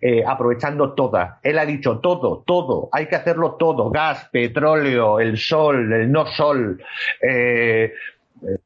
eh, 0.00 0.22
aprovechando 0.26 0.92
toda. 0.94 1.40
Él 1.42 1.58
ha 1.58 1.66
dicho 1.66 1.98
todo, 1.98 2.42
todo, 2.46 2.88
hay 2.92 3.06
que 3.06 3.16
hacerlo 3.16 3.56
todo, 3.58 3.90
gas, 3.90 4.28
petróleo, 4.30 5.20
el 5.20 5.38
sol, 5.38 5.92
el 5.92 6.10
no 6.10 6.26
sol, 6.26 6.82
eh, 7.22 7.92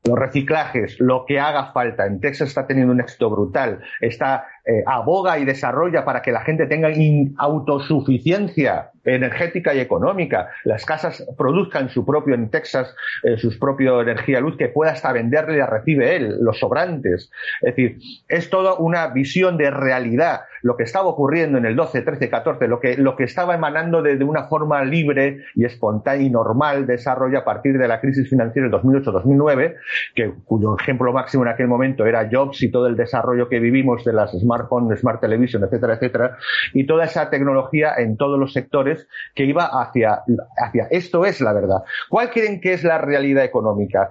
los 0.05 0.19
reciclajes, 0.19 0.97
lo 0.99 1.25
que 1.27 1.39
haga 1.39 1.73
falta. 1.73 2.07
En 2.07 2.21
Texas 2.21 2.49
está 2.49 2.67
teniendo 2.67 2.93
un 2.93 3.01
éxito 3.01 3.31
brutal. 3.31 3.81
Está 4.01 4.47
eh, 4.69 4.83
aboga 4.85 5.39
y 5.39 5.47
desarrolla 5.47 6.05
para 6.05 6.21
que 6.21 6.31
la 6.31 6.43
gente 6.43 6.67
tenga 6.67 6.91
autosuficiencia 7.39 8.91
energética 9.05 9.73
y 9.75 9.81
económica. 9.81 10.51
Las 10.65 10.85
casas 10.85 11.27
produzcan 11.39 11.89
su 11.89 12.05
propio 12.05 12.35
en 12.35 12.51
Texas, 12.51 12.95
eh, 13.23 13.39
su 13.39 13.59
propia 13.59 13.99
energía 14.01 14.41
luz 14.41 14.59
que 14.59 14.69
pueda 14.69 14.93
hasta 14.93 15.11
venderle 15.13 15.55
y 15.55 15.59
la 15.61 15.67
recibe 15.67 16.17
él, 16.17 16.37
los 16.41 16.59
sobrantes. 16.59 17.31
Es 17.63 17.75
decir, 17.75 17.99
es 18.29 18.51
toda 18.51 18.75
una 18.75 19.07
visión 19.09 19.57
de 19.57 19.71
realidad. 19.71 20.43
Lo 20.61 20.77
que 20.77 20.83
estaba 20.83 21.07
ocurriendo 21.07 21.57
en 21.57 21.65
el 21.65 21.75
12, 21.75 22.03
13, 22.03 22.29
14, 22.29 22.69
lo 22.69 22.81
que, 22.81 22.99
lo 22.99 23.17
que 23.17 23.25
estaba 23.25 23.55
emanando 23.55 24.03
de, 24.03 24.17
de 24.17 24.25
una 24.25 24.49
forma 24.49 24.85
libre 24.85 25.45
y 25.55 25.65
espontánea 25.65 26.27
y 26.27 26.31
normal 26.31 26.87
desarrollo 26.87 27.39
a 27.39 27.45
partir 27.45 27.79
de 27.79 27.89
la 27.89 28.01
crisis 28.01 28.29
financiera 28.29 28.69
del 28.69 28.81
2008-2009, 28.81 29.77
que, 30.15 30.33
cuyo 30.45 30.77
ejemplo 30.79 31.13
máximo 31.13 31.45
en 31.45 31.51
aquel 31.51 31.69
momento 31.69 32.05
era 32.05 32.29
Jobs 32.31 32.63
y 32.63 32.71
todo 32.71 32.87
el 32.87 32.97
desarrollo 32.97 33.49
que 33.49 33.61
vivimos 33.61 34.05
de 34.05 34.13
las 34.13 34.33
smart 34.33 34.58
smartphone, 34.59 34.97
smart 34.97 35.21
television, 35.21 35.65
etcétera, 35.65 35.95
etcétera, 35.95 36.39
y 36.75 36.87
toda 36.87 37.05
esa 37.05 37.31
tecnología 37.31 37.95
en 37.97 38.17
todos 38.17 38.39
los 38.39 38.53
sectores 38.53 39.07
que 39.35 39.45
iba 39.45 39.65
hacia, 39.65 40.23
hacia 40.57 40.89
esto 40.91 41.25
es 41.25 41.41
la 41.41 41.53
verdad. 41.53 41.83
¿Cuál 42.09 42.31
creen 42.31 42.61
que 42.61 42.73
es 42.73 42.85
la 42.85 42.99
realidad 42.99 43.45
económica? 43.45 44.11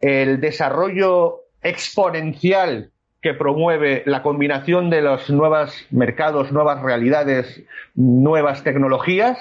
El 0.00 0.40
desarrollo 0.40 1.40
exponencial 1.62 2.90
que 3.20 3.34
promueve 3.34 4.02
la 4.06 4.22
combinación 4.22 4.88
de 4.88 5.02
los 5.02 5.28
nuevos 5.28 5.86
mercados, 5.90 6.52
nuevas 6.52 6.82
realidades, 6.82 7.62
nuevas 7.94 8.64
tecnologías, 8.64 9.38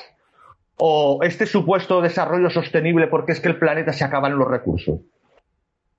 o 0.82 1.20
este 1.24 1.46
supuesto 1.46 2.02
desarrollo 2.02 2.50
sostenible 2.50 3.08
porque 3.08 3.34
es 3.34 3.42
que 3.42 3.50
el 3.50 3.58
planeta 3.58 3.92
se 3.94 4.06
acaban 4.06 4.38
los 4.38 4.48
recursos. 4.48 5.02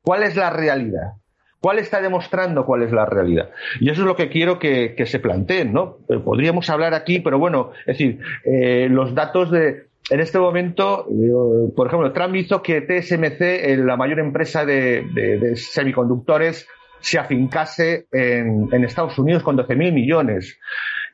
¿Cuál 0.02 0.22
es 0.22 0.36
la 0.36 0.50
realidad? 0.50 1.12
¿Cuál 1.60 1.78
está 1.78 2.00
demostrando 2.00 2.64
cuál 2.64 2.82
es 2.82 2.92
la 2.92 3.04
realidad? 3.04 3.50
Y 3.80 3.90
eso 3.90 4.00
es 4.00 4.06
lo 4.06 4.16
que 4.16 4.30
quiero 4.30 4.58
que, 4.58 4.94
se 5.06 5.18
planteen, 5.18 5.74
¿no? 5.74 5.98
Eh, 6.08 6.18
podríamos 6.18 6.70
hablar 6.70 6.94
aquí, 6.94 7.18
pero 7.20 7.38
bueno, 7.38 7.72
es 7.80 7.98
decir, 7.98 8.18
eh, 8.44 8.88
los 8.90 9.14
datos 9.14 9.50
de, 9.50 9.88
en 10.08 10.20
este 10.20 10.38
momento, 10.38 11.06
eh, 11.10 11.70
por 11.76 11.86
ejemplo, 11.86 12.12
Trump 12.12 12.34
hizo 12.36 12.62
que 12.62 12.80
TSMC, 12.80 13.76
la 13.84 13.98
mayor 13.98 14.20
empresa 14.20 14.64
de, 14.64 15.52
semiconductores, 15.54 16.66
se 17.00 17.18
afincase 17.18 18.06
en, 18.10 18.68
en 18.72 18.84
Estados 18.84 19.18
Unidos 19.18 19.42
con 19.42 19.56
12.000 19.58 19.92
millones. 19.92 20.58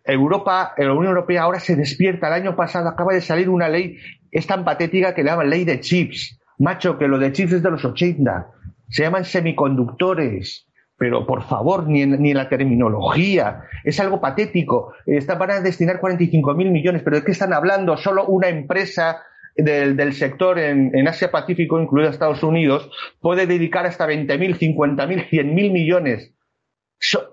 Europa, 0.04 0.74
la 0.78 0.92
Unión 0.92 1.08
Europea 1.08 1.42
ahora 1.42 1.58
se 1.58 1.74
despierta. 1.74 2.28
El 2.28 2.34
año 2.34 2.54
pasado 2.54 2.88
acaba 2.88 3.12
de 3.12 3.20
salir 3.20 3.48
una 3.48 3.68
ley, 3.68 3.98
es 4.30 4.46
tan 4.46 4.64
patética 4.64 5.12
que 5.12 5.24
le 5.24 5.30
llaman 5.30 5.50
ley 5.50 5.64
de 5.64 5.80
chips. 5.80 6.38
Macho, 6.58 6.96
que 6.98 7.08
lo 7.08 7.18
de 7.18 7.32
chips 7.32 7.54
es 7.54 7.62
de 7.64 7.70
los 7.70 7.84
80 7.84 8.52
se 8.88 9.02
llaman 9.02 9.24
semiconductores, 9.24 10.66
pero 10.96 11.26
por 11.26 11.42
favor, 11.42 11.86
ni 11.88 12.02
en, 12.02 12.22
ni 12.22 12.30
en 12.30 12.36
la 12.36 12.48
terminología, 12.48 13.62
es 13.84 14.00
algo 14.00 14.20
patético. 14.20 14.94
Están 15.04 15.38
para 15.38 15.60
destinar 15.60 16.00
45 16.00 16.54
mil 16.54 16.70
millones, 16.70 17.02
pero 17.02 17.16
¿de 17.16 17.24
qué 17.24 17.32
están 17.32 17.52
hablando? 17.52 17.96
Solo 17.96 18.26
una 18.26 18.48
empresa 18.48 19.22
del, 19.56 19.96
del 19.96 20.12
sector 20.12 20.58
en, 20.58 20.90
en, 20.94 21.08
Asia 21.08 21.30
Pacífico, 21.30 21.80
incluido 21.80 22.10
Estados 22.10 22.42
Unidos, 22.42 22.90
puede 23.20 23.46
dedicar 23.46 23.86
hasta 23.86 24.06
20 24.06 24.38
mil, 24.38 24.56
50 24.56 25.06
mil, 25.06 25.24
100 25.28 25.54
mil 25.54 25.72
millones. 25.72 26.32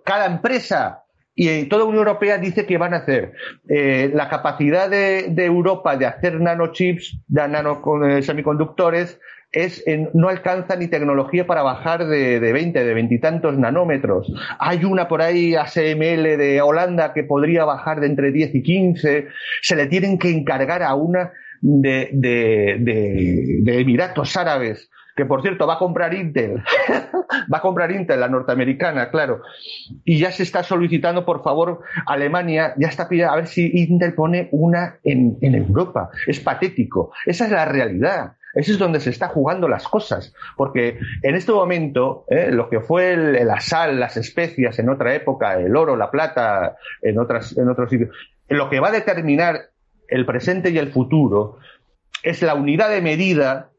cada 0.06 0.26
empresa. 0.26 1.00
Y 1.36 1.66
toda 1.66 1.80
la 1.82 1.90
Unión 1.90 2.06
Europea 2.06 2.38
dice 2.38 2.68
que 2.68 2.78
van 2.78 2.94
a 2.94 2.98
hacer 2.98 3.34
eh, 3.68 4.12
la 4.14 4.30
capacidad 4.30 4.88
de, 4.88 5.30
de, 5.30 5.46
Europa 5.46 5.98
de 5.98 6.06
hacer 6.06 6.40
nanochips, 6.40 7.18
de 7.28 7.48
nano 7.48 7.82
eh, 8.08 8.22
semiconductores, 8.22 9.20
es 9.54 9.84
no 10.14 10.30
alcanza 10.30 10.76
ni 10.76 10.88
tecnología 10.88 11.46
para 11.46 11.62
bajar 11.62 12.08
de, 12.08 12.40
de 12.40 12.54
20, 12.54 12.84
de 12.84 12.94
veintitantos 12.94 13.58
nanómetros. 13.58 14.34
Hay 14.60 14.84
una 14.84 15.08
por 15.08 15.22
ahí 15.22 15.56
ASML 15.56 16.38
de 16.38 16.62
Holanda 16.62 17.14
que 17.14 17.24
podría 17.24 17.64
bajar 17.64 18.00
de 18.02 18.08
entre 18.08 18.32
10 18.32 18.56
y 18.56 18.64
15. 18.64 19.28
Se 19.62 19.76
le 19.76 19.86
tienen 19.88 20.18
que 20.18 20.32
encargar 20.32 20.82
a 20.82 20.96
una 20.96 21.32
de, 21.62 22.10
de, 22.12 22.78
de 23.62 23.80
Emiratos 23.80 24.36
Árabes 24.36 24.90
que 25.16 25.26
por 25.26 25.42
cierto 25.42 25.68
va 25.68 25.76
a 25.76 25.80
comprar 25.80 26.14
Intel, 26.14 26.64
va 27.54 27.58
a 27.58 27.62
comprar 27.62 27.92
Intel, 27.92 28.20
la 28.20 28.28
norteamericana, 28.28 29.10
claro, 29.10 29.42
y 30.04 30.18
ya 30.18 30.32
se 30.32 30.44
está 30.44 30.64
solicitando, 30.64 31.26
por 31.26 31.44
favor, 31.44 31.82
Alemania, 32.08 32.74
ya 32.78 32.88
está 32.88 33.08
pidiendo 33.08 33.34
a 33.34 33.36
ver 33.36 33.48
si 33.48 33.70
Intel 33.74 34.14
pone 34.14 34.50
una 34.52 34.98
en, 35.04 35.38
en 35.42 35.56
Europa. 35.56 36.10
Es 36.26 36.40
patético. 36.40 37.12
Esa 37.26 37.46
es 37.46 37.52
la 37.52 37.66
realidad. 37.66 38.34
Ese 38.54 38.74
es 38.74 38.78
donde 38.78 39.00
se 39.00 39.10
está 39.10 39.28
jugando 39.28 39.68
las 39.68 39.88
cosas. 39.88 40.34
Porque 40.56 41.00
en 41.22 41.36
este 41.36 41.52
momento, 41.52 42.26
¿eh? 42.30 42.50
lo 42.52 42.70
que 42.70 42.80
fue 42.80 43.18
la 43.18 43.60
sal, 43.60 44.00
las 44.00 44.18
especias 44.18 44.78
en 44.80 44.90
otra 44.90 45.16
época, 45.16 45.60
el 45.60 45.76
oro, 45.76 45.96
la 45.96 46.12
plata, 46.12 46.78
en, 47.02 47.18
otras, 47.20 47.58
en 47.58 47.70
otros 47.70 47.90
sitios, 47.90 48.10
lo 48.50 48.70
que 48.70 48.80
va 48.80 48.90
a 48.90 48.92
determinar 48.92 49.70
el 50.08 50.26
presente 50.26 50.70
y 50.70 50.78
el 50.78 50.92
futuro 50.92 51.58
es 52.22 52.42
la 52.42 52.54
unidad 52.54 52.90
de 52.90 53.02
medida 53.02 53.70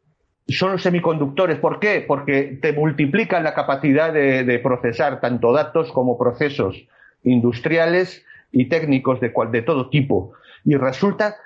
son 0.48 0.72
los 0.72 0.82
semiconductores. 0.82 1.58
¿Por 1.58 1.80
qué? 1.80 2.04
Porque 2.06 2.58
te 2.60 2.72
multiplican 2.72 3.44
la 3.44 3.54
capacidad 3.54 4.12
de, 4.12 4.60
procesar 4.62 5.20
tanto 5.20 5.52
datos 5.52 5.90
como 5.92 6.18
procesos 6.18 6.86
industriales 7.22 8.24
y 8.52 8.68
técnicos 8.68 9.20
de, 9.20 9.32
de 9.50 9.62
todo 9.62 9.88
tipo. 9.88 10.32
Y 10.64 10.76
resulta 10.76 11.36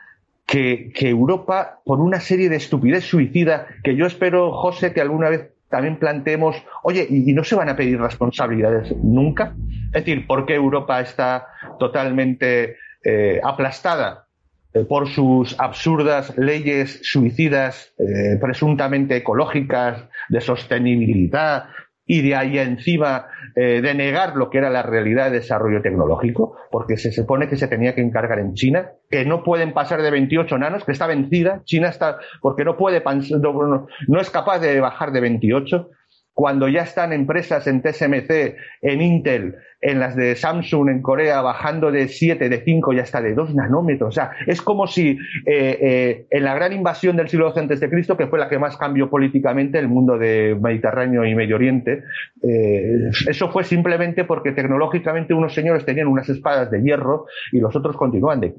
que, 0.49 0.91
Europa, 1.01 1.81
por 1.85 2.01
una 2.01 2.21
serie 2.21 2.49
de 2.49 2.57
estupidez 2.57 3.05
suicida, 3.05 3.67
que 3.85 3.95
yo 3.95 4.07
espero, 4.07 4.51
José, 4.51 4.95
que 4.95 5.03
alguna 5.03 5.29
vez 5.29 5.51
también 5.69 5.99
planteemos, 5.99 6.57
oye, 6.83 7.07
¿y, 7.09 7.35
no 7.35 7.45
se 7.45 7.55
van 7.55 7.69
a 7.69 7.77
pedir 7.77 8.01
responsabilidades 8.01 8.97
nunca? 8.97 9.55
Es 9.89 10.05
decir, 10.05 10.27
¿por 10.27 10.47
qué 10.47 10.55
Europa 10.55 11.03
está 11.03 11.47
totalmente 11.79 12.77
eh, 13.05 13.41
aplastada 13.45 14.27
eh, 14.73 14.85
por 14.85 15.09
sus 15.09 15.55
absurdas 15.61 16.37
leyes 16.39 17.01
suicidas, 17.03 17.93
eh, 17.99 18.39
presuntamente 18.41 19.17
ecológicas, 19.17 20.03
de 20.31 20.41
sostenibilidad, 20.41 21.67
y 22.09 22.23
de 22.23 22.35
ahí 22.35 22.59
encima 22.59 23.27
eh, 23.55 23.81
de 23.81 23.95
negar 23.95 24.35
lo 24.35 24.51
que 24.51 24.59
era 24.59 24.71
la 24.71 24.83
realidad 24.83 25.31
de 25.31 25.39
desarrollo 25.39 25.83
tecnológico, 25.83 26.57
porque 26.73 26.97
se 26.97 27.13
supone 27.13 27.49
que 27.49 27.57
se 27.57 27.69
tenía 27.69 27.95
que 27.95 28.01
encargar 28.01 28.41
en 28.41 28.55
China, 28.55 28.93
que 29.11 29.25
no 29.25 29.45
pueden 29.45 29.75
pasar 29.75 30.03
de 30.03 30.11
28 30.11 30.59
nanos, 30.59 30.85
que 30.85 30.93
está 30.93 31.07
vencida, 31.07 31.61
China 31.65 31.89
está, 31.89 32.19
porque 32.41 32.65
no 32.65 32.77
puede, 32.77 33.03
no, 33.39 33.87
no 34.09 34.21
es 34.21 34.31
capaz 34.31 34.59
de 34.59 34.81
bajar 34.81 35.13
de 35.13 35.21
28, 35.21 35.91
cuando 36.39 36.69
ya 36.69 36.83
están 36.83 37.13
empresas 37.13 37.67
en 37.67 37.83
TSMC, 37.83 38.55
en 38.83 39.03
Intel, 39.03 39.57
en 39.81 39.99
las 39.99 40.15
de 40.15 40.37
Samsung 40.37 40.89
en 40.89 41.03
Corea 41.03 41.43
bajando 41.43 41.91
de 41.91 42.07
7, 42.07 42.49
de 42.49 42.61
5 42.63 42.93
y 42.93 43.01
hasta 43.01 43.21
de 43.21 43.35
2 43.35 43.57
nanómetros. 43.57 44.11
O 44.11 44.13
sea, 44.13 44.31
es 44.47 44.63
como 44.63 44.87
si 44.87 45.19
eh, 45.47 45.79
eh, 45.81 46.27
en 46.31 46.45
la 46.45 46.55
gran 46.55 46.73
invasión 46.73 47.17
del 47.17 47.29
siglo 47.29 47.53
de 47.53 47.91
Cristo, 47.91 48.17
que 48.17 48.29
fue 48.29 48.39
la 48.39 48.49
que 48.49 48.57
más 48.57 48.77
cambió 48.77 49.11
políticamente 49.11 49.81
el 49.81 49.89
mundo 49.89 50.17
de 50.17 50.57
Mediterráneo 50.63 51.25
y 51.25 51.35
Medio 51.35 51.57
Oriente, 51.57 52.05
eh, 52.45 53.11
eso 53.29 53.51
fue 53.51 53.65
simplemente 53.65 54.23
porque 54.23 54.53
tecnológicamente 54.53 55.35
unos 55.35 55.53
señores 55.53 55.85
tenían 55.85 56.07
unas 56.07 56.29
espadas 56.29 56.71
de 56.71 56.81
hierro 56.81 57.27
y 57.51 57.59
los 57.59 57.75
otros 57.75 57.97
continúan 57.97 58.41
de, 58.41 58.55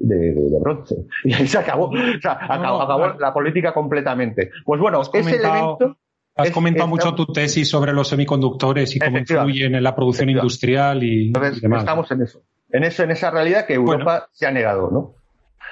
bronce. 0.60 0.96
Y 1.24 1.32
ahí 1.32 1.46
se 1.46 1.56
acabó, 1.56 1.86
o 1.86 2.20
sea, 2.20 2.40
acabó, 2.46 3.14
la 3.18 3.32
política 3.32 3.72
completamente. 3.72 4.50
Pues 4.66 4.78
bueno, 4.78 5.00
ese 5.00 5.36
elemento 5.36 5.96
Has 6.36 6.50
comentado 6.50 6.88
mucho 6.88 7.14
tu 7.14 7.26
tesis 7.26 7.68
sobre 7.68 7.92
los 7.92 8.08
semiconductores 8.08 8.94
y 8.96 8.98
cómo 8.98 9.18
influyen 9.18 9.74
en 9.74 9.82
la 9.82 9.94
producción 9.94 10.30
industrial 10.30 11.02
y, 11.02 11.32
demás. 11.60 11.80
Estamos 11.80 12.10
en 12.10 12.22
eso. 12.22 12.42
En 12.72 12.84
eso, 12.84 13.02
en 13.02 13.10
esa 13.10 13.30
realidad 13.30 13.66
que 13.66 13.74
Europa 13.74 14.28
se 14.32 14.46
ha 14.46 14.50
negado, 14.50 14.90
¿no? 14.90 15.19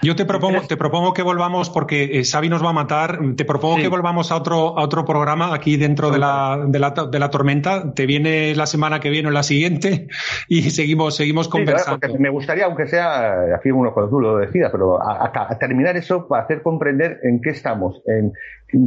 Yo 0.03 0.15
te 0.15 0.25
propongo, 0.25 0.61
te 0.63 0.77
propongo 0.77 1.13
que 1.13 1.23
volvamos, 1.23 1.71
porque 1.71 2.21
eh, 2.21 2.25
Xavi 2.25 2.49
nos 2.49 2.65
va 2.65 2.71
a 2.71 2.73
matar, 2.73 3.19
te 3.37 3.45
propongo 3.45 3.77
que 3.77 3.89
volvamos 3.89 4.31
a 4.31 4.37
otro, 4.37 4.79
a 4.79 4.83
otro 4.83 5.05
programa 5.05 5.53
aquí 5.53 5.77
dentro 5.77 6.11
de 6.11 6.19
la, 6.19 6.65
de, 6.67 6.79
la, 6.79 6.91
de 6.91 7.19
la 7.19 7.31
tormenta. 7.31 7.93
Te 7.95 8.07
viene 8.07 8.55
la 8.55 8.67
semana 8.67 9.01
que 9.01 9.11
viene 9.11 9.29
o 9.29 9.31
la 9.33 9.43
siguiente 9.43 10.07
y 10.49 10.71
seguimos, 10.71 11.17
seguimos 11.17 11.49
conversando. 11.49 12.07
me 12.19 12.31
gustaría, 12.31 12.67
aunque 12.67 12.87
sea, 12.87 13.55
aquí 13.57 13.71
uno 13.71 13.93
cuando 13.93 14.11
tú 14.11 14.21
lo 14.21 14.37
decidas, 14.37 14.71
pero 14.71 15.01
a, 15.03 15.59
terminar 15.59 15.97
eso 15.97 16.29
para 16.29 16.45
hacer 16.45 16.63
comprender 16.63 17.19
en 17.25 17.41
qué 17.41 17.51
estamos. 17.51 18.01
En, 18.07 18.33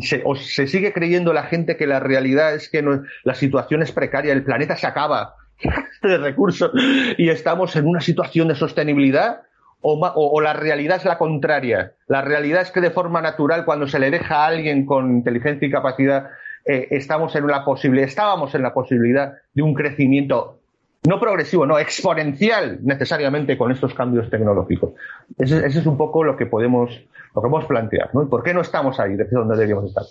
se, 0.01 0.21
o 0.25 0.35
se 0.35 0.67
sigue 0.67 0.93
creyendo 0.93 1.33
la 1.33 1.43
gente 1.43 1.75
que 1.75 1.87
la 1.87 1.99
realidad 1.99 2.53
es 2.53 2.69
que 2.69 2.81
no, 2.81 3.03
la 3.23 3.35
situación 3.35 3.81
es 3.81 3.91
precaria, 3.91 4.31
el 4.31 4.43
planeta 4.43 4.77
se 4.77 4.87
acaba 4.87 5.35
de 6.03 6.17
recursos 6.17 6.71
y 7.17 7.29
estamos 7.29 7.75
en 7.75 7.87
una 7.87 7.99
situación 7.99 8.47
de 8.47 8.55
sostenibilidad 8.55 9.41
o, 9.81 10.41
la 10.41 10.53
realidad 10.53 10.97
es 10.97 11.05
la 11.05 11.17
contraria. 11.17 11.93
La 12.07 12.21
realidad 12.21 12.61
es 12.61 12.71
que 12.71 12.81
de 12.81 12.91
forma 12.91 13.21
natural, 13.21 13.65
cuando 13.65 13.87
se 13.87 13.99
le 13.99 14.11
deja 14.11 14.43
a 14.43 14.47
alguien 14.47 14.85
con 14.85 15.11
inteligencia 15.11 15.67
y 15.67 15.71
capacidad, 15.71 16.29
eh, 16.65 16.87
estamos 16.91 17.35
en 17.35 17.47
la 17.47 17.65
posibilidad, 17.65 18.07
estábamos 18.07 18.53
en 18.53 18.61
la 18.61 18.73
posibilidad 18.73 19.33
de 19.53 19.61
un 19.61 19.73
crecimiento 19.73 20.59
no 21.07 21.19
progresivo, 21.19 21.65
no 21.65 21.79
exponencial 21.79 22.79
necesariamente 22.83 23.57
con 23.57 23.71
estos 23.71 23.93
cambios 23.95 24.29
tecnológicos. 24.29 24.91
Ese, 25.37 25.65
ese 25.65 25.79
es 25.79 25.85
un 25.87 25.97
poco 25.97 26.23
lo 26.23 26.37
que 26.37 26.45
podemos 26.45 26.91
lo 27.33 27.41
que 27.41 27.47
podemos 27.47 27.65
plantear, 27.65 28.09
¿no? 28.13 28.27
¿Por 28.27 28.43
qué 28.43 28.53
no 28.53 28.61
estamos 28.61 28.99
ahí 28.99 29.15
desde 29.15 29.35
donde 29.35 29.55
deberíamos 29.55 29.85
estar? 29.85 30.03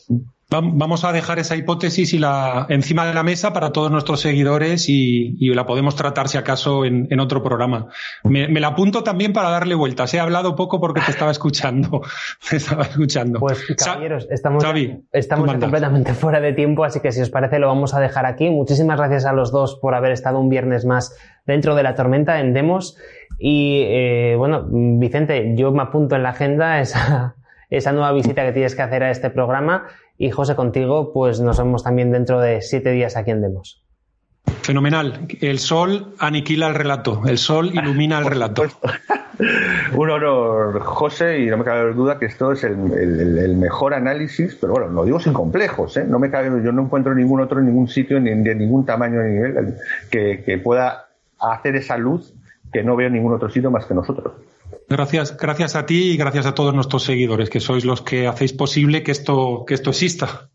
Vamos 0.51 1.05
a 1.05 1.13
dejar 1.13 1.39
esa 1.39 1.55
hipótesis 1.55 2.13
y 2.13 2.19
la, 2.19 2.67
encima 2.71 3.07
de 3.07 3.15
la 3.15 3.23
mesa 3.23 3.53
para 3.53 3.71
todos 3.71 3.89
nuestros 3.93 4.21
seguidores 4.21 4.89
y, 4.89 5.37
la 5.55 5.65
podemos 5.65 5.95
tratar, 5.95 6.29
si 6.29 6.39
acaso, 6.39 6.85
en, 6.85 7.21
otro 7.21 7.41
programa. 7.43 7.87
Me, 8.25 8.49
la 8.49 8.69
apunto 8.69 9.05
también 9.05 9.33
para 9.33 9.51
darle 9.51 9.77
vueltas. 9.77 10.13
He 10.13 10.19
hablado 10.19 10.57
poco 10.57 10.81
porque 10.81 11.03
te 11.03 11.13
estaba 11.13 11.31
escuchando. 11.31 12.03
te 12.51 12.57
estaba 12.57 12.83
escuchando. 12.83 13.39
Pues, 13.39 13.65
caballeros, 13.77 14.27
estamos, 14.29 14.65
estamos 15.13 15.53
completamente 15.53 16.15
fuera 16.15 16.41
de 16.41 16.53
tiempo, 16.53 16.83
así 16.83 16.99
que 16.99 17.13
si 17.13 17.21
os 17.21 17.31
parece 17.31 17.61
lo 17.61 17.69
vamos 17.69 17.95
a 17.95 18.01
dejar 18.01 18.27
aquí. 18.27 18.51
Muchísimas 18.51 18.99
gracias 18.99 19.27
a 19.27 19.33
los 19.33 19.53
dos 19.53 19.79
por 19.81 19.95
haber 19.95 20.11
estado 20.11 20.41
un 20.41 20.49
viernes 20.49 20.85
más 20.85 21.15
dentro 21.47 21.77
de 21.77 21.85
la 21.85 21.95
tormenta 21.95 22.41
en 22.41 22.55
Demos. 22.55 22.97
Y 23.43 23.85
eh, 23.87 24.35
bueno, 24.37 24.67
Vicente, 24.71 25.55
yo 25.57 25.73
me 25.73 25.83
apunto 25.83 26.15
en 26.15 26.23
la 26.23 26.29
agenda 26.29 26.81
esa, 26.81 27.37
esa 27.71 27.93
nueva 27.93 28.13
visita 28.13 28.45
que 28.45 28.53
tienes 28.53 28.75
que 28.75 28.83
hacer 28.83 29.03
a 29.03 29.11
este 29.11 29.31
programa. 29.31 29.87
Y 30.19 30.31
José, 30.31 30.55
contigo, 30.55 31.15
pues 31.15 31.41
nos 31.41 31.57
vemos 31.57 31.83
también 31.83 32.13
dentro 32.13 32.39
de 32.39 32.61
siete 32.61 32.93
días 32.93 33.17
aquí 33.17 33.31
en 33.31 33.41
Demos. 33.41 33.83
Fenomenal. 34.63 35.27
El 35.41 35.59
sol 35.59 36.15
aniquila 36.19 36.69
el 36.69 36.75
relato, 36.75 37.23
el 37.27 37.39
sol 37.39 37.71
ilumina 37.73 38.19
el 38.19 38.27
relato. 38.27 38.65
Un 39.95 40.11
honor, 40.11 40.81
José, 40.81 41.41
y 41.41 41.47
no 41.47 41.57
me 41.57 41.65
cabe 41.65 41.95
duda 41.95 42.19
que 42.19 42.27
esto 42.27 42.53
es 42.53 42.63
el, 42.63 43.57
mejor 43.57 43.95
análisis, 43.95 44.55
pero 44.61 44.75
bueno, 44.75 44.89
lo 44.89 45.05
digo 45.05 45.19
sin 45.19 45.33
complejos, 45.33 45.97
¿eh? 45.97 46.05
No 46.07 46.19
me 46.19 46.31
cabe, 46.31 46.49
yo 46.63 46.73
no 46.73 46.83
encuentro 46.83 47.15
ningún 47.15 47.41
otro 47.41 47.61
en 47.61 47.67
ningún 47.67 47.89
sitio, 47.89 48.21
ni 48.21 48.35
de 48.35 48.55
ningún 48.55 48.85
tamaño 48.85 49.23
ni 49.23 49.33
nivel, 49.33 49.77
que, 50.11 50.43
que 50.45 50.59
pueda 50.59 51.07
hacer 51.39 51.77
esa 51.77 51.97
luz 51.97 52.35
que 52.73 52.83
no 52.83 52.97
veo 52.97 53.09
en 53.09 53.15
ningún 53.15 53.35
otro 53.35 53.49
sitio 53.49 53.71
más 53.71 53.87
que 53.87 53.95
nosotros. 53.95 54.33
Gracias, 54.89 55.37
gracias 55.37 55.77
a 55.77 55.87
ti 55.87 56.13
y 56.13 56.17
gracias 56.17 56.47
a 56.47 56.55
todos 56.55 56.75
nuestros 56.75 57.05
seguidores, 57.05 57.51
que 57.51 57.61
sois 57.61 57.85
los 57.85 58.03
que 58.03 58.27
hacéis 58.27 58.53
posible 58.53 59.03
que 59.03 59.13
esto, 59.13 59.65
que 59.67 59.75
esto 59.75 59.91
exista. 59.91 60.51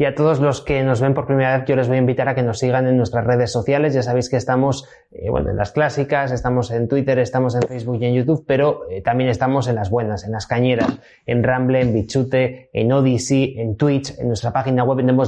Y 0.00 0.06
a 0.06 0.14
todos 0.14 0.40
los 0.40 0.62
que 0.62 0.82
nos 0.82 1.02
ven 1.02 1.12
por 1.12 1.26
primera 1.26 1.58
vez, 1.58 1.66
yo 1.68 1.76
les 1.76 1.86
voy 1.86 1.98
a 1.98 2.00
invitar 2.00 2.26
a 2.26 2.34
que 2.34 2.42
nos 2.42 2.58
sigan 2.58 2.86
en 2.86 2.96
nuestras 2.96 3.22
redes 3.26 3.52
sociales. 3.52 3.92
Ya 3.92 4.02
sabéis 4.02 4.30
que 4.30 4.38
estamos, 4.38 4.88
eh, 5.10 5.28
bueno, 5.28 5.50
en 5.50 5.58
las 5.58 5.72
clásicas, 5.72 6.32
estamos 6.32 6.70
en 6.70 6.88
Twitter, 6.88 7.18
estamos 7.18 7.54
en 7.54 7.60
Facebook 7.60 7.98
y 8.00 8.06
en 8.06 8.14
YouTube, 8.14 8.42
pero 8.48 8.88
eh, 8.88 9.02
también 9.02 9.28
estamos 9.28 9.68
en 9.68 9.74
las 9.74 9.90
buenas, 9.90 10.24
en 10.24 10.32
las 10.32 10.46
cañeras, 10.46 10.98
en 11.26 11.42
Ramble, 11.42 11.82
en 11.82 11.92
Bichute, 11.92 12.70
en 12.72 12.90
Odyssey, 12.90 13.56
en 13.58 13.76
Twitch, 13.76 14.18
en 14.18 14.28
nuestra 14.28 14.54
página 14.54 14.84
web 14.84 15.00
en 15.00 15.20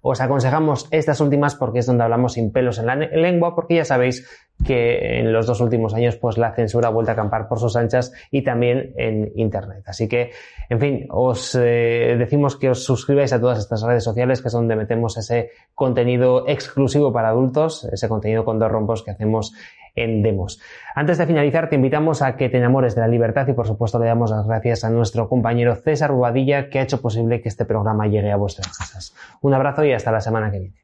Os 0.00 0.20
aconsejamos 0.20 0.88
estas 0.90 1.20
últimas 1.20 1.54
porque 1.54 1.78
es 1.78 1.86
donde 1.86 2.02
hablamos 2.02 2.32
sin 2.32 2.50
pelos 2.50 2.80
en 2.80 2.86
la 2.86 2.96
lengua, 2.96 3.54
porque 3.54 3.76
ya 3.76 3.84
sabéis 3.84 4.26
que 4.64 5.18
en 5.18 5.32
los 5.32 5.46
dos 5.46 5.60
últimos 5.60 5.94
años 5.94 6.16
pues 6.16 6.38
la 6.38 6.54
censura 6.54 6.88
ha 6.88 6.90
vuelto 6.90 7.10
a 7.10 7.14
acampar 7.14 7.48
por 7.48 7.58
sus 7.58 7.76
anchas 7.76 8.12
y 8.30 8.42
también 8.42 8.92
en 8.96 9.32
internet. 9.34 9.82
Así 9.86 10.08
que, 10.08 10.30
en 10.68 10.80
fin, 10.80 11.06
os 11.10 11.56
eh, 11.60 12.16
decimos 12.18 12.56
que 12.56 12.70
os 12.70 12.84
suscribáis 12.84 13.32
a 13.32 13.40
todas 13.40 13.58
estas 13.58 13.82
redes 13.82 14.04
sociales 14.04 14.40
que 14.40 14.48
es 14.48 14.54
donde 14.54 14.76
metemos 14.76 15.16
ese 15.16 15.50
contenido 15.74 16.48
exclusivo 16.48 17.12
para 17.12 17.28
adultos, 17.28 17.84
ese 17.92 18.08
contenido 18.08 18.44
con 18.44 18.58
dos 18.58 18.70
rompos 18.70 19.02
que 19.02 19.10
hacemos 19.10 19.52
en 19.94 20.22
Demos. 20.22 20.60
Antes 20.94 21.18
de 21.18 21.26
finalizar, 21.26 21.68
te 21.68 21.76
invitamos 21.76 22.22
a 22.22 22.36
que 22.36 22.48
te 22.48 22.58
enamores 22.58 22.94
de 22.94 23.02
la 23.02 23.08
libertad 23.08 23.46
y 23.48 23.52
por 23.52 23.66
supuesto 23.66 23.98
le 23.98 24.06
damos 24.06 24.30
las 24.30 24.46
gracias 24.46 24.84
a 24.84 24.90
nuestro 24.90 25.28
compañero 25.28 25.74
César 25.76 26.10
Rubadilla 26.10 26.70
que 26.70 26.78
ha 26.78 26.82
hecho 26.82 27.00
posible 27.00 27.42
que 27.42 27.48
este 27.48 27.64
programa 27.64 28.06
llegue 28.06 28.32
a 28.32 28.36
vuestras 28.36 28.76
casas. 28.76 29.14
Un 29.40 29.54
abrazo 29.54 29.84
y 29.84 29.92
hasta 29.92 30.12
la 30.12 30.20
semana 30.20 30.50
que 30.50 30.58
viene. 30.60 30.81